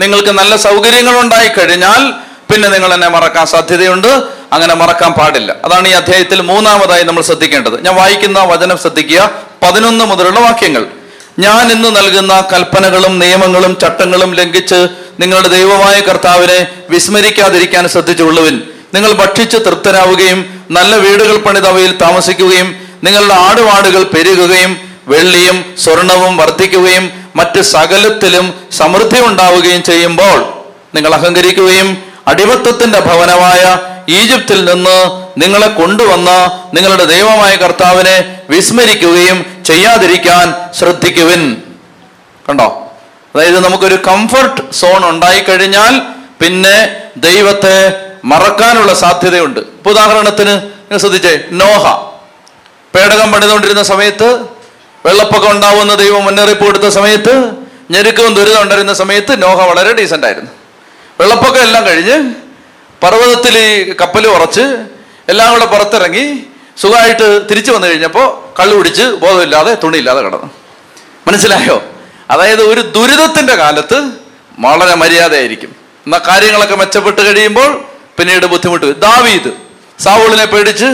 നിങ്ങൾക്ക് 0.00 0.32
നല്ല 0.38 0.52
സൗകര്യങ്ങൾ 0.66 1.14
ഉണ്ടായി 1.20 1.48
കഴിഞ്ഞാൽ 1.48 2.02
പിന്നെ 2.50 2.68
നിങ്ങൾ 2.68 2.90
എന്നെ 2.94 3.08
മറക്കാൻ 3.08 3.46
സാധ്യതയുണ്ട്. 3.46 4.10
അങ്ങനെ 4.52 4.74
മറക്കാൻ 4.74 5.12
പാടില്ല. 5.12 5.50
അതാണ് 5.66 5.88
ഈ 5.88 5.94
അധ്യായത്തിൽ 6.00 6.38
മൂന്നാമതായി 6.42 7.04
നമ്മൾ 7.08 7.22
ശ്രദ്ധിക്കേണ്ടത്. 7.22 7.76
ഞാൻ 7.86 7.94
വായിക്കുന്ന 7.96 8.38
വചനം 8.52 8.78
ശ്രദ്ധിക്കുക. 8.78 9.20
പതിനൊന്ന് 9.62 10.04
മുതലുള്ള 10.04 10.40
വാക്യങ്ങൾ. 10.40 10.84
ഞാൻ 11.38 11.64
ഇന്ന് 11.72 11.88
നൽകുന്ന 11.96 12.34
കൽപ്പനകളും 12.52 13.14
നിയമങ്ങളും 13.18 13.72
ചട്ടങ്ങളും 13.82 14.30
ലംഘിച്ച് 14.38 14.78
നിങ്ങളുടെ 15.20 15.48
ദൈവമായ 15.48 15.96
കർത്താവിനെ 16.00 16.58
വിസ്മരിക്കാതിരിക്കാൻ 16.90 17.84
ശ്രദ്ധിച്ചുകൊള്ളുവിൻ 17.88 18.56
നിങ്ങൾ 18.94 19.12
ഭക്ഷിച്ച് 19.12 19.56
തൃപ്തരാവുകയും 19.56 20.40
നല്ല 20.70 20.92
വീടുകൾ 20.96 21.36
പണിതവയിൽ 21.36 21.92
താമസിക്കുകയും 22.02 22.68
നിങ്ങളുടെ 23.04 23.34
ആടുപാടുകൾ 23.34 24.02
പെരുകുകയും 24.02 24.72
വെള്ളിയും 25.08 25.64
സ്വർണവും 25.78 26.36
വർദ്ധിക്കുകയും 26.36 27.04
മറ്റ് 27.36 27.60
സകലത്തിലും 27.60 28.46
സമൃദ്ധി 28.72 29.20
ഉണ്ടാവുകയും 29.20 29.82
ചെയ്യുമ്പോൾ 29.82 30.38
നിങ്ങൾ 30.94 31.14
അഹങ്കരിക്കുകയും 31.14 31.88
അടിമത്തത്തിന്റെ 32.26 33.00
ഭവനമായ 33.00 33.78
ഈജിപ്തിൽ 34.08 34.64
നിന്ന് 34.64 35.26
നിങ്ങളെ 35.40 35.66
കൊണ്ടുവന്ന 35.66 36.30
നിങ്ങളുടെ 36.74 37.04
ദൈവമായ 37.04 37.56
കർത്താവിനെ 37.56 38.40
വിസ്മരിക്കുകയും 38.50 39.64
ചെയ്യാതിരിക്കാൻ 39.66 40.54
ശ്രദ്ധിക്കുവിൻ. 40.74 41.62
കണ്ടോ? 42.48 42.92
അതായത് 43.34 43.64
നമുക്കൊരു 43.64 43.94
കംഫർട്ട് 43.94 44.72
സോൺ 44.72 45.08
ഉണ്ടായിക്കഴിഞ്ഞാൽ 45.08 46.00
പിന്നെ 46.40 46.96
ദൈവത്തെ 47.16 48.06
മറക്കാനുള്ള 48.24 48.94
സാധ്യതയുണ്ട്. 48.94 49.60
ഇപ്പൊ 49.60 49.90
ഉദാഹരണത്തിന് 49.90 50.50
നിങ്ങൾ 50.50 50.98
ശ്രദ്ധിച്ചേ 50.98 51.40
നോഹ. 51.50 52.12
പേടകം 52.94 53.32
പണിതുകൊണ്ടിരുന്ന 53.32 53.82
സമയത്ത് 53.82 54.34
വെള്ളപ്പൊക്കം 55.06 55.50
ഉണ്ടാവുന്ന 55.50 55.94
ദൈവം 55.94 56.24
മുന്നറിയിപ്പ് 56.24 56.64
കൊടുത്ത 56.64 56.88
സമയത്ത് 56.88 57.52
ഞെരുക്കവും 57.90 58.34
ദുരിതം 58.34 58.62
ഉണ്ടായിരുന്ന 58.62 58.94
സമയത്ത് 58.94 59.42
നോഹ 59.42 59.68
വളരെ 59.68 59.92
ഡീസന്റ് 59.92 60.26
ആയിരുന്നു. 60.26 60.50
വെള്ളപ്പൊക്കം 61.18 61.62
എല്ലാം 61.62 61.86
കഴിഞ്ഞ് 61.86 62.16
പർവതത്തിൽ 63.02 63.58
ഈ 63.58 63.92
കപ്പൽ 64.00 64.26
ഉറച്ച് 64.28 64.64
എല്ലാം 65.28 65.52
കൂടെ 65.52 65.66
പുറത്തിറങ്ങി 65.66 66.24
സുഖമായിട്ട് 66.76 67.48
തിരിച്ചു 67.50 67.70
വന്നു 67.72 67.86
കഴിഞ്ഞപ്പോൾ 67.86 68.26
കള്ളു 68.58 68.76
പിടിച്ച് 68.76 69.02
ബോധമില്ലാതെ 69.02 69.74
തുണിയില്ലാതെ 69.74 70.20
കിടന്നു. 70.20 70.48
മനസ്സിലായോ? 71.28 71.82
അതായത് 72.30 72.62
ഒരു 72.62 72.80
ദുരിതത്തിന്റെ 72.80 73.54
കാലത്ത് 73.54 73.98
വളരെ 74.58 74.94
മര്യാദയായിരിക്കും. 74.94 75.70
എന്നാൽ 76.06 76.20
കാര്യങ്ങളൊക്കെ 76.28 76.76
മെച്ചപ്പെട്ട് 76.76 77.20
കഴിയുമ്പോൾ 77.20 77.70
പിന്നീട് 78.18 78.46
ബുദ്ധിമുട്ട്. 78.46 79.00
ദാവീദ് 79.00 79.52
സാവൂളിനെ 80.04 80.44
പേടിച്ച് 80.44 80.88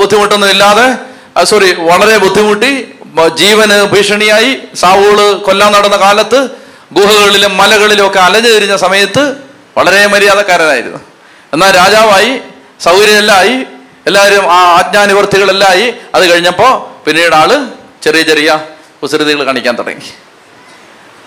ബുദ്ധിമുട്ടൊന്നും 0.00 0.50
ഇല്ലാതെ 0.50 0.86
സോറി 1.44 1.74
വളരെ 1.90 2.16
ബുദ്ധിമുട്ടി 2.18 2.70
ജീവന് 3.34 3.76
ഭീഷണിയായി 3.92 4.50
സാവൂൾ 4.82 5.18
കൊല്ലാൻ 5.46 5.72
നടന്ന 5.72 5.96
കാലത്ത് 5.96 6.59
ഗുഹകളിലും 6.92 7.56
മലകളിലും 7.56 8.06
ഒക്കെ 8.06 8.18
അലഞ്ഞു 8.18 8.48
തിരിഞ്ഞ 8.48 8.76
സമയത്ത് 8.76 9.36
വളരെ 9.76 10.06
മര്യാദക്കാരനായിരുന്നു. 10.06 10.98
എന്നാൽ 11.52 11.76
രാജാവായി 11.76 12.40
സൗകര്യമെല്ലാം 12.80 13.66
എല്ലാവരും 14.06 14.52
ആ 14.52 14.76
ആജ്ഞാനിവർത്തികളെല്ലാം 14.78 15.70
ആയി 15.70 15.94
അത് 16.14 16.32
കഴിഞ്ഞപ്പോൾ 16.32 17.04
പിന്നീട് 17.04 17.34
ആൾ 17.34 17.66
ചെറിയ 18.02 18.22
ചെറിയ 18.22 18.60
കുസൃതികൾ 19.02 19.44
കാണിക്കാൻ 19.44 19.78
തുടങ്ങി. 19.78 20.12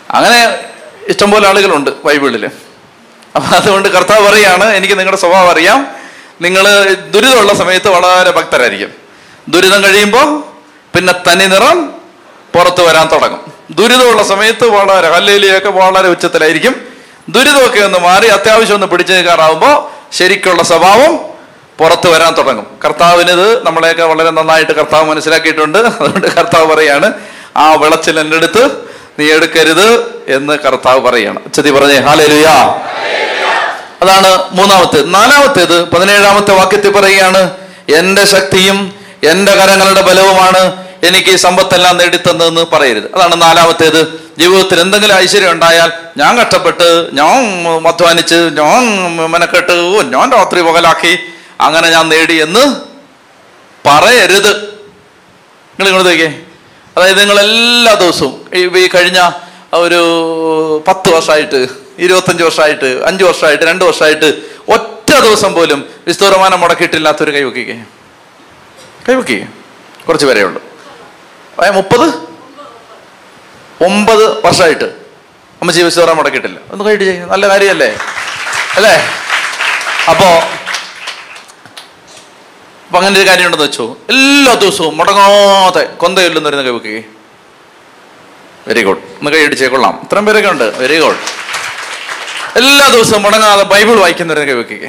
അങ്ങനെ 0.09 0.59
ഇഷ്ടംപോലെ 1.07 1.47
ആളുകളുണ്ട് 1.47 2.03
ബൈബിളിൽ 2.03 2.45
അപ്പൊ 3.35 3.55
അതുകൊണ്ട് 3.55 3.89
കർത്താവ് 3.89 4.27
പറയാണ് 4.27 4.63
എനിക്ക് 4.63 4.99
നിങ്ങളുടെ 4.99 5.21
സ്വഭാവം 5.21 5.51
അറിയാം. 5.51 5.87
നിങ്ങൾ 6.41 6.93
ദുരിതമുള്ള 6.93 7.53
സമയത്ത് 7.53 7.87
വളരെ 7.87 8.31
ഭക്തരായിരിക്കും. 8.31 8.91
ദുരിതം 9.47 9.83
കഴിയുമ്പോൾ 9.83 10.43
പിന്നെ 10.95 11.13
തനി 11.13 11.45
നിറം 11.45 11.85
പുറത്തു 12.55 12.81
വരാൻ 12.83 13.07
തുടങ്ങും. 13.07 13.52
ദുരിതമുള്ള 13.71 14.23
സമയത്ത് 14.23 14.67
വളരെ 14.67 15.09
ഹല്ലേലിയൊക്കെ 15.09 15.69
വളരെ 15.69 16.07
ഉച്ചത്തിലായിരിക്കും. 16.07 16.75
ദുരിതമൊക്കെ 17.29 17.79
ഒന്ന് 17.79 17.99
മാറി 17.99 18.27
അത്യാവശ്യം 18.27 18.75
ഒന്ന് 18.75 18.87
പിടിച്ചു 18.87 19.13
നിൽക്കാറാവുമ്പോൾ 19.13 19.89
ശരിക്കുള്ള 20.15 20.63
സ്വഭാവം 20.63 21.19
പുറത്തു 21.77 22.09
വരാൻ 22.09 22.33
തുടങ്ങും. 22.37 22.67
കർത്താവിനിത് 22.85 23.65
നമ്മളെയൊക്കെ 23.65 24.03
വളരെ 24.03 24.29
നന്നായിട്ട് 24.29 24.71
കർത്താവ് 24.71 25.09
മനസ്സിലാക്കിയിട്ടുണ്ട്. 25.09 25.77
അതുകൊണ്ട് 25.77 26.35
കർത്താവ് 26.35 26.75
പറയാണ് 26.75 27.13
ആ 27.57 27.73
വിളച്ചിൽ 27.73 28.19
എന്റെ 28.19 28.37
അടുത്ത് 28.37 28.69
നീ 29.19 29.31
എടുക്കരുത് 29.31 30.05
എന്ന് 30.27 30.53
കർത്താവ് 30.53 30.99
പറയാണ്. 30.99 31.39
ഉച്ചതി 31.45 31.71
പറഞ്ഞേ 31.71 31.99
ഹാലരുയാ 31.99 32.79
അതാണ് 34.01 34.43
മൂന്നാമത്തേത്. 34.51 35.13
നാലാമത്തേത് 35.13 35.89
പതിനേഴാമത്തെ 35.89 36.53
വാക്യത്തിൽ 36.53 36.91
പറയുകയാണ് 36.91 37.51
എന്റെ 37.95 38.25
ശക്തിയും 38.25 39.02
എന്റെ 39.25 39.55
കരങ്ങളുടെ 39.55 40.01
ബലവുമാണ് 40.01 40.87
എനിക്ക് 41.03 41.29
ഈ 41.29 41.35
സമ്പത്തെല്ലാം 41.35 41.97
നേടിത്തന്നതെന്ന് 41.97 42.65
പറയരുത്. 42.73 43.15
അതാണ് 43.15 43.41
നാലാമത്തേത്. 43.41 44.23
ജീവിതത്തിൽ 44.39 44.79
എന്തെങ്കിലും 44.79 45.15
ഐശ്വര്യം 45.15 45.51
ഉണ്ടായാൽ 45.51 45.91
ഞാൻ 46.17 46.37
കഷ്ടപ്പെട്ട് 46.37 47.09
ഞാൻ 47.13 47.67
അധ്വാനിച്ച് 47.87 48.35
ഞാൻ 48.35 48.83
മെനക്കെട്ട് 49.31 49.71
ഞാൻ 50.13 50.31
രാത്രി 50.31 50.61
പകലാക്കി 50.61 51.17
അങ്ങനെ 51.61 51.89
ഞാൻ 51.89 52.09
നേടി 52.09 52.41
എന്ന് 52.41 52.75
പറയരുത്. 53.87 54.51
നിങ്ങൾ 54.53 55.87
ഇങ്ങോട്ട് 55.87 56.09
നോക്കിയേ. 56.09 56.39
അതായത് 56.97 57.19
നിങ്ങൾ 57.19 57.39
എല്ലാ 57.39 57.93
ദിവസവും 57.93 58.33
ഈ 58.55 58.87
കഴിഞ്ഞ 58.87 59.31
ഒരു 59.73 60.01
പത്ത് 60.87 61.09
വർഷമായിട്ട് 61.13 61.67
ഇരുപത്തഞ്ച് 61.99 62.43
വർഷമായിട്ട് 62.43 63.01
അഞ്ച് 63.05 63.23
വർഷമായിട്ട് 63.23 63.63
രണ്ട് 63.63 63.85
വർഷമായിട്ട് 63.85 64.35
ഒറ്റ 64.67 65.11
ദിവസം 65.11 65.53
പോലും 65.53 65.89
വിസ്തൂരമാനം 66.07 66.59
മുടക്കിയിട്ടില്ലാത്തൊരു 66.59 67.31
കൈവക്കിക്കേ. 67.31 67.79
കൈവക്കി. 69.07 69.45
കുറച്ച് 70.07 70.25
പേരേ 70.25 70.41
ഉള്ളൂ. 70.41 70.61
മുപ്പത്? 71.71 72.07
ഒമ്പത് 73.83 74.45
വർഷമായിട്ട്. 74.45 74.85
അമ്മച്ചി 75.61 75.81
വിസ്തൂരം 75.81 76.17
മുടക്കിയിട്ടില്ല. 76.17 76.59
ഒന്ന് 76.71 76.85
കൈയിട്ട് 76.85 77.03
ചെയ്യും 77.03 77.29
നല്ല 77.29 77.49
കാര്യമല്ലേ? 77.49 77.87
അല്ലേ? 78.75 78.93
അപ്പോ 80.09 80.27
അപ്പൊ 82.85 82.97
അങ്ങനെ 82.99 83.21
ഒരു 83.21 83.29
കാര്യം 83.29 83.45
ഉണ്ടെന്ന് 83.45 83.65
വെച്ചു. 83.65 83.95
എല്ലാ 84.09 84.53
ദിവസവും 84.53 84.97
മുടങ്ങാതെ 84.97 85.83
കൊന്തയില്ലെന്ന് 85.83 86.49
വരുന്ന 86.49 86.63
കൈവക്കി. 86.63 87.05
വെരി 88.67 88.83
ഗുഡ് 88.83 88.97
ഒന്ന് 88.97 89.31
കൈയടിച്ചേ 89.31 89.67
കൊള്ളാം. 89.67 89.99
ഇത്രയും 90.03 90.25
പേരൊക്കെ 90.25 90.49
ഉണ്ട്. 90.49 90.63
വെരി 90.63 90.99
ഗുഡ് 90.99 91.17
എല്ലാ 92.57 92.89
ദിവസവും 92.89 93.21
മുടങ്ങാതെ 93.23 93.63
ബൈബിൾ 93.63 93.95
വായിക്കുന്നവരെ 93.99 94.45
കൈവക്കി. 94.45 94.79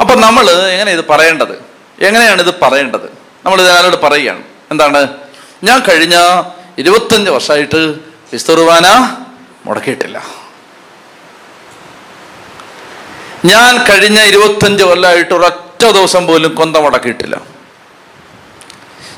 അപ്പൊ 0.00 0.14
നമ്മൾ 0.14 0.50
എങ്ങനെ 0.50 0.92
ഇത് 0.92 1.04
പറയേണ്ടത്? 1.08 1.69
എങ്ങനെയാണ് 2.00 2.42
ഇത് 2.42 2.54
പറയേണ്ടത്? 2.62 3.12
നമ്മൾ 3.44 3.62
ഇതിനോട് 3.62 3.96
പറയുകയാണ്. 3.96 4.42
എന്താണ്? 4.70 5.08
ഞാൻ 5.64 5.82
കഴിഞ്ഞ 5.88 6.42
ഇരുപത്തഞ്ച് 6.78 7.30
വർഷമായിട്ട് 7.30 7.94
വിസ്തുർവാന 8.32 9.16
മുടക്കിയിട്ടില്ല. 9.66 10.40
ഞാൻ 13.44 13.76
കഴിഞ്ഞ 13.88 14.20
ഇരുപത്തഞ്ച് 14.20 14.84
കൊല്ലമായിട്ട് 14.84 15.34
ഒരൊറ്റ 15.34 15.84
ദിവസം 15.84 16.26
പോലും 16.26 16.54
കൊന്ത 16.54 16.76
മുടക്കിയിട്ടില്ല. 16.76 17.40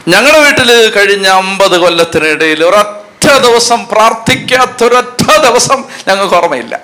ഞങ്ങളുടെ 0.09 0.39
വീട്ടിൽ 0.39 0.91
കഴിഞ്ഞ 0.91 1.27
അമ്പത് 1.27 1.79
കൊല്ലത്തിനിടയിൽ 1.79 2.65
ഒരൊറ്റ 2.65 3.27
ദിവസം 3.27 3.87
പ്രാർത്ഥിക്കാത്ത 3.87 4.85
പ്രാർത്ഥിക്കാത്തൊരൊറ്റ 4.85 5.49
ദിവസം 5.49 5.85
ഞങ്ങൾക്ക് 6.09 6.35
ഓർമ്മയില്ല. 6.35 6.81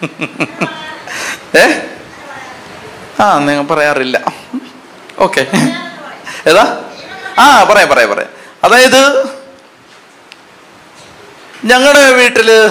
ഏ? 1.56 1.80
ആ 3.20 3.38
നിങ്ങൾ 3.38 3.62
പറയാറില്ല. 3.62 4.24
ഓക്കെ. 5.20 5.46
ഏതാ? 6.46 6.84
ആ 7.38 7.64
പറയാം 7.64 7.88
പറയാം 7.88 8.10
പറയാം. 8.10 8.30
അതായത് 8.64 9.24
ഞങ്ങളുടെ 11.64 12.12
വീട്ടിൽ 12.12 12.70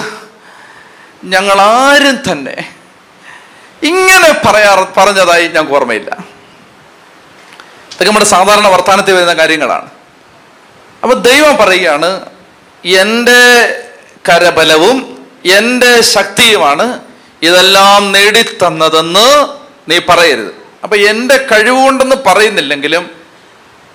ഞങ്ങളാരും 1.24 2.32
തന്നെ 2.32 2.74
ഇങ്ങനെ 3.84 4.42
പറയാ 4.46 4.88
പറഞ്ഞതായി 4.98 5.48
ഞങ്ങൾക്ക് 5.48 5.74
ഓർമ്മയില്ല. 5.74 6.10
ഇതൊക്കെ 7.88 8.06
നമ്മുടെ 8.06 8.26
സാധാരണ 8.26 8.68
വർത്തമാനത്തിൽ 8.68 9.14
വരുന്ന 9.14 9.34
കാര്യങ്ങളാണ്. 9.34 9.90
അപ്പൊ 11.04 11.14
ദൈവം 11.14 11.58
പറയുകയാണ് 11.58 12.26
എന്റെ 12.86 13.42
കരബലവും 14.30 15.28
എന്റെ 15.46 16.02
ശക്തിയുമാണ് 16.02 17.00
ഇതെല്ലാം 17.42 18.12
നേടിത്തന്നതെന്ന് 18.12 19.48
നീ 19.88 20.00
പറയരുത്. 20.10 20.59
അപ്പൊ 20.84 20.98
എന്റെ 20.98 21.48
കഴിവുകൊണ്ടെന്ന് 21.52 22.16
പറയുന്നില്ലെങ്കിലും 22.26 23.10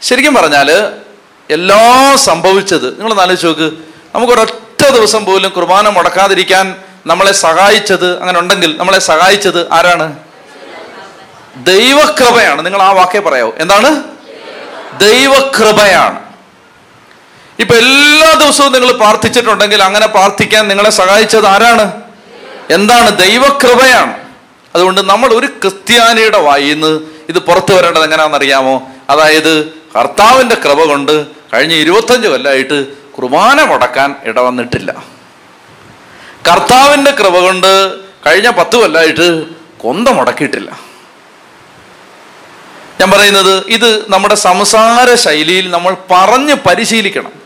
ശരിക്കും 0.03 0.35
പറഞ്ഞാൽ 0.35 0.93
എല്ലാം 1.51 2.19
സംഭവിച്ചത് 2.19 3.01
നിങ്ങൾ 3.01 3.21
ആലോചിച്ച് 3.21 3.47
നോക്ക്. 3.47 3.73
നമുക്കൊരൊറ്റ 4.15 4.89
ദിവസം 4.89 5.25
പോലും 5.25 5.51
കുർബാന 5.51 5.89
മുടക്കാതിരിക്കാൻ 5.89 6.77
നമ്മളെ 7.07 7.33
സഹായിച്ചത് 7.33 8.21
അങ്ങനെ 8.21 8.39
ഉണ്ടെങ്കിൽ 8.39 8.77
നമ്മളെ 8.77 8.99
സഹായിച്ചത് 8.99 9.73
ആരാണ്? 9.73 10.17
ദൈവകൃപയാണ്. 11.57 12.65
നിങ്ങൾ 12.65 12.83
ആ 12.83 12.91
വാക്കേ 12.91 13.19
പറയാവൂ. 13.19 13.53
എന്താണ്? 13.59 14.05
ദൈവകൃപയാണ്. 14.99 16.21
ഇപ്പൊ 17.59 17.75
എല്ലാ 17.75 18.33
ദിവസവും 18.33 18.73
നിങ്ങൾ 18.73 18.93
പ്രാർത്ഥിച്ചിട്ടുണ്ടെങ്കിൽ 18.93 19.83
അങ്ങനെ 19.83 20.07
പ്രാർത്ഥിക്കാൻ 20.07 20.69
നിങ്ങളെ 20.69 20.91
സഹായിച്ചത് 20.91 21.47
ആരാണ്? 21.47 21.93
എന്താണ്? 22.71 23.19
ദൈവകൃപയാണ്. 23.19 24.24
അതുകൊണ്ട് 24.75 25.01
നമ്മൾ 25.01 25.35
ഒരു 25.35 25.47
ക്രിസ്ത്യാനിയുടെ 25.47 26.39
വായിന്ന് 26.39 27.01
ഇത് 27.29 27.39
പുറത്തു 27.39 27.73
വരേണ്ടത് 27.73 28.03
എങ്ങനെയാണെന്നറിയാമോ 28.03 28.89
അതായത് 29.11 29.65
കർത്താവിന്റെ 29.97 30.55
കൃപ 30.55 30.85
കൊണ്ട് 30.85 31.27
കഴിഞ്ഞ 31.55 31.75
ഇരുപത്തഞ്ച് 31.75 32.29
കൊല്ലമായിട്ട് 32.29 32.97
കുർബാന 33.13 33.63
മുടക്കാൻ 33.63 34.15
ഇടവന്നിട്ടില്ല. 34.25 35.05
കർത്താവിന്റെ 36.51 37.11
കൃപ 37.11 37.39
കൊണ്ട് 37.39 37.99
കഴിഞ്ഞ 38.27 38.51
പത്ത് 38.51 38.77
കൊല്ലമായിട്ട് 38.77 39.45
കൊന്ത 39.79 40.09
മുടക്കിയിട്ടില്ല. 40.09 40.71
ഞാൻ 43.01 43.11
പറയുന്നത് 43.11 43.67
ഇത് 43.67 44.11
നമ്മുടെ 44.11 44.35
സംസാര 44.35 45.15
ശൈലിയിൽ 45.15 45.71
നമ്മൾ 45.71 45.97
പറഞ്ഞ് 46.11 46.55
പരിശീലിക്കണം. 46.55 47.44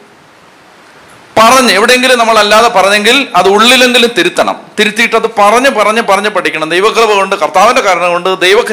പറഞ്ഞ് 1.39 1.73
എവിടെയെങ്കിലും 1.73 2.19
നമ്മൾ 2.19 2.39
അല്ലാതെ 2.39 2.69
പറഞ്ഞെങ്കിൽ 2.69 3.29
അത് 3.37 3.49
ഉള്ളിലെങ്കിലും 3.49 4.11
തിരുത്തണം. 4.19 4.61
തിരുത്തിയിട്ട് 4.79 5.17
അത് 5.17 5.31
പറഞ്ഞ് 5.39 5.71
പറഞ്ഞ് 5.71 6.03
പറഞ്ഞ് 6.03 6.29
പഠിക്കണം. 6.29 6.71
ദൈവകൃപ 6.71 7.13
കൊണ്ട് 7.13 7.37
കർത്താവിന്റെ 7.37 7.83
കാരണം 7.83 8.11
കൊണ്ട് 8.11 8.41
ദൈവ 8.41 8.65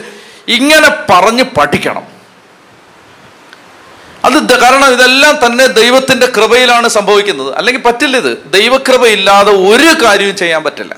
ഇങ്ങനെ 0.47 0.89
പറഞ്ഞ് 1.09 1.43
പഠിക്കണം. 1.43 2.03
അത് 4.25 4.59
കാരണം 4.59 4.93
ഇതെല്ലാം 4.93 5.45
തന്നെ 5.45 5.67
ദൈവത്തിന്റെ 5.67 6.25
കൃപയിലാണ് 6.25 6.87
സംഭവിക്കുന്നത്. 6.87 7.55
അല്ലെങ്കിൽ 7.57 7.81
പറ്റില്ല 7.81 8.17
ഇത്. 8.17 8.37
ദൈവകൃപയില്ലാതെ 8.45 9.51
ഒരു 9.51 10.05
കാര്യവും 10.05 10.35
ചെയ്യാൻ 10.35 10.63
പറ്റില്ല. 10.63 10.95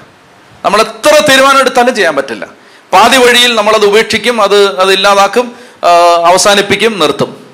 നമ്മൾ 0.65 0.81
എത്ര 0.81 1.23
തീരുമാനം 1.29 1.59
എടുത്താലും 1.59 1.95
ചെയ്യാൻ 1.95 2.15
പറ്റില്ല. 2.15 2.47
പാതി 2.93 3.17
വഴിയിൽ 3.17 3.55
നമ്മളത് 3.55 3.85
ഉപേക്ഷിക്കും 3.85 4.41
അത് 4.41 4.79
അത് 4.79 4.93
ഇല്ലാതാക്കും 4.93 5.55
അവസാനിപ്പിക്കും 6.25 6.99
നിർത്തും. 6.99 7.46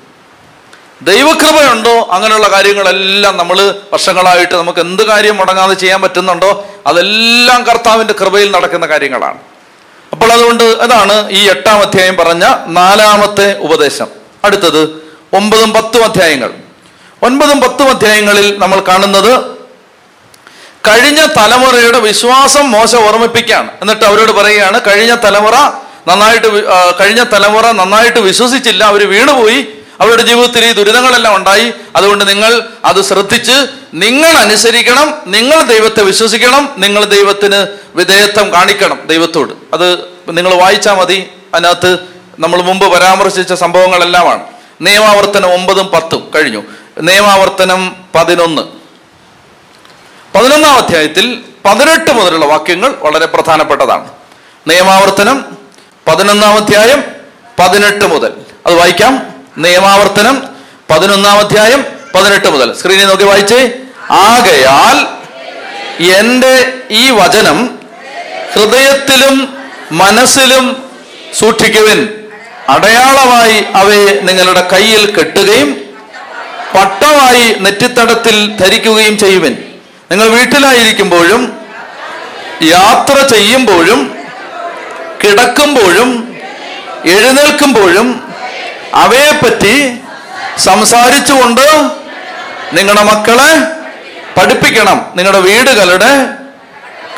ദൈവകൃപയുണ്ടോ? 1.04 2.08
അങ്ങനെയുള്ള 2.10 2.48
കാര്യങ്ങളെല്ലാം 2.48 3.36
നമ്മൾ 3.36 3.74
വർഷങ്ങളായിട്ട് 3.92 4.54
നമുക്ക് 4.54 4.78
എന്ത് 4.78 5.02
കാര്യം 5.02 5.36
മുടങ്ങാതെ 5.36 5.74
ചെയ്യാൻ 5.74 6.02
പറ്റുന്നുണ്ടോ? 6.02 6.66
അതെല്ലാം 6.86 7.62
കർത്താവിന്റെ 7.62 8.14
കൃപയിൽ 8.20 8.50
നടക്കുന്ന 8.50 8.86
കാര്യങ്ങളാണ്. 8.86 9.38
അപ്പോൾ 10.12 10.32
അതുകൊണ്ട് 10.32 10.64
അതാണ് 10.64 11.30
ഈ 11.30 11.48
എട്ടാം 11.48 11.80
അധ്യായം 11.80 12.16
പറഞ്ഞ 12.16 12.44
നാലാമത്തെ 12.66 13.58
ഉപദേശം. 13.58 14.06
അടുത്തത് 14.44 14.82
ഒമ്പതും 15.32 15.72
പത്തും 15.72 16.04
അധ്യായങ്ങൾ. 16.04 16.50
ഒൻപതും 17.22 17.60
പത്തും 17.60 17.90
അധ്യായങ്ങളിൽ 17.90 18.58
നമ്മൾ 18.58 18.80
കാണുന്നത് 18.88 19.54
കഴിഞ്ഞ 20.88 21.26
തലമുറയുടെ 21.36 21.98
വിശ്വാസം 21.98 22.70
മോശം 22.70 23.06
ഓർമ്മിപ്പിക്കുകയാണ്. 23.06 23.70
എന്നിട്ട് 23.80 24.04
അവരോട് 24.04 24.32
പറയുകയാണ് 24.32 24.80
കഴിഞ്ഞ 24.86 25.16
തലമുറ 25.24 25.54
നന്നായിട്ട് 26.08 26.48
കഴിഞ്ഞ 27.00 27.22
തലമുറ 27.22 27.70
നന്നായിട്ട് 27.70 28.18
വിശ്വസിച്ചില്ല 28.18 28.84
അവർ 28.84 29.08
വീണുപോയി 29.10 29.68
അവരുടെ 30.00 30.22
ജീവിതത്തിൽ 30.22 30.64
ഈ 30.64 30.72
ദുരിതങ്ങളെല്ലാം 30.72 31.36
ഉണ്ടായി. 31.36 31.72
അതുകൊണ്ട് 31.96 32.28
നിങ്ങൾ 32.28 32.62
അത് 32.84 33.02
ശ്രദ്ധിച്ച് 33.02 33.66
നിങ്ങൾ 33.94 34.30
അനുസരിക്കണം 34.30 35.14
നിങ്ങൾ 35.26 35.62
ദൈവത്തെ 35.62 36.02
വിശ്വസിക്കണം 36.02 36.74
നിങ്ങൾ 36.78 37.04
ദൈവത്തിന് 37.04 37.66
വിധേയത്വം 37.94 38.52
കാണിക്കണം 38.52 39.06
ദൈവത്തോട്. 39.06 39.52
അത് 39.74 39.98
നിങ്ങൾ 40.30 40.54
വായിച്ചാൽ 40.54 40.94
മതി. 40.94 41.28
അതിനകത്ത് 41.54 41.98
നമ്മൾ 42.38 42.62
മുമ്പ് 42.62 42.92
പരാമർശിച്ച 42.92 43.52
സംഭവങ്ങളെല്ലാമാണ്. 43.52 44.42
നിയമാവർത്തനം 44.80 45.52
ഒമ്പതും 45.52 45.86
പത്തും 45.86 46.30
കഴിഞ്ഞു. 46.34 46.62
നിയമാവർത്തനം 47.00 47.96
പതിനൊന്ന്. 48.14 48.62
പതിനൊന്നാം 50.34 50.76
അധ്യായത്തിൽ 50.76 51.44
പതിനെട്ട് 51.64 52.10
മുതലുള്ള 52.10 52.46
വാക്യങ്ങൾ 52.46 52.94
വളരെ 53.00 53.26
പ്രധാനപ്പെട്ടതാണ്. 53.26 54.08
നിയമാവർത്തനം 54.66 55.44
പതിനൊന്നാം 56.08 56.54
അധ്യായം 56.54 57.04
പതിനെട്ട് 57.60 58.04
മുതൽ. 58.04 58.32
അത് 58.66 58.74
വായിക്കാം. 58.74 59.33
നിയമാവർത്തനം 59.58 60.42
പതിനൊന്നാം 60.90 61.38
അധ്യായം 61.38 61.84
പതിനെട്ട് 62.14 62.48
മുതൽ. 62.48 62.74
സ്ക്രീനിൽ 62.76 63.06
നോക്കി 63.06 63.24
വായിച്ചേ. 63.24 63.70
ആകയാൽ 64.10 65.06
എന്റെ 66.04 66.72
ഈ 66.90 67.10
വചനം 67.10 67.78
ഹൃദയത്തിലും 68.52 69.54
മനസ്സിലും 69.92 70.90
സൂക്ഷിക്കുവിൻ. 71.38 72.08
അടയാളമായി 72.68 73.64
അവയെ 73.74 74.20
നിങ്ങളുടെ 74.22 74.68
കയ്യിൽ 74.72 75.10
കെട്ടുകയും 75.10 75.72
പട്ടമായി 76.74 77.56
നെറ്റിത്തടത്തിൽ 77.60 78.56
ധരിക്കുകയും 78.56 79.18
ചെയ്യുവിൻ. 79.18 79.56
നിങ്ങൾ 80.10 80.28
വീട്ടിലായിരിക്കുമ്പോഴും 80.28 81.58
യാത്ര 82.62 83.26
ചെയ്യുമ്പോഴും 83.26 84.18
കിടക്കുമ്പോഴും 85.24 86.36
എഴുന്നേൽക്കുമ്പോഴും 87.04 88.23
അവയെപ്പറ്റി 88.94 90.00
സംസാരിച്ചുകൊണ്ട് 90.58 91.90
നിങ്ങളുടെ 92.72 93.02
മക്കളെ 93.02 93.52
പഠിപ്പിക്കണം. 94.40 95.06
നിങ്ങളുടെ 95.16 95.40
വീടുകളുടെ 95.40 96.24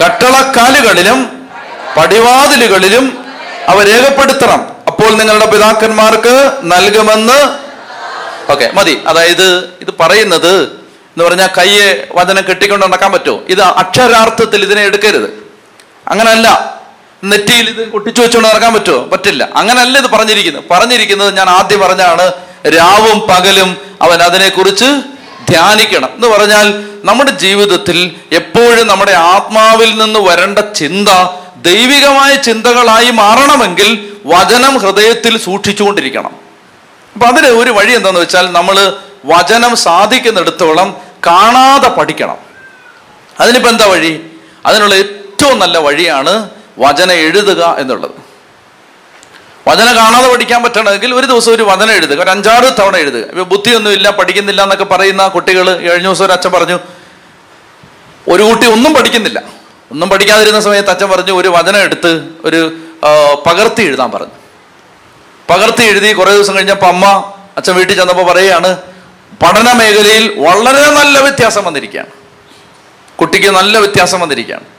കട്ടളക്കാലുകളിലും 0.04 1.48
പടിവാതിലുകളിലും 1.96 3.24
അവ 3.68 3.82
രേഖപ്പെടുത്തണം. 3.82 4.66
അപ്പോൾ 4.86 5.10
നിങ്ങളുടെ 5.10 5.46
പിതാക്കന്മാർക്ക് 5.46 6.52
നൽകുമെന്ന് 6.62 7.66
ഓക്കെ 8.52 8.70
മതി. 8.74 9.02
അതായത് 9.06 9.48
ഇത് 9.80 9.88
പറയുന്നത് 10.00 10.56
എന്ന് 10.62 11.24
പറഞ്ഞാൽ 11.24 11.48
കയ്യെ 11.58 12.08
വചനം 12.14 12.42
കെട്ടിക്കൊണ്ട് 12.48 12.86
നടക്കാൻ 12.86 13.12
പറ്റുമോ? 13.12 13.40
ഇത് 13.48 13.62
അക്ഷരാർത്ഥത്തിൽ 13.62 14.62
ഇതിനെ 14.62 14.82
എടുക്കരുത്. 14.82 15.30
അങ്ങനല്ല. 16.08 16.76
നെറ്റിയിൽ 17.24 17.68
ഇത് 17.68 17.90
ഒട്ടിച്ചു 17.94 18.20
വെച്ചുകൊണ്ട് 18.20 18.48
നടക്കാൻ 18.48 18.74
പറ്റുമോ? 18.74 19.04
പറ്റില്ല. 19.04 19.48
അങ്ങനല്ല 19.56 19.98
ഇത് 19.98 20.06
പറഞ്ഞിരിക്കുന്നത്. 20.06 20.64
പറഞ്ഞിരിക്കുന്നത് 20.70 21.36
ഞാൻ 21.36 21.48
ആദ്യം 21.48 21.80
പറഞ്ഞാണ് 21.80 22.32
രാവും 22.68 23.20
പകലും 23.20 23.76
അവൻ 24.02 24.22
അതിനെക്കുറിച്ച് 24.22 24.84
ധ്യാനിക്കണം. 25.50 26.08
എന്ന് 26.14 26.28
പറഞ്ഞാൽ 26.28 26.84
നമ്മുടെ 27.04 27.30
ജീവിതത്തിൽ 27.30 28.16
എപ്പോഴും 28.32 28.86
നമ്മുടെ 28.86 29.12
ആത്മാവിൽ 29.12 29.98
നിന്ന് 29.98 30.20
വരേണ്ട 30.20 30.58
ചിന്ത 30.58 31.08
ദൈവികമായ 31.56 32.34
ചിന്തകളായി 32.36 33.10
മാറണമെങ്കിൽ 33.10 34.12
വചനം 34.26 34.78
ഹൃദയത്തിൽ 34.78 35.38
സൂക്ഷിച്ചുകൊണ്ടിരിക്കണം. 35.38 36.30
അപ്പൊ 37.14 37.26
അതിന് 37.26 37.46
ഒരു 37.46 37.70
വഴി 37.70 37.92
എന്താണെന്ന് 37.92 38.20
വെച്ചാൽ 38.20 38.52
നമ്മൾ 38.52 38.96
വചനം 39.24 39.76
സാധിക്കുന്നിടത്തോളം 39.76 40.96
കാണാതെ 41.26 41.88
പഠിക്കണം. 41.88 42.36
അതിനിപ്പോ 43.40 43.70
എന്താ 43.70 43.86
വഴി? 43.86 44.20
അതിനുള്ള 44.66 44.94
ഏറ്റവും 44.94 45.58
നല്ല 45.58 45.78
വഴിയാണ് 45.78 46.50
വചനം 46.78 47.12
എഴുതുക 47.12 47.62
എന്നുള്ളത്. 47.78 48.16
വചന 49.68 49.96
കാണാതെ 49.96 50.32
പഠിക്കാൻ 50.32 50.62
പറ്റണമെങ്കിൽ 50.62 51.14
ഒരു 51.14 51.26
ദിവസം 51.26 51.52
ഒരു 51.52 51.62
വചന 51.62 51.90
എഴുതുക. 51.90 52.18
ഒരു 52.22 52.30
അഞ്ചാറ് 52.30 52.68
തവണ 52.78 52.96
എഴുതുക. 52.96 53.20
ഇപ്പൊ 53.20 53.44
ബുദ്ധിയൊന്നും 53.44 53.92
ഇല്ല 53.92 54.10
പഠിക്കുന്നില്ല 54.10 54.62
എന്നൊക്കെ 54.62 54.84
പറയുന്ന 54.84 55.28
കുട്ടികൾ 55.28 55.76
കഴിഞ്ഞ 55.76 56.06
ദിവസം 56.06 56.24
ഒരു 56.24 56.32
അച്ഛൻ 56.32 56.52
പറഞ്ഞു 56.52 56.78
ഒരു 58.28 58.42
കുട്ടി 58.42 58.66
ഒന്നും 58.66 58.94
പഠിക്കുന്നില്ല. 58.94 59.42
ഒന്നും 59.92 60.08
പഠിക്കാതിരുന്ന 60.08 60.60
സമയത്ത് 60.60 60.90
അച്ഛൻ 60.90 61.10
പറഞ്ഞു 61.10 61.32
ഒരു 61.32 61.48
വചനം 61.48 61.80
എടുത്ത് 61.82 62.28
ഒരു 62.44 62.60
പകർത്തി 63.46 63.82
എഴുതാൻ 63.82 64.10
പറഞ്ഞു. 64.10 64.36
പകർത്തി 65.50 65.82
എഴുതി 65.82 66.12
കുറെ 66.12 66.32
ദിവസം 66.32 66.56
കഴിഞ്ഞപ്പോൾ 66.56 66.86
അമ്മ 66.86 67.32
അച്ഛൻ 67.56 67.74
വീട്ടിൽ 67.74 67.96
ചെന്നപ്പോൾ 67.96 68.26
പറയുകയാണ് 68.26 68.76
പഠന 69.42 69.72
മേഖലയിൽ 69.72 70.24
വളരെ 70.38 70.90
നല്ല 70.90 71.20
വ്യത്യാസം 71.20 71.64
വന്നിരിക്കുകയാണ്. 71.64 72.10
കുട്ടിക്ക് 73.20 73.50
നല്ല 73.50 73.78
വ്യത്യാസം 73.78 74.20
വന്നിരിക്കുകയാണ്. 74.20 74.75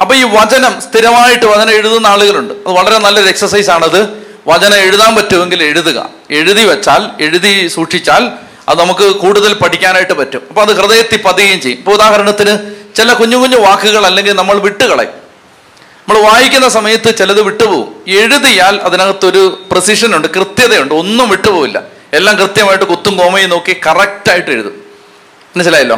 അപ്പൊ 0.00 0.14
ഈ 0.14 0.22
വചനം 0.22 0.80
സ്ഥിരമായിട്ട് 0.80 1.46
വചനം 1.46 1.70
എഴുതുന്ന 1.70 2.06
ആളുകളുണ്ട്. 2.06 2.54
അത് 2.54 2.68
വളരെ 2.68 2.98
നല്ലൊരു 2.98 3.28
എക്സസൈസ് 3.28 3.70
ആണത്. 3.70 4.28
വചനം 4.46 4.76
എഴുതാൻ 4.76 5.16
പറ്റുമെങ്കിൽ 5.16 5.62
എഴുതുക. 5.62 6.10
എഴുതി 6.30 6.64
വെച്ചാൽ 6.64 7.22
എഴുതി 7.22 7.68
സൂക്ഷിച്ചാൽ 7.68 8.30
അത് 8.68 8.80
നമുക്ക് 8.80 9.16
കൂടുതൽ 9.16 9.54
പഠിക്കാനായിട്ട് 9.54 10.12
പറ്റും. 10.12 10.42
അപ്പൊ 10.48 10.62
അത് 10.62 10.80
ഹൃദയത്തിൽ 10.80 11.22
പതിയുകയും 11.22 11.60
ചെയ്യും. 11.60 11.78
ഇപ്പൊ 11.78 11.92
ഉദാഹരണത്തിന് 11.92 12.58
ചില 12.96 13.12
കുഞ്ഞു 13.12 13.36
കുഞ്ഞു 13.36 13.56
വാക്കുകൾ 13.56 14.06
അല്ലെങ്കിൽ 14.06 14.32
നമ്മൾ 14.32 14.58
വിട്ടുകളയും. 14.58 15.10
നമ്മൾ 16.08 16.22
വായിക്കുന്ന 16.22 16.68
സമയത്ത് 16.68 17.16
ചിലത് 17.16 17.42
വിട്ടുപോകും. 17.42 18.04
എഴുതിയാൽ 18.08 18.76
അതിനകത്തൊരു 18.76 19.68
പ്രസിഷൻ 19.70 20.16
ഉണ്ട് 20.16 20.28
കൃത്യതയുണ്ട്. 20.28 20.94
ഒന്നും 20.94 21.28
വിട്ടുപോകില്ല. 21.28 21.82
എല്ലാം 22.12 22.36
കൃത്യമായിട്ട് 22.36 22.84
കുത്തും 22.84 23.16
കോമയും 23.16 23.50
നോക്കി 23.50 23.76
കറക്റ്റായിട്ട് 23.86 24.50
എഴുതും. 24.50 24.82
മനസ്സിലായല്ലോ? 25.56 25.96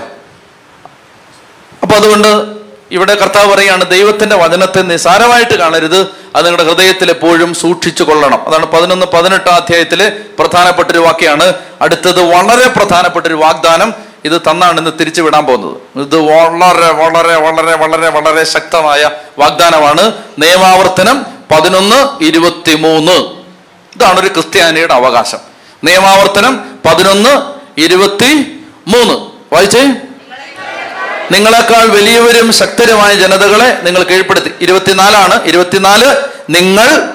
അപ്പൊ 1.82 1.96
അതുകൊണ്ട് 1.96 2.59
ഇവിടെ 2.90 3.14
കർത്താവ് 3.14 3.54
പറയാണ് 3.54 3.90
ദൈവത്തിന്റെ 3.90 4.36
വചനത്തെ 4.36 4.82
നിസാരമായിട്ട് 4.82 5.54
കാണരുത്. 5.54 6.00
അത് 6.36 6.46
നിങ്ങളുടെ 6.46 6.72
ഹൃദയത്തിൽ 6.72 7.10
എപ്പോഴും 7.10 7.54
സൂക്ഷിച്ചു 7.54 8.02
കൊള്ളണം. 8.02 8.48
അതാണ് 8.48 8.66
പതിനൊന്ന് 8.66 9.06
പതിനെട്ടാം 9.06 9.54
അധ്യായത്തിലെ 9.54 10.12
പ്രധാനപ്പെട്ട 10.38 10.90
ഒരു 10.90 10.98
വാക്യാണ്. 10.98 11.54
അടുത്തത് 11.82 12.34
വളരെ 12.34 12.68
പ്രധാനപ്പെട്ട 12.68 13.26
ഒരു 13.26 13.34
വാഗ്ദാനം 13.34 13.94
ഇത് 14.24 14.40
തന്നാണ് 14.40 14.78
ഇന്ന് 14.78 14.90
തിരിച്ചു 15.00 15.22
വിടാൻ 15.22 15.46
പോകുന്നത്. 15.46 15.98
ഇത് 16.00 16.16
വളരെ 16.16 16.92
വളരെ 16.92 17.36
വളരെ 17.36 17.76
വളരെ 17.76 18.08
വളരെ 18.08 18.44
ശക്തമായ 18.44 19.10
വാഗ്ദാനമാണ്. 19.38 20.12
നിയമാവർത്തനം 20.38 21.26
പതിനൊന്ന് 21.50 22.24
ഇരുപത്തിമൂന്ന്. 22.24 23.12
ഇതാണ് 23.96 24.20
ഒരു 24.20 24.28
ക്രിസ്ത്യാനിയുടെ 24.28 24.94
അവകാശം. 24.94 25.38
നിയമാവർത്തനം 25.84 26.64
പതിനൊന്ന് 26.86 27.40
ഇരുപത്തി 27.80 28.60
മൂന്ന് 28.88 29.14
വായിച്ചേ. 29.54 29.92
നിങ്ങളെക്കാൾ 31.30 31.86
വലിയവരും 31.86 32.52
ശക്തരുമായ 32.52 33.14
ജനതകളെ 33.14 33.78
നിങ്ങൾ 33.82 34.02
കീഴ്പ്പെടുത്തി. 34.02 34.52
ഇരുപത്തിനാലാണ്. 34.60 35.42
ഇരുപത്തിനാല് 35.44 36.16
നിങ്ങൾ 36.50 37.08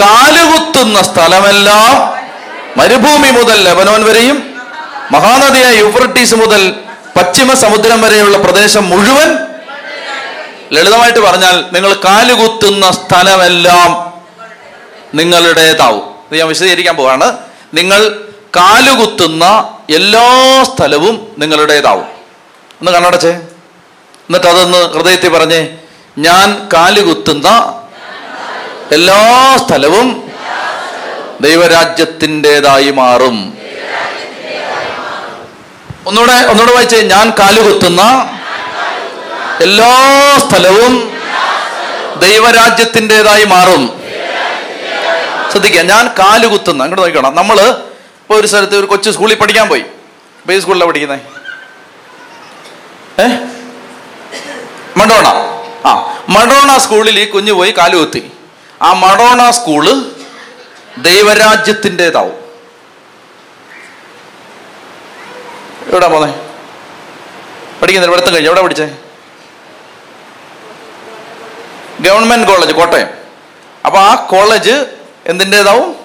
കാലുകുത്തുന്ന 0.00 1.02
സ്ഥലമെല്ലാം 1.02 2.20
മരുഭൂമി 2.76 3.30
മുതൽ 3.30 3.64
ലെബനോൻ 3.64 4.04
വരെയും 4.04 4.54
മഹാനദിയായ 5.12 5.74
യൂഫ്രട്ടീസ് 5.74 6.34
മുതൽ 6.34 6.74
പശ്ചിമ 7.16 7.54
സമുദ്രം 7.54 8.02
വരെയുള്ള 8.02 8.38
പ്രദേശം 8.38 8.88
മുഴുവൻ 8.88 9.36
ലളിതമായിട്ട് 10.72 11.18
പറഞ്ഞാൽ 11.18 11.64
നിങ്ങൾ 11.72 11.94
കാലുകുത്തുന്ന 11.94 12.90
സ്ഥലമെല്ലാം 12.90 14.20
നിങ്ങളുടേതാവും. 15.14 16.14
ഞാൻ 16.32 16.48
വിശദീകരിക്കാൻ 16.48 16.96
പോവാണ്. 16.96 17.36
നിങ്ങൾ 17.74 18.16
കാലുകുത്തുന്ന 18.56 19.68
എല്ലാ 19.94 20.64
സ്ഥലവും 20.64 21.32
നിങ്ങളുടേതാവും. 21.38 22.19
ഒന്ന് 22.80 22.92
കണ്ണടച്ചേ. 22.92 23.30
എന്നിട്ട് 24.26 24.46
അതൊന്ന് 24.46 24.78
ഹൃദയത്തിൽ 24.78 25.28
പറഞ്ഞേ 25.28 25.60
ഞാൻ 26.18 26.68
കാലുകുത്തുന്ന 26.74 27.48
എല്ലാ 28.92 29.20
സ്ഥലവും 29.56 30.30
ദൈവരാജ്യത്തിന്റെതായി 31.40 32.90
മാറും. 32.90 33.36
ഒന്നുകൂടെ 36.06 36.32
ഒന്നുകൂടെ 36.32 36.72
വായിച്ചേ 36.72 37.00
ഞാൻ 37.00 37.32
കാലുകുത്തുന്ന 37.38 38.02
എല്ലാ 39.60 39.92
സ്ഥലവും 40.48 40.94
ദൈവരാജ്യത്തിന്റെതായി 42.20 43.44
മാറും. 43.44 43.82
ശ്രദ്ധിക്കുക 45.50 45.82
ഞാൻ 45.82 46.06
കാലുകുത്തുന്ന 46.18 46.82
അങ്ങോട്ട് 46.82 47.02
നോക്കണം 47.02 47.36
നമ്മൾ 47.36 47.60
ഇപ്പൊ 47.60 48.34
ഒരു 48.34 48.46
സ്ഥലത്ത് 48.46 48.76
ഒരു 48.76 48.86
കൊച്ചു 48.86 49.10
സ്കൂളിൽ 49.10 49.34
പഠിക്കാൻ 49.34 49.68
പോയി. 49.68 49.84
ഇപ്പൊ 50.40 50.52
ഈ 50.52 50.58
സ്കൂളിലാണ് 50.58 50.90
പഠിക്കുന്നത് 50.90 51.39
ഏ? 53.20 53.26
മഡോണ. 54.96 55.26
ആ 55.86 56.18
മഡോണ 56.28 56.78
സ്കൂളിൽ 56.78 57.20
ഈ 57.20 57.24
കുഞ്ഞു 57.30 57.52
പോയി 57.52 57.70
കാലുകുത്തി 57.78 58.32
ആ 58.82 58.92
മഡോണ 58.92 59.50
സ്കൂൾ 59.50 60.12
ദൈവരാജ്യത്തിന്റെതാവും. 60.98 62.40
എവിടെ 65.88 66.08
പോന്നെ? 66.08 66.50
പഠിക്കുന്നില്ല 67.82 68.16
പഠിത്തം 68.16 68.34
കഴിഞ്ഞു? 68.34 68.50
എവിടെ 68.50 68.62
പഠിച്ചേ? 68.62 68.96
Government 72.00 72.48
college 72.48 72.72
Kottayam. 72.72 73.06
അപ്പൊ 73.86 73.98
ആ 73.98 74.14
കോളേജ് 74.14 74.86
എന്തിന്റെതാവും? 75.26 75.96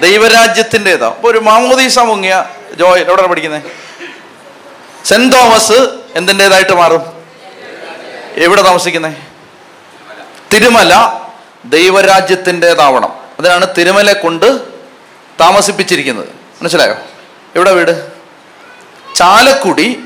ദൈവരാജ്യത്തിന്റെതാവും. 0.00 1.14
അപ്പൊ 1.14 1.30
ഒരു 1.30 1.38
മാമോദീസ 1.38 1.98
മുങ്ങിയ 1.98 2.44
ജോയൽ 2.74 3.10
എവിടെ 3.10 3.26
പഠിക്കുന്നത് 3.26 3.87
സെന്റ് 5.04 5.36
തോമസ് 5.36 5.88
എന്തിന്റെതായിട്ട് 6.14 6.72
മാറും? 6.72 7.02
എവിടെ 8.36 8.62
താമസിക്കുന്നത് 8.62 9.16
തിരുമല 10.54 11.20
ദൈവരാജ്യത്തിന്റെതാവണം. 11.64 13.08
അതിനാണ് 13.38 13.66
തിരുമല 13.78 14.12
കൊണ്ട് 14.12 14.62
താമസിപ്പിച്ചിരിക്കുന്നത്. 15.40 16.28
മനസ്സിലായോ? 16.62 16.94
എവിടെ 17.56 17.72
വീട്? 17.72 18.12
ചാലക്കുടി 19.14 20.04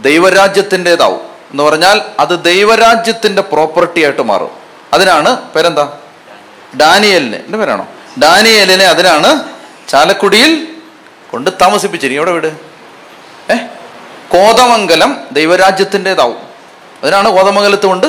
ദൈവരാജ്യത്തിന്റെതാവും. 0.00 1.20
എന്ന് 1.50 1.62
പറഞ്ഞാൽ 1.62 2.02
അത് 2.20 2.44
ദൈവരാജ്യത്തിന്റെ 2.44 3.42
പ്രോപ്പർട്ടി 3.42 4.02
ആയിട്ട് 4.02 4.22
മാറും. 4.22 4.50
അതിനാണ് 4.92 5.36
പേരെന്താ? 5.52 5.98
ഡാനിയലിനെ. 6.80 7.38
എന്റെ 7.38 7.58
പേരാണോ? 7.58 7.88
ഡാനിയലിനെ 8.22 8.84
അതിനാണ് 8.84 9.44
ചാലക്കുടിയിൽ 9.88 10.68
കൊണ്ട് 11.30 11.50
താമസിപ്പിച്ചിരിക്കും 11.60 12.22
എവിടെ 12.22 12.48
വീട്? 12.48 12.69
കോതമംഗലം 14.32 15.16
ദൈവരാജ്യത്തിന്റെതാവും. 15.32 16.36
അതിനാണ് 17.02 17.30
കോതമംഗലത്ത് 17.30 17.86
കൊണ്ട് 17.86 18.06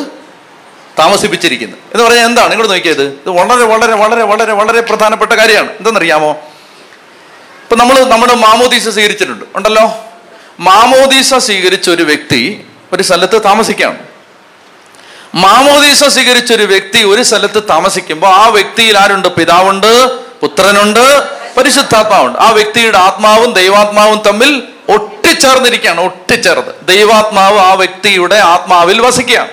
താമസിപ്പിച്ചിരിക്കുന്നത്. 1.00 1.80
എന്ന് 1.94 2.04
പറഞ്ഞാൽ 2.04 2.26
എന്താണ്? 2.26 2.52
ഇങ്ങോട്ട് 2.52 2.74
നോക്കിയത്. 2.74 3.04
ഇത് 3.04 3.30
വളരെ 3.30 3.64
വളരെ 3.64 3.94
വളരെ 3.94 4.24
വളരെ 4.24 4.54
വളരെ 4.54 4.82
പ്രധാനപ്പെട്ട 4.82 5.32
കാര്യമാണ്. 5.32 5.70
എന്തെന്നറിയാമോ? 5.70 6.32
ഇപ്പൊ 7.62 7.76
നമ്മൾ 7.76 8.00
നമ്മുടെ 8.00 8.36
മാമോദീസ 8.36 8.90
സ്വീകരിച്ചിട്ടുണ്ട്. 8.90 9.46
ഉണ്ടല്ലോ? 9.56 9.96
മാമോദീസ 10.60 11.34
സ്വീകരിച്ച 11.34 11.90
ഒരു 11.90 12.04
വ്യക്തി 12.04 12.66
ഒരു 12.94 13.04
സ്ഥലത്ത് 13.04 13.44
താമസിക്കുകയാണ്. 13.46 13.98
മാമോദീസ 15.36 16.04
സ്വീകരിച്ച 16.04 16.54
ഒരു 16.54 16.64
വ്യക്തി 16.64 17.04
ഒരു 17.04 17.22
സ്ഥലത്ത് 17.22 17.64
താമസിക്കുമ്പോൾ 17.70 18.28
ആ 18.28 18.48
വ്യക്തിയിൽ 18.48 18.98
ആരുണ്ട്? 18.98 19.28
പിതാവുണ്ട് 19.28 20.20
പുത്രനുണ്ട് 20.20 21.24
പരിശുദ്ധാത്മാവുണ്ട്. 21.58 22.40
ആ 22.40 22.50
വ്യക്തിയുടെ 22.50 22.98
ആത്മാവും 22.98 23.54
ദൈവാത്മാവും 23.54 24.22
തമ്മിൽ 24.26 24.64
ഒട്ടിച്ചേർന്നിരിക്കുകയാണ് 25.42 26.02
ഒട്ടിച്ചേർന്ന്. 26.08 26.74
ദൈവാത്മാവ് 26.90 27.58
ആ 27.70 27.72
വ്യക്തിയുടെ 27.82 28.38
ആത്മാവിൽ 28.54 28.98
വസിക്കുകയാണ്. 29.06 29.52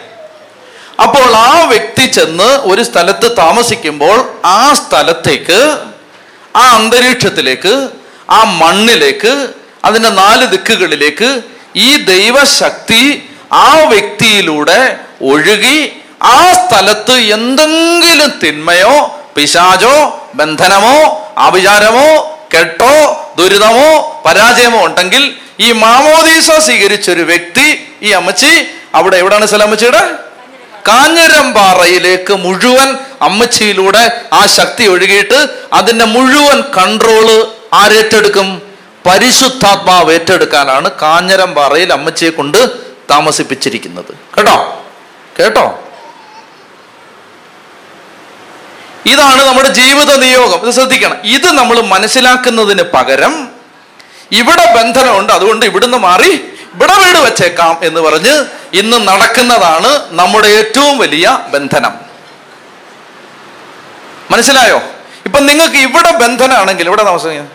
അപ്പോൾ 1.04 1.28
ആ 1.48 1.52
വ്യക്തി 1.72 2.04
ചെന്ന് 2.16 2.48
ഒരു 2.70 2.82
സ്ഥലത്ത് 2.88 3.28
താമസിക്കുമ്പോൾ 3.38 4.18
ആ 4.56 4.60
സ്ഥലത്തേക്ക് 4.80 5.60
ആ 6.60 6.64
അന്തരീക്ഷത്തിലേക്ക് 6.78 7.74
ആ 8.36 8.40
മണ്ണിലേക്ക് 8.62 9.32
അതിന്റെ 9.86 10.10
നാല് 10.22 10.44
ദിക്കുകളിലേക്ക് 10.54 11.30
ഈ 11.86 11.88
ദൈവശക്തി 12.12 13.02
ആ 13.64 13.68
വ്യക്തിയിലൂടെ 13.92 14.80
ഒഴുകി 15.32 15.78
ആ 16.34 16.38
സ്ഥലത്ത് 16.60 17.16
എന്തെങ്കിലും 17.36 18.30
തിന്മയോ 18.44 18.94
പിശാചോ 19.36 19.96
ബന്ധനമോ 20.38 20.96
ആഭിചാരമോ 21.46 22.08
കെട്ടോ 22.54 22.94
ദുരിതമോ 23.38 23.90
പരാജയമോ 24.26 24.80
ഉണ്ടെങ്കിൽ 24.84 25.24
ഈ 25.60 25.72
മാമോദീസ 25.72 26.50
സ്വീകരിച്ചൊരു 26.58 27.22
വ്യക്തി 27.22 27.88
ഈ 28.02 28.10
അമ്മച്ചി 28.10 28.66
അവിടെ 28.94 29.16
എവിടെയാണ് 29.16 29.46
സ്ഥലം 29.46 29.62
അമ്മച്ചിയുടെ? 29.62 30.02
കാഞ്ഞിരമ്പാറയിലേക്ക് 30.88 32.34
മുഴുവൻ 32.34 32.96
അമ്മച്ചിയിലൂടെ 33.22 34.20
ആ 34.32 34.46
ശക്തി 34.46 34.86
ഒഴുകിയിട്ട് 34.86 35.48
അതിന്റെ 35.72 36.04
മുഴുവൻ 36.04 36.60
കൺട്രോൾ 36.60 37.46
ആരേറ്റെടുക്കും 37.72 38.62
പരിശുദ്ധാത്മാവ് 39.06 40.12
ഏറ്റെടുക്കാനാണ് 40.12 40.90
കാഞ്ഞിരമ്പാറയിൽ 41.02 41.92
അമ്മച്ചിയെ 41.92 42.30
കൊണ്ട് 42.30 42.68
താമസിപ്പിച്ചിരിക്കുന്നത്. 43.10 44.12
കേട്ടോ? 44.38 44.84
കേട്ടോ? 45.38 45.84
ഇതാണ് 49.06 49.44
നമ്മുടെ 49.44 49.68
ജീവിത 49.68 50.14
നിയോഗം. 50.14 50.66
ഇത് 50.66 50.74
ശ്രദ്ധിക്കണം. 50.74 51.16
ഇത് 51.24 51.52
നമ്മൾ 51.52 51.80
മനസ്സിലാക്കുന്നതിന് 51.80 52.82
പകരം 52.82 53.57
ഇവിടെ 54.32 54.72
ബന്ധനമുണ്ട് 54.76 55.32
അതുകൊണ്ട് 55.32 55.66
ഇവിടുന്ന് 55.66 55.98
മാറി 55.98 56.32
ഇവിടെ 56.74 56.94
വീട് 56.94 57.18
വെച്ചേക്കാം 57.18 57.78
എന്ന് 57.82 58.00
പറഞ്ഞ് 58.00 58.44
ഇന്ന് 58.74 59.08
നടക്കുന്നതാണ് 59.08 59.90
നമ്മുടെ 60.10 60.48
ഏറ്റവും 60.48 60.98
വലിയ 60.98 61.38
ബന്ധനം. 61.48 61.92
മനസ്സിലായോ? 64.30 64.82
ഇപ്പൊ 65.26 65.40
നിങ്ങൾക്ക് 65.40 65.76
ഇവിടെ 65.76 66.10
ബന്ധനാണെങ്കിൽ 66.10 66.86
ഇവിടെ 66.86 67.02
താമസം 67.02 67.46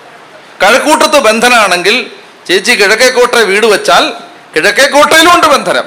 കഴക്കൂട്ടത്ത് 0.64 1.18
ബന്ധനാണെങ്കിൽ 1.18 2.12
ചേച്ചി 2.48 2.72
കിഴക്കേക്കോട്ട 2.72 3.36
വീട് 3.36 3.66
വെച്ചാൽ 3.66 4.14
കിഴക്കേക്കോട്ടയിലും 4.56 5.34
ഉണ്ട് 5.34 5.48
ബന്ധനം. 5.48 5.86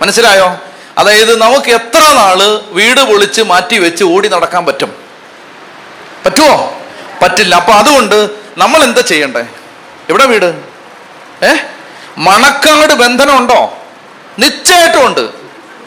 മനസ്സിലായോ? 0.00 0.56
അതായത് 0.98 1.42
നമുക്ക് 1.42 1.70
എത്ര 1.70 1.98
നാൾ 1.98 2.60
വീട് 2.70 3.00
പൊളിച്ച് 3.00 3.42
മാറ്റി 3.42 3.78
വെച്ച് 3.78 4.04
ഓടി 4.04 4.28
നടക്കാൻ 4.28 4.66
പറ്റും? 4.66 4.90
പറ്റുമോ 6.26 6.76
പറ്റില്ല. 7.22 7.54
അപ്പൊ 7.54 7.72
അതുകൊണ്ട് 7.72 8.28
നമ്മൾ 8.58 8.82
എന്താ 8.84 9.00
ചെയ്യണ്ടേ? 9.00 9.44
എവിടെ 10.10 10.26
വീട്? 10.26 10.64
ഏ? 11.44 11.52
മണക്കാട് 12.18 12.92
ബന്ധനമുണ്ടോ? 12.92 13.78
നിശ്ചയമായിട്ടും 14.38 15.06
ഉണ്ട് 15.06 15.30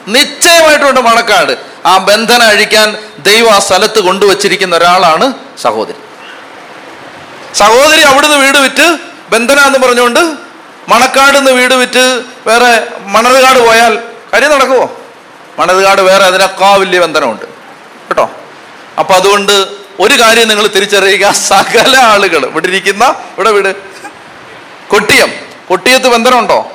നിശ്ചയമായിട്ടുണ്ട് 0.07 1.01
മണക്കാട്. 1.01 1.57
ആ 1.85 1.97
ബന്ധനം 1.97 2.47
അഴിക്കാൻ 2.47 2.97
ദൈവം 3.19 3.53
ആ 3.53 3.59
സ്ഥലത്ത് 3.59 3.99
കൊണ്ടുവച്ചിരിക്കുന്ന 3.99 4.75
ഒരാളാണ് 4.75 5.33
സഹോദരി. 5.61 5.97
സഹോദരി 7.55 8.01
അവിടുന്ന് 8.01 8.37
വീട് 8.37 8.57
വിറ്റ് 8.57 8.97
ബന്ധന 9.29 9.59
എന്ന് 9.59 9.79
പറഞ്ഞുകൊണ്ട് 9.79 10.19
മണക്കാട് 10.89 11.37
നിന്ന് 11.37 11.51
വീട് 11.51 11.73
വിറ്റ് 11.73 12.21
വേറെ 12.47 12.87
മണൽകാട് 12.99 13.59
പോയാൽ 13.59 13.97
കാര്യം 14.33 14.51
നടക്കുമോ 14.51 14.97
മണൽകാട് 15.59 16.01
വേറെ 16.01 16.25
അതിനൊക്കെ 16.25 16.65
വലിയ 16.65 16.99
ബന്ധനമുണ്ട്. 16.99 17.45
കേട്ടോ? 18.07 18.31
അപ്പൊ 18.99 19.15
അതുകൊണ്ട് 19.15 19.67
ഒരു 19.99 20.19
കാര്യം 20.19 20.47
നിങ്ങൾ 20.47 20.67
തിരിച്ചറിയുക. 20.67 21.31
സകല 21.31 21.97
ആളുകൾ 21.97 22.45
ഇവിടെ 22.45 22.67
ഇരിക്കുന്ന 22.67 23.05
ഇവിടെ 23.05 23.51
വീട്. 23.51 23.96
കൊട്ടിയം. 24.89 25.33
കൊട്ടിയത്ത് 25.69 26.07
ബന്ധനമുണ്ടോ? 26.07 26.71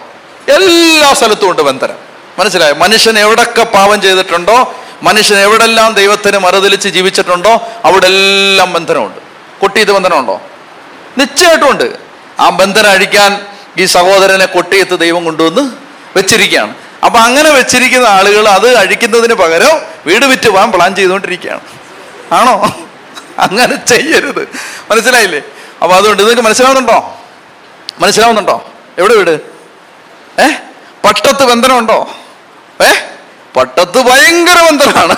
എല്ലാ 0.49 1.13
സ്ഥലത്തും 1.13 1.51
ഉണ്ട് 1.51 1.63
ബന്ധനം. 1.63 1.95
മനസ്സിലായോ? 2.39 2.75
മനുഷ്യൻ 2.75 3.19
എവിടൊക്കെ 3.19 3.63
പാപം 3.63 4.01
ചെയ്തിട്ടുണ്ടോ? 4.01 4.75
മനുഷ്യൻ 5.03 5.39
എവിടെല്ലാം 5.39 5.95
ദൈവത്തിന് 5.95 6.39
മറുതലിച്ച് 6.39 6.89
ജീവിച്ചിട്ടുണ്ടോ? 6.89 7.69
അവിടെ 7.85 8.07
എല്ലാം 8.07 8.73
ബന്ധനമുണ്ട്. 8.73 9.19
കൊട്ടിയത്ത് 9.61 9.93
ബന്ധനമുണ്ടോ? 9.93 10.41
നിശ്ചയമായിട്ടും 11.19 11.71
ഉണ്ട്. 11.71 11.97
ആ 12.41 12.49
ബന്ധനം 12.49 12.91
അഴിക്കാൻ 12.91 13.47
ഈ 13.79 13.85
സഹോദരനെ 13.85 14.47
കൊട്ടിയത്ത് 14.47 14.99
ദൈവം 14.99 15.25
കൊണ്ടുവന്ന് 15.25 15.71
വെച്ചിരിക്കുകയാണ്. 16.17 16.75
അപ്പൊ 17.05 17.19
അങ്ങനെ 17.19 17.51
വെച്ചിരിക്കുന്ന 17.51 18.07
ആളുകൾ 18.07 18.49
അത് 18.49 18.77
അഴിക്കുന്നതിന് 18.77 19.35
പകരം 19.35 19.81
വീട് 20.07 20.25
വിറ്റ് 20.25 20.49
പോകാൻ 20.49 20.73
പ്ലാൻ 20.73 20.95
ചെയ്തുകൊണ്ടിരിക്കുകയാണ്. 20.95 21.61
ആണോ? 22.33 22.77
അങ്ങനെ 23.39 23.87
ചെയ്യരുത്. 23.87 24.49
മനസ്സിലായില്ലേ? 24.91 25.43
അപ്പൊ 25.83 25.97
അതുകൊണ്ട് 25.97 26.23
നിങ്ങൾക്ക് 26.23 26.43
മനസ്സിലാവുന്നുണ്ടോ? 26.43 27.12
മനസ്സിലാവുന്നുണ്ടോ? 28.03 28.71
എവിടെ 28.99 29.15
വീട്? 29.15 29.41
ഏ? 30.41 30.49
പട്ടത്ത് 31.05 31.45
ബന്ധനമുണ്ടോ? 31.45 32.11
ഏ? 32.83 32.91
പട്ടത്ത് 33.57 33.99
ഭയങ്കര 33.99 34.67
ബന്ധനമാണ് 34.71 35.17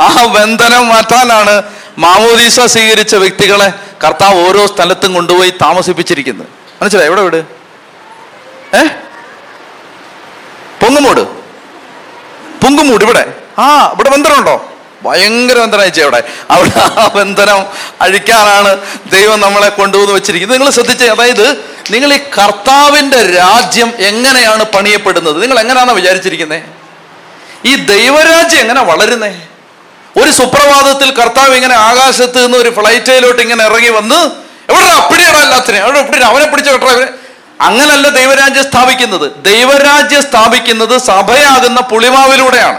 ആ 0.00 0.26
ബന്ധനം 0.26 0.88
മാറ്റാനാണ് 0.88 1.62
മാമോദീസ 1.98 2.60
സ്വീകരിച്ച 2.60 3.14
വ്യക്തികളെ 3.14 3.72
കർത്താവ് 4.04 4.48
ഓരോ 4.48 4.66
സ്ഥലത്തും 4.66 5.14
കൊണ്ടുപോയി 5.14 5.50
താമസിപ്പിച്ചിരിക്കുന്നത്. 5.50 6.46
മനസ്സിലായി? 6.82 7.08
എവിടെ 7.08 7.22
വീട്? 7.22 7.36
ഏ? 8.76 8.86
പൊങ്ങുമൂട്. 10.82 11.20
പൊങ്കുമൂട് 12.64 13.04
ഇവിടെ. 13.04 13.34
ആ 13.58 13.90
ഇവിടെ 13.94 14.10
ബന്ധനമുണ്ടോ? 14.10 14.72
ഭയങ്കര 15.04 15.56
ബന്ധനം 15.64 15.82
അയച്ചേ 15.84 16.02
അവിടെ 16.02 16.20
അവിടെ 16.54 16.80
ആ 17.02 17.10
ബന്ധനം 17.16 17.60
അഴിക്കാനാണ് 18.04 18.70
ദൈവം 19.14 19.40
നമ്മളെ 19.40 19.68
കൊണ്ടുവന്ന് 19.68 20.14
വെച്ചിരിക്കുന്നത്. 20.14 20.58
നിങ്ങൾ 20.58 20.72
ശ്രദ്ധിച്ചേ 20.72 21.08
അതായത് 21.08 21.46
നിങ്ങൾ 21.90 22.10
ഈ 22.14 22.18
കർത്താവിന്റെ 22.38 23.20
രാജ്യം 23.40 23.92
എങ്ങനെയാണ് 24.10 24.64
പണിയപ്പെടുന്നത്? 24.74 25.42
നിങ്ങൾ 25.42 25.58
എങ്ങനെയാണോ 25.60 25.92
വിചാരിച്ചിരിക്കുന്നത് 26.00 26.62
ഈ 27.70 27.74
ദൈവരാജ്യം 27.92 28.60
എങ്ങനെ 28.60 28.82
വളരുന്നേ? 28.90 29.32
ഒരു 30.20 30.30
സുപ്രഭാതത്തിൽ 30.30 31.08
കർത്താവ് 31.20 31.54
ഇങ്ങനെ 31.54 31.74
ആകാശത്ത് 31.74 32.38
നിന്ന് 32.44 32.58
ഒരു 32.58 32.70
ഫ്ലൈറ്റിലോട്ട് 32.78 33.40
ഇങ്ങനെ 33.42 33.64
ഇറങ്ങി 33.64 33.88
വന്ന് 33.98 34.18
എവിടെ 34.70 34.90
അപ്പിടിയടാ 34.98 35.40
എല്ലാത്തിനെ 35.46 35.78
അവിടെ 35.78 35.98
എപ്പിടി 35.98 36.24
അവനെ 36.24 36.46
പിടിച്ച 36.52 36.68
കേട്ടോ 36.68 36.88
അങ്ങനല്ല 37.68 38.08
ദൈവരാജ്യം 38.08 38.64
സ്ഥാപിക്കുന്നത്. 38.70 39.26
ദൈവരാജ്യം 39.42 40.22
സ്ഥാപിക്കുന്നത് 40.22 40.94
സഭയാകുന്ന 41.10 41.80
പുളിമാവിലൂടെയാണ് 41.80 42.78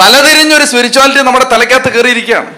തലതിരിഞ്ഞൊരു 0.00 0.64
സ്പിരിച്വാലിറ്റി 0.64 1.22
നമ്മുടെ 1.22 1.44
തലയ്ക്കകത്ത് 1.44 1.92
കയറിയിരിക്കുകയാണ്. 1.92 2.50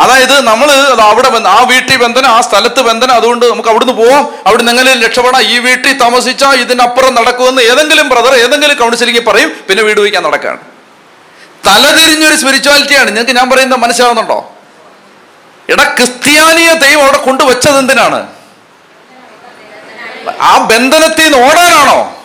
അതായത് 0.00 0.40
നമ്മൾ 0.46 0.70
അവിടെ 1.00 1.48
ആ 1.48 1.62
വീട്ടിൽ 1.68 1.96
ബന്ധനം 1.96 2.30
ആ 2.30 2.40
സ്ഥലത്ത് 2.40 2.80
ബന്ധനം 2.80 3.14
അതുകൊണ്ട് 3.14 3.46
നമുക്ക് 3.46 3.68
അവിടുന്ന് 3.68 3.92
പോവാം. 3.92 4.34
അവിടെ 4.46 4.62
എങ്ങനെയും 4.62 5.02
രക്ഷപ്പെടാം. 5.02 5.42
ഈ 5.42 5.58
വീട്ടിൽ 5.58 5.98
താമസിച്ചാൽ 5.98 6.60
ഇതിനപ്പുറം 6.60 7.14
നടക്കുമെന്ന് 7.14 7.62
ഏതെങ്കിലും 7.62 8.08
ബ്രദർ 8.08 8.34
ഏതെങ്കിലും 8.34 8.76
കൗൺസിലിംഗ് 8.76 9.26
പറയും 9.26 9.52
പിന്നെ 9.68 9.82
വീട് 9.82 10.00
വയ്ക്കാൻ 10.00 10.22
നടക്കുകയാണ് 10.22 10.58
തലതിരിഞ്ഞൊരു 11.66 12.36
സ്പിരിച്വാലിറ്റിയാണ് 12.36 13.08
നിങ്ങൾക്ക് 13.08 13.32
ഞാൻ 13.32 13.50
പറയുന്നത് 13.50 13.78
മനസ്സിലാവുന്നുണ്ടോ? 13.78 14.52
ഇട 15.68 15.82
ക്രിസ്ത്യാനിയെ 15.82 16.72
ദൈവം 16.72 17.04
അവിടെ 17.04 17.16
കൊണ്ടുവച്ചത് 17.16 17.78
എന്തിനാണ്? 17.78 18.26
ആ 20.40 20.58
ബന്ധനത്തിൽ 20.58 21.22
നിന്ന് 21.22 21.38
ഓടാനാണോ? 21.38 22.22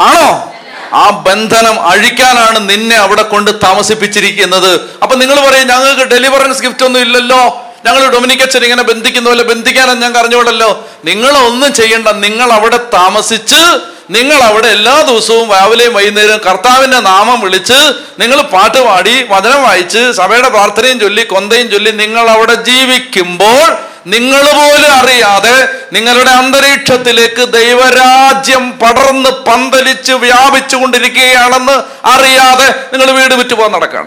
ആണോ? 0.00 0.49
ആ 0.92 1.24
ബന്ധനം 1.26 1.80
അഴിക്കാനാണ് 1.80 2.68
നിന്നെ 2.70 2.96
അവിടെ 2.96 3.22
കൊണ്ട് 3.22 3.50
താമസിപ്പിച്ചിരിക്കുന്നത്. 3.62 4.80
അപ്പൊ 5.02 5.16
നിങ്ങൾ 5.16 5.40
പറയും 5.48 5.68
ഞങ്ങൾക്ക് 5.68 6.02
ഡെലിവറൻസ് 6.02 6.62
ഗിഫ്റ്റ് 6.62 6.84
ഒന്നും 6.84 7.00
ഇല്ലല്ലോ. 7.00 7.69
ഞങ്ങൾ 7.84 8.02
ഡൊമിനിക്കച്ചൻ 8.14 8.62
ഇങ്ങനെ 8.66 8.84
ബന്ധിക്കുന്ന 8.88 9.28
പോലെ 9.28 9.44
ബന്ധിക്കാനും 9.50 10.00
ഞാൻ 10.02 10.12
അറിഞ്ഞുകൂടല്ലോ 10.20 10.70
നിങ്ങൾ 11.04 11.32
ഒന്നും 11.46 11.70
ചെയ്യണ്ട. 11.78 12.08
നിങ്ങൾ 12.24 12.48
അവിടെ 12.56 12.78
താമസിച്ച് 12.94 13.62
നിങ്ങൾ 14.10 14.38
അവിടെ 14.42 14.68
എല്ലാ 14.76 14.94
ദിവസവും 15.08 15.48
രാവിലെയും 15.54 15.92
വൈകുന്നേരം 15.96 16.38
കർത്താവിന്റെ 16.46 17.00
നാമം 17.06 17.38
വിളിച്ച് 17.42 17.78
നിങ്ങൾ 18.20 18.38
പാട്ട് 18.54 18.80
പാടി 18.86 19.14
വചനം 19.30 19.60
വായിച്ച് 19.64 20.02
സഭയുടെ 20.18 20.50
പ്രാർത്ഥനയും 20.56 20.98
ചൊല്ലി 21.02 21.24
കൊന്തയും 21.30 21.68
ചൊല്ലി 21.74 21.92
നിങ്ങൾ 22.00 22.24
അവിടെ 22.30 22.56
ജീവിക്കുമ്പോൾ 22.70 23.64
നിങ്ങൾ 24.06 24.44
പോലും 24.52 24.92
അറിയാതെ 24.98 25.56
നിങ്ങളുടെ 25.92 26.32
അന്തരീക്ഷത്തിലേക്ക് 26.40 27.44
ദൈവരാജ്യം 27.56 28.64
പടർന്ന് 28.82 29.32
പന്തലിച്ച് 29.48 30.14
വ്യാപിച്ചു 30.24 30.76
കൊണ്ടിരിക്കുകയാണെന്ന് 30.76 31.76
അറിയാതെ 32.14 32.68
നിങ്ങൾ 32.92 33.10
വീട് 33.18 33.34
വിറ്റുപോകാൻ 33.40 33.76
ഉറക്കെ 33.80 34.02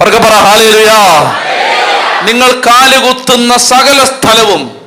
പറ 0.00 0.32
ഹാലേലുയാ. 0.32 0.98
നിങ്ങൾ 2.22 2.52
കാലുകുത്തുന്ന 2.52 3.56
സകല 3.56 4.04
സ്ഥലവും 4.04 4.80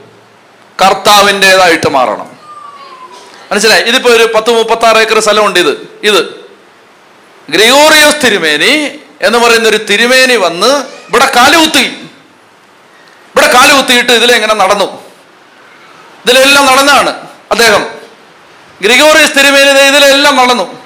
കർത്താവിന്റെതായിട്ട് 0.81 1.89
മാറണം. 1.89 2.37
മനസ്സിലായി? 3.51 3.81
ഇതിപ്പോ 3.81 4.09
ഒരു 4.09 4.31
പത്ത് 4.35 4.51
മുപ്പത്തി 4.51 4.85
ആറ് 4.85 4.97
ഏക്കർ 4.97 5.19
സ്ഥലമുണ്ട് 5.19 5.59
ഇത്. 5.59 5.99
ഇത്. 6.03 6.45
ഗ്രിഗോറിയോസ് 7.49 8.25
തിരുമേനി 8.25 8.99
എന്ന് 9.21 9.39
പറയുന്ന 9.39 9.69
ഒരു 9.69 9.77
തിരുമേനി 9.77 10.35
വന്ന് 10.35 10.67
ഇവിടെ 11.09 11.31
കാലുകുത്തി. 11.35 11.83
ഇവിടെ 13.35 13.47
കാലുകുത്തിയിട്ട് 13.47 14.11
ഇതിലെങ്ങനെ 14.11 14.53
നടന്നു? 14.53 14.85
ഇതിലെല്ലാം 16.25 16.65
നടന്നാണ് 16.65 17.09
അദ്ദേഹം. 17.51 17.85
ഗ്രിഗോറിയസ് 18.81 19.39
തിരുമേനി 19.39 19.69
ഇതിലെല്ലാം 19.69 20.35
നടന്നു. 20.35 20.80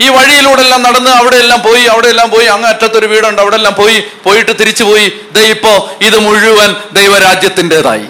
ഈ 0.00 0.08
വഴിയിലൂടെ 0.08 0.60
എല്ലാം 0.60 0.82
നടന്ന് 0.82 1.10
അവിടെ 1.10 1.36
എല്ലാം 1.36 1.62
പോയി 1.62 1.84
അവിടെ 1.84 2.08
എല്ലാം 2.08 2.30
പോയി 2.30 2.44
അങ്ങ് 2.44 2.68
അറ്റത്തൊരു 2.68 3.06
വീടുണ്ട് 3.06 3.42
അവിടെ 3.42 3.56
എല്ലാം 3.56 3.74
പോയി 3.74 4.04
പോയിട്ട് 4.24 4.50
തിരിച്ചു 4.60 4.84
പോയി. 4.84 5.12
ദേ 5.32 5.40
ഇപ്പോ 5.40 5.90
ഇത് 6.00 6.18
മുഴുവൻ 6.18 6.74
ദൈവരാജ്യത്തിന്റെതായി. 6.92 8.06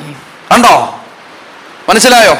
കണ്ടോ? 0.52 1.00
മനസ്സിലായോ? 1.88 2.36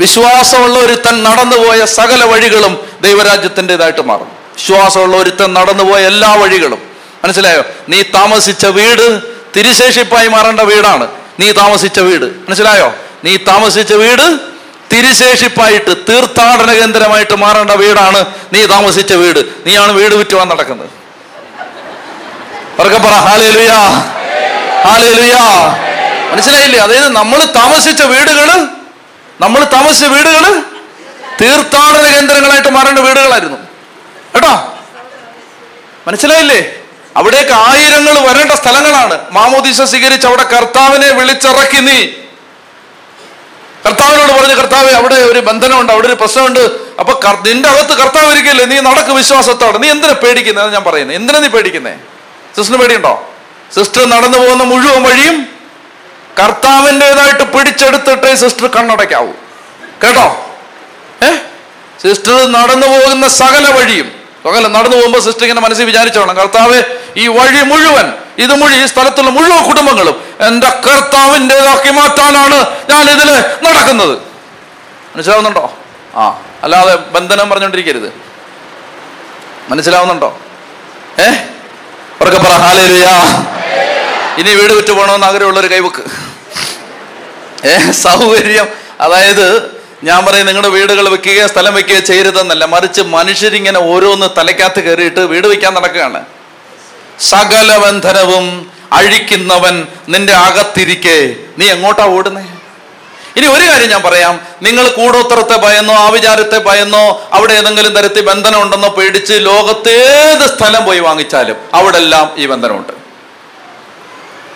വിശ്വാസമുള്ള 0.00 0.78
ഒരുത്തൻ 0.78 1.22
നടന്നുപോയ 1.22 1.84
സകല 1.84 2.24
വഴികളും 2.24 2.78
ദൈവരാജ്യത്തിന്റെതായിട്ട് 3.00 4.00
മാറും 4.00 4.28
വിശ്വാസമുള്ള 4.54 5.16
ഒരുത്തൻ 5.16 5.54
നടന്നുപോയ 5.54 6.06
എല്ലാ 6.06 6.34
വഴികളും. 6.34 6.78
മനസ്സിലായോ? 7.24 7.62
നീ 7.88 8.02
താമസിച്ച 8.02 8.66
വീട് 8.66 9.22
തിരുശേഷിപ്പായി 9.56 10.28
മാറേണ്ട 10.28 10.60
വീടാണ്. 10.60 11.08
നീ 11.40 11.52
താമസിച്ച 11.52 12.00
വീട്. 12.00 12.24
മനസ്സിലായോ? 12.24 12.92
നീ 13.24 13.36
താമസിച്ച 13.36 13.92
വീട് 13.92 14.49
തിരുശേഷിപ്പായിട്ട് 14.92 15.96
തീർത്ഥാടന 16.08 16.72
കേന്ദ്രമായിട്ട് 16.72 17.34
മാറേണ്ട 17.34 17.70
വീടാണ് 17.70 18.24
നീ 18.52 18.66
താമസിച്ച 18.66 19.12
വീട്. 19.12 19.38
നീയാണ് 19.66 19.92
വീട് 19.92 20.14
വിറ്റുവാൻ 20.14 20.48
നടക്കുന്നത്. 20.48 20.88
ഉറക്കെ 22.78 22.98
പറ 22.98 23.12
ഹാലേലുയാ 23.12 23.78
ഹാലേലുയാ. 24.86 25.44
മനസ്സിലായില്ലേ? 26.32 26.78
അതായത് 26.78 27.08
നമ്മൾ 27.08 27.44
താമസിച്ച 27.44 28.02
വീടുകൾ 28.02 28.50
നമ്മൾ 29.40 29.64
താമസിച്ച 29.64 30.04
വീടുകൾ 30.04 30.44
തീർത്ഥാടന 31.40 32.14
കേന്ദ്രങ്ങളായിട്ട് 32.14 32.68
മാറേണ്ട 32.68 32.98
വീടുകളായിരുന്നു. 32.98 33.56
കേട്ടോ? 34.34 34.76
മനസ്സിലായില്ലേ? 36.08 36.72
അവിടേക്ക് 37.16 37.50
ആയിരങ്ങൾ 37.50 38.18
വരേണ്ട 38.18 38.52
സ്ഥലങ്ങളാണ്. 38.52 39.18
മാമോദീസ 39.32 39.82
സ്വീകരിച്ച് 39.82 40.26
അവിടെ 40.26 40.42
കർത്താവിനെ 40.42 41.08
വിളിച്ചിറക്കി 41.12 41.80
നീ. 41.80 41.98
കർത്താവിനോട് 43.86 44.32
പറഞ്ഞു 44.32 44.54
കർത്താവ് 44.54 44.90
അവിടെ 44.90 45.14
ഒരു 45.14 45.40
ബന്ധനമുണ്ട് 45.40 45.92
അവിടെ 45.92 46.06
ഒരു 46.06 46.14
പ്രശ്നമുണ്ട്. 46.14 46.60
അപ്പൊ 47.00 47.12
നിന്റെ 47.46 47.68
അകത്ത് 47.68 47.94
കർത്താവ് 48.02 48.30
ഇരിക്കില്ലേ? 48.32 48.64
നീ 48.64 48.80
നടക്ക് 48.80 49.10
വിശ്വാസത്തോടെ. 49.10 49.78
നീ 49.78 49.88
എന്തിനാ 49.90 50.12
പേടിക്കുന്നത് 50.12 50.72
ഞാൻ 50.72 50.84
പറയുന്നത് 50.84 51.16
എന്തിനാ 51.16 51.38
നീ 51.38 51.48
പേടിക്കുന്നേ? 51.48 51.94
സിസ്റ്ററിന് 52.56 52.82
പേടിയുണ്ടോ? 52.82 53.14
സിസ്റ്റർ 53.74 54.04
നടന്നു 54.08 54.38
പോകുന്ന 54.38 54.64
മുഴുവൻ 54.64 55.02
വഴിയും 55.02 55.48
കർത്താവിന്റെതായിട്ട് 56.40 57.44
പിടിച്ചെടുത്തിട്ടേ 57.54 58.34
സിസ്റ്റർ 58.34 58.66
കണ്ണടയ്ക്കാവൂ. 58.66 59.32
കേട്ടോ? 60.04 60.26
ഏ? 61.22 61.30
സിസ്റ്റർ 62.02 62.52
നടന്നു 62.52 62.86
പോകുന്ന 62.86 63.28
സകല 63.28 63.64
വഴിയും. 63.78 64.08
സകല 64.44 64.66
നടന്നു 64.66 64.96
പോകുമ്പോൾ 64.96 65.20
സിസ്റ്റർ 65.20 65.44
ഇങ്ങനെ 65.44 65.60
മനസ്സിൽ 65.60 65.84
വിചാരിച്ചോണം 65.84 66.36
കർത്താവ് 66.36 66.82
ഈ 67.16 67.26
വഴി 67.26 67.62
മുഴുവൻ 67.62 68.12
ഇത് 68.40 68.54
മുഴുവൻ 68.54 68.82
ഈ 68.82 68.86
സ്ഥലത്തുള്ള 68.86 69.30
മുഴുവൻ 69.30 69.62
കുടുംബങ്ങളും 69.62 70.24
എന്റെ 70.40 70.68
കർത്താവിന്റെതാക്കി 70.68 71.90
മാറ്റാനാണ് 71.90 72.54
ഞാൻ 72.90 73.10
ഇതിൽ 73.10 73.30
നടക്കുന്നത്. 73.68 74.18
മനസ്സിലാവുന്നുണ്ടോ? 75.16 75.78
ആ 76.16 76.40
അല്ലാതെ 76.62 76.96
ബന്ധനം 76.96 77.50
പറഞ്ഞുകൊണ്ടിരിക്കരുത്. 77.50 78.12
മനസ്സിലാവുന്നുണ്ടോ? 79.68 80.38
ഏ? 81.18 81.30
ഉറക്കെ 82.20 82.38
പറ 82.38 82.48
ഹാലേലുയാ. 82.48 83.44
ഇനി 84.38 84.54
വീട് 84.54 84.72
വിറ്റു 84.72 84.92
പോകണമെന്ന് 84.92 85.26
ആഗ്രഹമുള്ള 85.26 85.60
ഒരു 85.60 85.66
കൈവക്ക്. 85.66 86.02
ഏ 87.66 87.92
സൗകര്യം. 87.92 88.68
അതായത് 89.00 89.80
ഞാൻ 90.04 90.24
പറയും 90.24 90.46
നിങ്ങളുടെ 90.46 90.68
വീടുകൾ 90.68 91.08
വെക്കുകയോ 91.08 91.46
സ്ഥലം 91.46 91.74
വെക്കുകയോ 91.74 92.00
ചെയ്യരുതെന്നല്ല. 92.00 92.64
മറിച്ച് 92.64 93.02
മനുഷ്യരിങ്ങനെ 93.02 93.80
ഓരോന്ന് 93.80 94.38
തലയ്ക്കകത്ത് 94.38 94.80
കയറിയിട്ട് 94.80 95.20
വീട് 95.20 95.46
വെക്കാൻ 95.46 95.74
നടക്കുകയാണ്. 95.74 96.24
സകല 97.20 97.76
ബന്ധനവും 97.76 98.72
അഴിക്കുന്നവൻ 98.92 99.86
നിന്റെ 100.08 100.32
അകത്തിരിക്കെ. 100.32 101.34
നീ 101.58 101.66
എങ്ങോട്ടാ 101.70 102.04
ഓടുന്നേ? 102.04 102.42
ഇനി 103.36 103.46
ഒരു 103.46 103.64
കാര്യം 103.68 103.88
ഞാൻ 103.88 104.02
പറയാം. 104.02 104.40
നിങ്ങൾ 104.62 104.88
കൂടോത്തരത്തെ 104.88 105.56
ഭയന്നോ 105.56 105.94
ആവിചാരത്തെ 105.94 106.58
ഭയന്നോ 106.58 107.28
അവിടെ 107.32 107.52
ഏതെങ്കിലും 107.52 107.92
തരത്തിൽ 107.92 108.24
ബന്ധനം 108.24 108.62
ഉണ്ടെന്നോ 108.62 108.88
പേടിച്ച് 108.88 109.32
ലോകത്തേത് 109.32 110.56
സ്ഥലം 110.56 110.84
പോയി 110.84 110.98
വാങ്ങിച്ചാലും 110.98 111.56
അവിടെ 111.74 111.96
എല്ലാം 111.96 112.30
ഈ 112.36 112.46
ബന്ധനമുണ്ട്. 112.46 112.92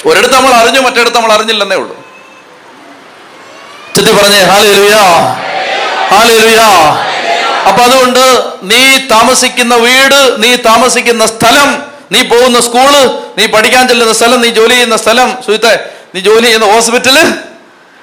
ഒരിടത്ത് 0.06 0.34
നമ്മൾ 0.34 0.52
അറിഞ്ഞു 0.52 0.80
മറ്റിടത്ത് 0.80 1.16
നമ്മൾ 1.16 1.32
അറിഞ്ഞില്ലെന്നേ 1.32 1.76
ഉള്ളൂ. 1.76 1.96
ചുറ്റി 3.96 4.12
പറഞ്ഞേ 4.12 4.42
ഹാലേലുയാ 4.42 5.04
ഹാലേലുയാ. 6.12 6.68
അപ്പൊ 7.68 7.82
അതുകൊണ്ട് 7.82 8.42
നീ 8.62 8.98
താമസിക്കുന്ന 8.98 9.74
വീട് 9.74 10.42
നീ 10.42 10.56
താമസിക്കുന്ന 10.56 11.26
സ്ഥലം 11.26 11.93
നീ 12.14 12.20
പോകുന്ന 12.32 12.58
സ്കൂൾ 12.66 12.92
നീ 13.38 13.44
പഠിക്കാൻ 13.54 13.84
ചെല്ലുന്ന 13.90 14.14
സ്ഥലം 14.14 14.40
നീ 14.44 14.50
ജോലി 14.58 14.74
ചെയ്യുന്ന 14.74 14.96
സ്ഥലം 15.04 15.30
സുഹൃത്തെ 15.46 15.74
നീ 16.14 16.20
ജോലി 16.26 16.46
ചെയ്യുന്ന 16.46 16.66
ഹോസ്പിറ്റൽ 16.72 17.16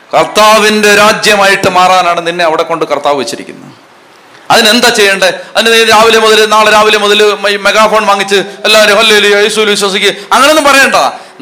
കർത്താവിന്റെ 0.09 0.91
രാജ്യമായിട്ട് 0.95 1.69
മാറാനാണ് 1.75 2.21
നിന്നെ 2.27 2.43
അവിടെ 2.47 2.63
കൊണ്ട് 2.63 2.83
കർത്താവ് 2.85 3.17
വെച്ചിരിക്കുന്നത്. 3.21 3.67
അതിനെന്താ 4.49 4.89
ചെയ്യേണ്ടത് 4.97 5.27
അതിന് 5.55 5.69
നീ 5.73 5.83
രാവിലെ 5.91 6.19
മുതൽ 6.23 6.39
നാളെ 6.53 6.69
രാവിലെ 6.75 6.97
മുതൽ 7.03 7.19
മെഗാഫോൺ 7.67 8.03
വാങ്ങിച്ച് 8.09 8.39
എല്ലാവരും 8.65 8.97
ഹല്ലേലു 8.99 9.29
യേശുവിൽ 9.35 9.69
വിശ്വസിക്കുക 9.75 10.11
അങ്ങനെയൊന്നും 10.33 10.65
പറയണ്ട 10.69 10.97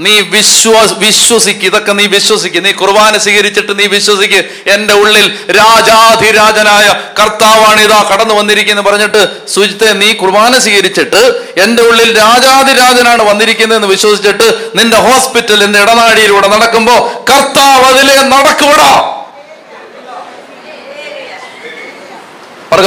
നീ 0.05 0.21
വിശ്വാസ് 0.35 0.93
വിശ്വസിക്ക്. 0.93 1.65
ഇതൊക്കെ 1.65 1.93
നീ 1.93 2.05
വിശ്വസിക്ക്. 2.07 2.63
നീ 2.65 2.71
കുർബാന 2.71 3.17
സ്വീകരിച്ചിട്ട് 3.17 3.79
നീ 3.79 3.85
വിശ്വസിക്ക്. 3.85 4.39
എന്റെ 4.73 4.93
ഉള്ളിൽ 4.93 5.25
രാജാധിരാജനായ 5.59 6.87
കർത്താവാണ് 7.19 7.81
ഇതാ 7.81 7.99
കടന്നു 8.11 8.33
വന്നിരിക്കുന്നത് 8.33 8.85
പറഞ്ഞിട്ട് 8.85 9.21
സുജിത്തെ 9.47 9.93
നീ 9.93 10.09
കുർബാന 10.13 10.59
സ്വീകരിച്ചിട്ട് 10.59 11.21
എന്റെ 11.63 11.83
ഉള്ളിൽ 11.83 12.09
രാജാധിരാജനാണ് 12.17 13.23
വന്നിരിക്കുന്നതെന്ന് 13.23 13.87
വിശ്വസിച്ചിട്ട് 13.87 14.47
നിന്റെ 14.79 14.97
ഹോസ്പിറ്റലിന്റെ 14.97 15.79
ഇടനാഴിയിലൂടെ 15.79 16.47
നടക്കുമ്പോ 16.47 16.97
കർത്താവ് 17.31 17.85
അതിലെ 17.93 18.17
നടക്കൂടാ 18.35 18.91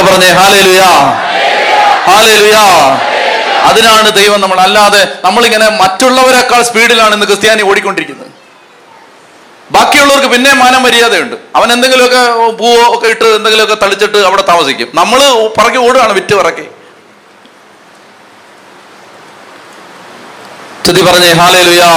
പറഞ്ഞേ 0.08 0.28
ഹാലേലുയാ. 0.32 0.90
ഹാലേലുയാ. 2.06 2.64
അതിനാണ് 3.68 4.08
ദൈവം 4.12 4.40
നമ്മൾ. 4.40 4.58
അല്ലാതെ 4.60 5.02
നമ്മളിങ്ങനെ 5.24 5.68
മറ്റുള്ളവരെക്കാൾ 5.82 6.62
സ്പീഡിലാണ് 6.62 7.14
ഇന്ന് 7.14 7.26
ക്രിസ്ത്യാനി 7.26 7.62
ഓടിക്കൊണ്ടിരിക്കുന്നത്. 7.62 8.30
ബാക്കിയുള്ളവർക്ക് 9.70 10.28
പിന്നെ 10.34 10.52
മാനം 10.54 10.82
മര്യാദയുണ്ട്. 10.82 11.36
അവൻ 11.56 11.72
എന്തെങ്കിലുമൊക്കെ 11.72 12.22
പൂവോ 12.60 12.94
ഒക്കെ 12.94 13.06
ഇട്ട് 13.08 13.24
എന്തെങ്കിലുമൊക്കെ 13.24 13.76
തളിച്ചിട്ട് 13.84 14.18
അവിടെ 14.18 14.42
താമസിക്കും. 14.42 14.88
നമ്മൾ 14.94 15.20
പറക്കി 15.58 15.76
ഓടുകയാണ് 15.76 16.12
വിറ്റ് 16.12 16.34
പറക്കി. 16.34 16.66
സ്തുതി 20.84 21.02
പറഞ്ഞേ. 21.02 21.32
ഹാലേലുയാ. 21.32 21.90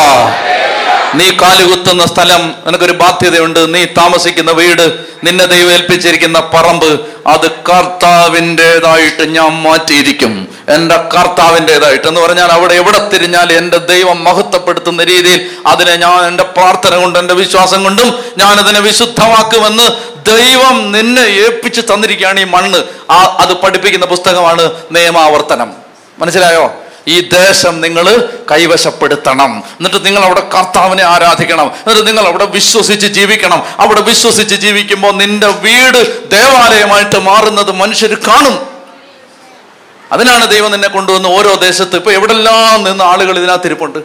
നീ 1.15 1.31
കാലുകുത്തുന്ന 1.31 2.05
സ്ഥലം 2.05 2.55
നിനക്കൊരു 2.65 2.91
ബാധ്യതയുണ്ട്. 2.91 3.75
നീ 3.75 3.85
താമസിക്കുന്ന 3.85 4.51
വീട് 4.51 5.15
നിന്നെ 5.23 5.45
ദൈവം 5.45 5.71
ഏൽപ്പിച്ചിരിക്കുന്ന 5.71 6.39
പറമ്പ് 6.39 6.99
അത് 7.27 7.51
കർത്താവിന്റെതായിട്ട് 7.51 9.35
ഞാൻ 9.35 9.61
മാറ്റിയിരിക്കും. 9.61 10.47
എന്റെ 10.69 10.95
കർത്താവിന്റെതായിട്ട്. 10.95 12.07
എന്ന് 12.07 12.21
പറഞ്ഞാൽ 12.21 12.45
അവിടെ 12.45 12.73
എവിടെ 12.73 13.09
തിരിഞ്ഞാൽ 13.13 13.53
എന്റെ 13.53 13.77
ദൈവം 13.77 14.23
മഹത്വപ്പെടുത്തുന്ന 14.23 15.03
രീതിയിൽ 15.03 15.49
അതിനെ 15.65 15.95
ഞാൻ 15.95 16.25
എന്റെ 16.27 16.43
പ്രാർത്ഥന 16.43 16.95
കൊണ്ട് 16.95 17.19
എന്റെ 17.19 17.33
വിശ്വാസം 17.33 17.83
കൊണ്ടും 17.83 18.23
ഞാൻ 18.37 18.59
അതിനെ 18.59 18.79
വിശുദ്ധമാക്കുമെന്ന് 18.79 20.15
ദൈവം 20.37 20.91
നിന്നെ 20.91 21.21
ഏൽപ്പിച്ച് 21.21 21.81
തന്നിരിക്കുകയാണ് 21.81 22.39
ഈ 22.39 22.43
മണ്ണ്. 22.43 22.83
ആ 23.11 23.37
അത് 23.39 23.53
പഠിപ്പിക്കുന്ന 23.53 24.05
പുസ്തകമാണ് 24.05 24.71
നിയമാവർത്തനം. 24.91 25.73
മനസ്സിലായോ? 26.19 26.73
ഈ 27.07 27.29
ദേശം 27.29 27.81
നിങ്ങൾ 27.81 28.29
കൈവശപ്പെടുത്തണം. 28.51 29.57
എന്നിട്ട് 29.57 30.05
നിങ്ങൾ 30.05 30.23
അവിടെ 30.25 30.39
കർത്താവിനെ 30.39 31.03
ആരാധിക്കണം. 31.03 31.65
എന്നിട്ട് 31.65 32.07
നിങ്ങൾ 32.07 32.27
അവിടെ 32.27 32.45
വിശ്വസിച്ച് 32.45 33.07
ജീവിക്കണം. 33.07 33.63
അവിടെ 33.79 34.01
വിശ്വസിച്ച് 34.01 34.55
ജീവിക്കുമ്പോൾ 34.55 35.11
നിന്റെ 35.11 35.47
വീട് 35.47 36.31
ദേവാലയമായിട്ട് 36.31 37.19
മാറുന്നത് 37.19 37.71
മനുഷ്യർ 37.71 38.13
കാണും. 38.27 38.75
അതിനാണ് 40.11 40.51
ദൈവം 40.51 40.71
നിന്നെ 40.71 40.87
കൊണ്ടുവന്ന് 40.87 41.29
ഓരോ 41.29 41.53
ദേശത്ത് 41.53 41.95
ഇപ്പൊ 41.95 42.11
എവിടെല്ലാം 42.11 42.83
നിന്ന് 42.83 43.03
ആളുകൾ 43.03 43.37
ഇതിനകത്ത് 43.37 43.65
ഇരിപ്പുണ്ട്. 43.65 43.99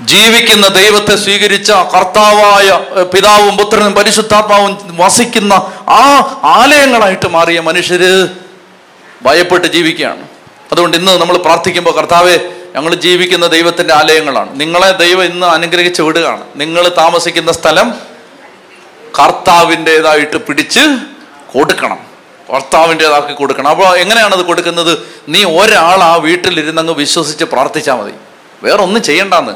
ജീവിക്കുന്ന 0.00 0.68
ദൈവത്തെ 0.68 1.16
സ്വീകരിച്ച 1.16 1.70
കർത്താവായ 1.70 2.68
പിതാവും 3.02 3.56
പുത്രനും 3.56 3.92
പരിശുദ്ധാത്മാവും 3.92 4.96
വസിക്കുന്ന 5.00 5.52
ആ 5.88 6.04
ആലയങ്ങളായിട്ട് 6.44 7.28
മാറിയ 7.28 7.60
മനുഷ്യര് 7.60 8.28
ഭയപ്പെട്ട് 9.22 9.66
ജീവിക്കുകയാണ്. 9.72 10.31
അതുകൊണ്ട് 10.72 10.96
ഇന്ന് 10.96 11.20
നമ്മൾ 11.20 11.36
പ്രാർത്ഥിക്കുമ്പോൾ 11.36 11.90
കർത്താവെ 11.90 12.38
ഞങ്ങൾ 12.74 12.94
ജീവിക്കുന്ന 12.94 13.46
ദൈവത്തിന്റെ 13.46 13.94
ആലയങ്ങളാണ്. 13.94 14.60
നിങ്ങളെ 14.60 14.90
ദൈവം 14.90 15.24
ഇന്ന് 15.24 15.46
അനുഗ്രഹിച്ച് 15.46 16.02
വിടുകയാണ്. 16.02 16.42
നിങ്ങൾ 16.56 16.88
താമസിക്കുന്ന 16.88 17.52
സ്ഥലം 17.52 17.94
കർത്താവിന്റെതായിട്ട് 19.18 20.36
പിടിച്ച് 20.36 20.80
കൊടുക്കണം. 21.52 21.98
കർത്താവിന്റെതാക്കി 22.54 23.32
കൊടുക്കണം. 23.32 23.68
അപ്പോൾ 23.68 23.96
എങ്ങനെയാണ് 23.96 24.34
അത് 24.34 24.42
കൊടുക്കുന്നത്? 24.42 24.98
നീ 25.28 25.44
ഒരാൾ 25.44 26.02
ആ 26.02 26.14
വീട്ടിലിരുന്നങ്ങ് 26.14 26.94
വിശ്വസിച്ച് 26.94 27.44
പ്രാർത്ഥിച്ചാൽ 27.44 27.94
മതി. 27.94 28.12
വേറെ 28.62 28.82
ഒന്നും 28.82 29.02
ചെയ്യണ്ടെന്ന്. 29.02 29.52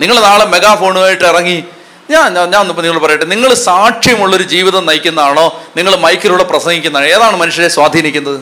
നിങ്ങൾ 0.00 0.20
നാളെ 0.20 0.44
മെഗാഫോണുമായിട്ട് 0.44 1.24
ഇറങ്ങി 1.24 1.64
ഞാൻ 2.10 2.34
ഞാൻ 2.34 2.68
ഇപ്പം 2.68 2.84
നിങ്ങൾ 2.84 2.98
പറയട്ടെ 2.98 3.24
നിങ്ങൾ 3.24 3.54
സാക്ഷ്യമുള്ളൊരു 3.54 4.42
ജീവിതം 4.42 4.86
നയിക്കുന്നതാണോ? 4.86 5.62
നിങ്ങൾ 5.76 5.96
മൈക്കിലൂടെ 5.96 6.44
പ്രസംഗിക്കുന്നതാണോ? 6.44 7.10
ഏതാണ് 7.10 7.36
മനുഷ്യരെ 7.36 7.68
സ്വാധീനിക്കുന്നത്? 7.68 8.40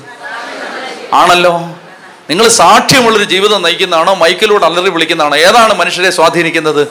ആണല്ലോ. 1.14 1.70
നിങ്ങൾ 2.30 2.48
സാക്ഷ്യമുള്ളൊരു 2.48 3.24
ജീവിതം 3.24 3.62
നയിക്കുന്നതാണോ? 3.62 4.14
മൈക്കിലൂടെ 4.14 4.66
അലറി 4.66 4.90
വിളിക്കുന്നതാണോ? 4.90 5.36
ഏതാണ് 5.36 5.74
മനുഷ്യരെ 5.74 6.10
സ്വാധീനിക്കുന്നത്? 6.10 6.88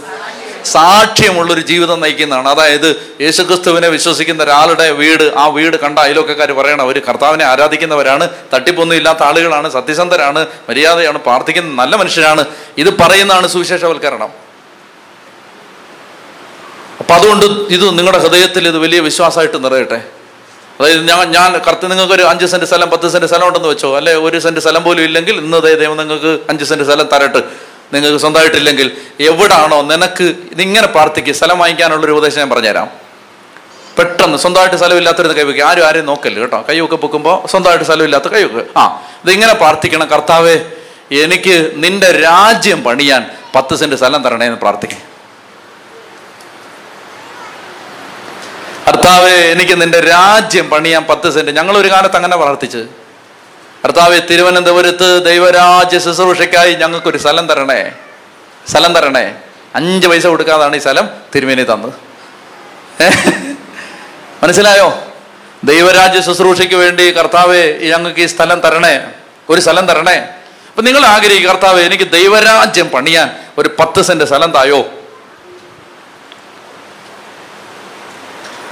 സാക്ഷ്യമുള്ളൊരു 0.65 1.61
ജീവിതം 1.61 1.99
നയിക്കുന്നതാണ്. 1.99 2.49
അതായത് 2.49 3.13
യേശുക്രിസ്തുവിനെ 3.21 3.87
വിശ്വസിക്കുന്ന 3.87 4.43
ഒരാളുടെ 4.43 4.91
വീട് 4.91 5.33
ആ 5.37 5.47
വീട് 5.47 5.77
കണ്ട 5.77 5.99
അയലൊക്കെക്കാർ 5.99 6.51
പറയണം 6.51 6.81
അവർ 6.81 6.99
കർത്താവിനെ 6.99 7.45
ആരാധിക്കുന്നവരാണ് 7.45 8.29
തട്ടിപ്പൊന്നും 8.53 8.95
ഇല്ലാത്ത 8.95 9.23
ആളുകളാണ് 9.23 9.69
സത്യസന്ധരാണ് 9.69 10.47
മര്യാദയാണ് 10.69 11.17
പ്രാർത്ഥിക്കുന്ന 11.17 11.81
നല്ല 11.81 11.95
മനുഷ്യരാണ്. 11.95 12.45
ഇത് 12.77 12.97
പറയുന്നതാണ് 12.97 13.47
സുവിശേഷവൽക്കരണം. 13.47 14.29
അപ്പൊ 16.99 17.13
അതുകൊണ്ട് 17.13 17.45
ഇത് 17.45 17.89
നിങ്ങളുടെ 17.89 18.17
ഹൃദയത്തിൽ 18.17 18.67
ഇത് 18.67 18.77
വലിയ 18.77 18.99
വിശ്വാസമായിട്ട് 18.99 19.63
നിറയട്ടെ. 19.63 20.03
അതായത് 20.81 21.07
ഞാൻ 21.07 21.31
ഞാൻ 21.31 21.53
കറുത്ത് 21.67 21.91
നിങ്ങൾക്ക് 21.91 22.13
ഒരു 22.13 22.21
അഞ്ച് 22.21 22.45
സെന്റ് 22.45 22.65
സ്ഥലം 22.65 22.89
പത്ത് 22.89 23.07
സെന്റ് 23.07 23.27
സ്ഥലം 23.27 23.47
ഉണ്ടെന്ന് 23.47 23.67
വെച്ചോ? 23.67 23.97
അല്ലെ? 23.97 24.15
ഒരു 24.15 24.39
സെന്റ് 24.39 24.59
സ്ഥലം 24.59 24.83
പോലും 24.83 25.03
ഇല്ലെങ്കിൽ 25.03 25.35
ഇന്ന് 25.35 25.57
ദൈവം 25.61 25.97
നിങ്ങൾക്ക് 25.97 26.39
അഞ്ച് 26.49 26.65
സെന്റ് 26.65 26.83
സ്ഥലം 26.83 27.09
തരട്ട്. 27.13 27.37
നിങ്ങൾക്ക് 27.93 28.19
സ്വന്തമായിട്ടില്ലെങ്കിൽ 28.19 28.97
എവിടാണോ 29.19 29.81
നിനക്ക് 29.81 30.23
ഇതിങ്ങനെ 30.23 30.87
പ്രാർത്ഥിക്കുക 30.87 31.33
സ്ഥലം 31.33 31.59
വാങ്ങിക്കാനുള്ള 31.59 32.05
ഒരു 32.05 32.11
ഉപദേശം 32.11 32.39
ഞാൻ 32.39 32.49
പറഞ്ഞുതരാം. 32.49 32.89
പെട്ടെന്ന് 33.97 34.37
സ്വന്തമായിട്ട് 34.37 34.75
സ്ഥലമില്ലാത്തവരുന്ന് 34.75 35.37
കൈവയ്ക്കുക 35.37 35.63
ആരും 35.63 35.85
ആരെയും 35.85 36.05
നോക്കല്ല 36.05 36.39
കേട്ടോ? 36.39 36.65
കൈവൊക്കെ 36.69 36.95
പൊക്കുമ്പോൾ 36.95 37.47
സ്വന്തമായിട്ട് 37.47 37.85
സ്ഥലമില്ലാത്ത 37.85 38.27
കൈവയ്ക്കുക 38.27 38.63
ആ 38.77 39.03
ഇതിങ്ങനെ 39.23 39.53
പ്രാർത്ഥിക്കണം. 39.53 40.07
കർത്താവേ 40.07 40.59
എനിക്ക് 41.11 41.71
നിന്റെ 41.75 42.11
രാജ്യം 42.11 42.83
പണിയാൻ 42.83 43.31
പത്ത് 43.55 43.75
സെന്റ് 43.75 43.95
സ്ഥലം 43.95 44.23
തരണേ 44.23 44.45
എന്ന് 44.45 44.57
പ്രാർത്ഥിക്കും. 44.57 45.10
കർത്താവെ 48.87 49.29
എനിക്ക് 49.29 49.81
നിന്റെ 49.81 49.99
രാജ്യം 49.99 50.69
പണിയാൻ 50.69 51.03
പത്ത് 51.03 51.33
സെന്റ്. 51.33 51.51
ഞങ്ങൾ 51.51 51.77
ഒരു 51.77 51.87
കാലത്ത് 51.87 52.15
അങ്ങനെ 52.15 52.37
പ്രാർത്ഥിച്ച് 52.37 52.77
കർത്താവ് 53.85 54.21
തിരുവനന്തപുരത്ത് 54.29 55.25
ദൈവരാജ്യ 55.25 55.99
ശുശ്രൂഷയ്ക്കായി 55.99 56.73
ഞങ്ങൾക്കൊരു 56.73 57.17
സ്ഥലം 57.17 57.47
തരണേ. 57.47 57.91
സ്ഥലം 58.69 58.95
തരണേ. 58.95 59.35
അഞ്ച് 59.75 60.07
പൈസ 60.07 60.27
കൊടുക്കാതാണ് 60.27 60.75
ഈ 60.75 60.79
സ്ഥലം 60.79 61.09
തിരുമേനി 61.35 61.63
തന്നത് 61.63 61.93
മനസ്സിലായോ? 64.43 65.03
ദൈവരാജ്യ 65.63 66.21
ശുശ്രൂഷയ്ക്ക് 66.21 66.75
വേണ്ടി 66.75 67.11
കർത്താവ് 67.11 67.79
ഞങ്ങൾക്ക് 67.79 68.19
ഈ 68.19 68.25
സ്ഥലം 68.25 68.59
തരണേ. 68.59 69.01
ഒരു 69.49 69.61
സ്ഥലം 69.61 69.85
തരണേ. 69.87 70.17
അപ്പൊ 70.69 70.81
നിങ്ങൾ 70.81 71.05
ആഗ്രഹിക്കും 71.05 71.49
കർത്താവ് 71.49 71.81
എനിക്ക് 71.81 72.11
ദൈവരാജ്യം 72.11 72.89
പണിയാൻ 72.89 73.31
ഒരു 73.57 73.75
പത്ത് 73.79 74.01
സെന്റ് 74.01 74.23
സ്ഥലം 74.23 74.51
തായോ? 74.51 75.00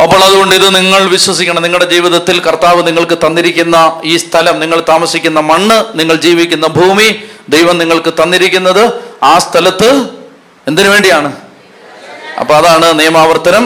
അപ്പോൾ 0.04 0.24
അതുകൊണ്ട് 0.24 0.56
ഇത് 0.56 0.76
നിങ്ങൾ 0.76 1.02
വിശ്വസിക്കണം. 1.04 1.62
നിങ്ങളുടെ 1.62 1.90
ജീവിതത്തിൽ 1.90 2.40
കർത്താവ് 2.40 2.88
നിങ്ങൾക്ക് 2.88 3.18
തന്നിരിക്കുന്ന 3.26 4.02
ഈ 4.04 4.18
സ്ഥലം 4.18 4.60
നിങ്ങൾ 4.60 4.84
താമസിക്കുന്ന 4.90 5.40
മണ്ണ് 5.40 6.00
നിങ്ങൾ 6.00 6.16
ജീവിക്കുന്ന 6.16 6.68
ഭൂമി 6.68 7.24
ദൈവം 7.50 7.78
നിങ്ങൾക്ക് 7.78 8.14
തന്നിരിക്കുന്നത് 8.24 8.84
ആ 9.24 9.38
സ്ഥലത്ത് 9.38 9.90
എന്തിനു 10.68 10.90
വേണ്ടിയാണ്? 10.90 11.34
അപ്പൊ 12.40 12.56
അതാണ് 12.56 13.00
നിയമാവർത്തനം. 13.00 13.66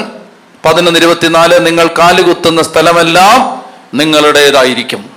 പതിനൊന്ന് 0.65 0.99
ഇരുപത്തിനാല് 0.99 1.65
നിങ്ങൾ 1.65 1.87
കാലുകുത്തുന്ന 1.87 2.61
സ്ഥലമെല്ലാം 2.61 3.61
നിങ്ങളുടേതായിരിക്കും. 3.93 5.13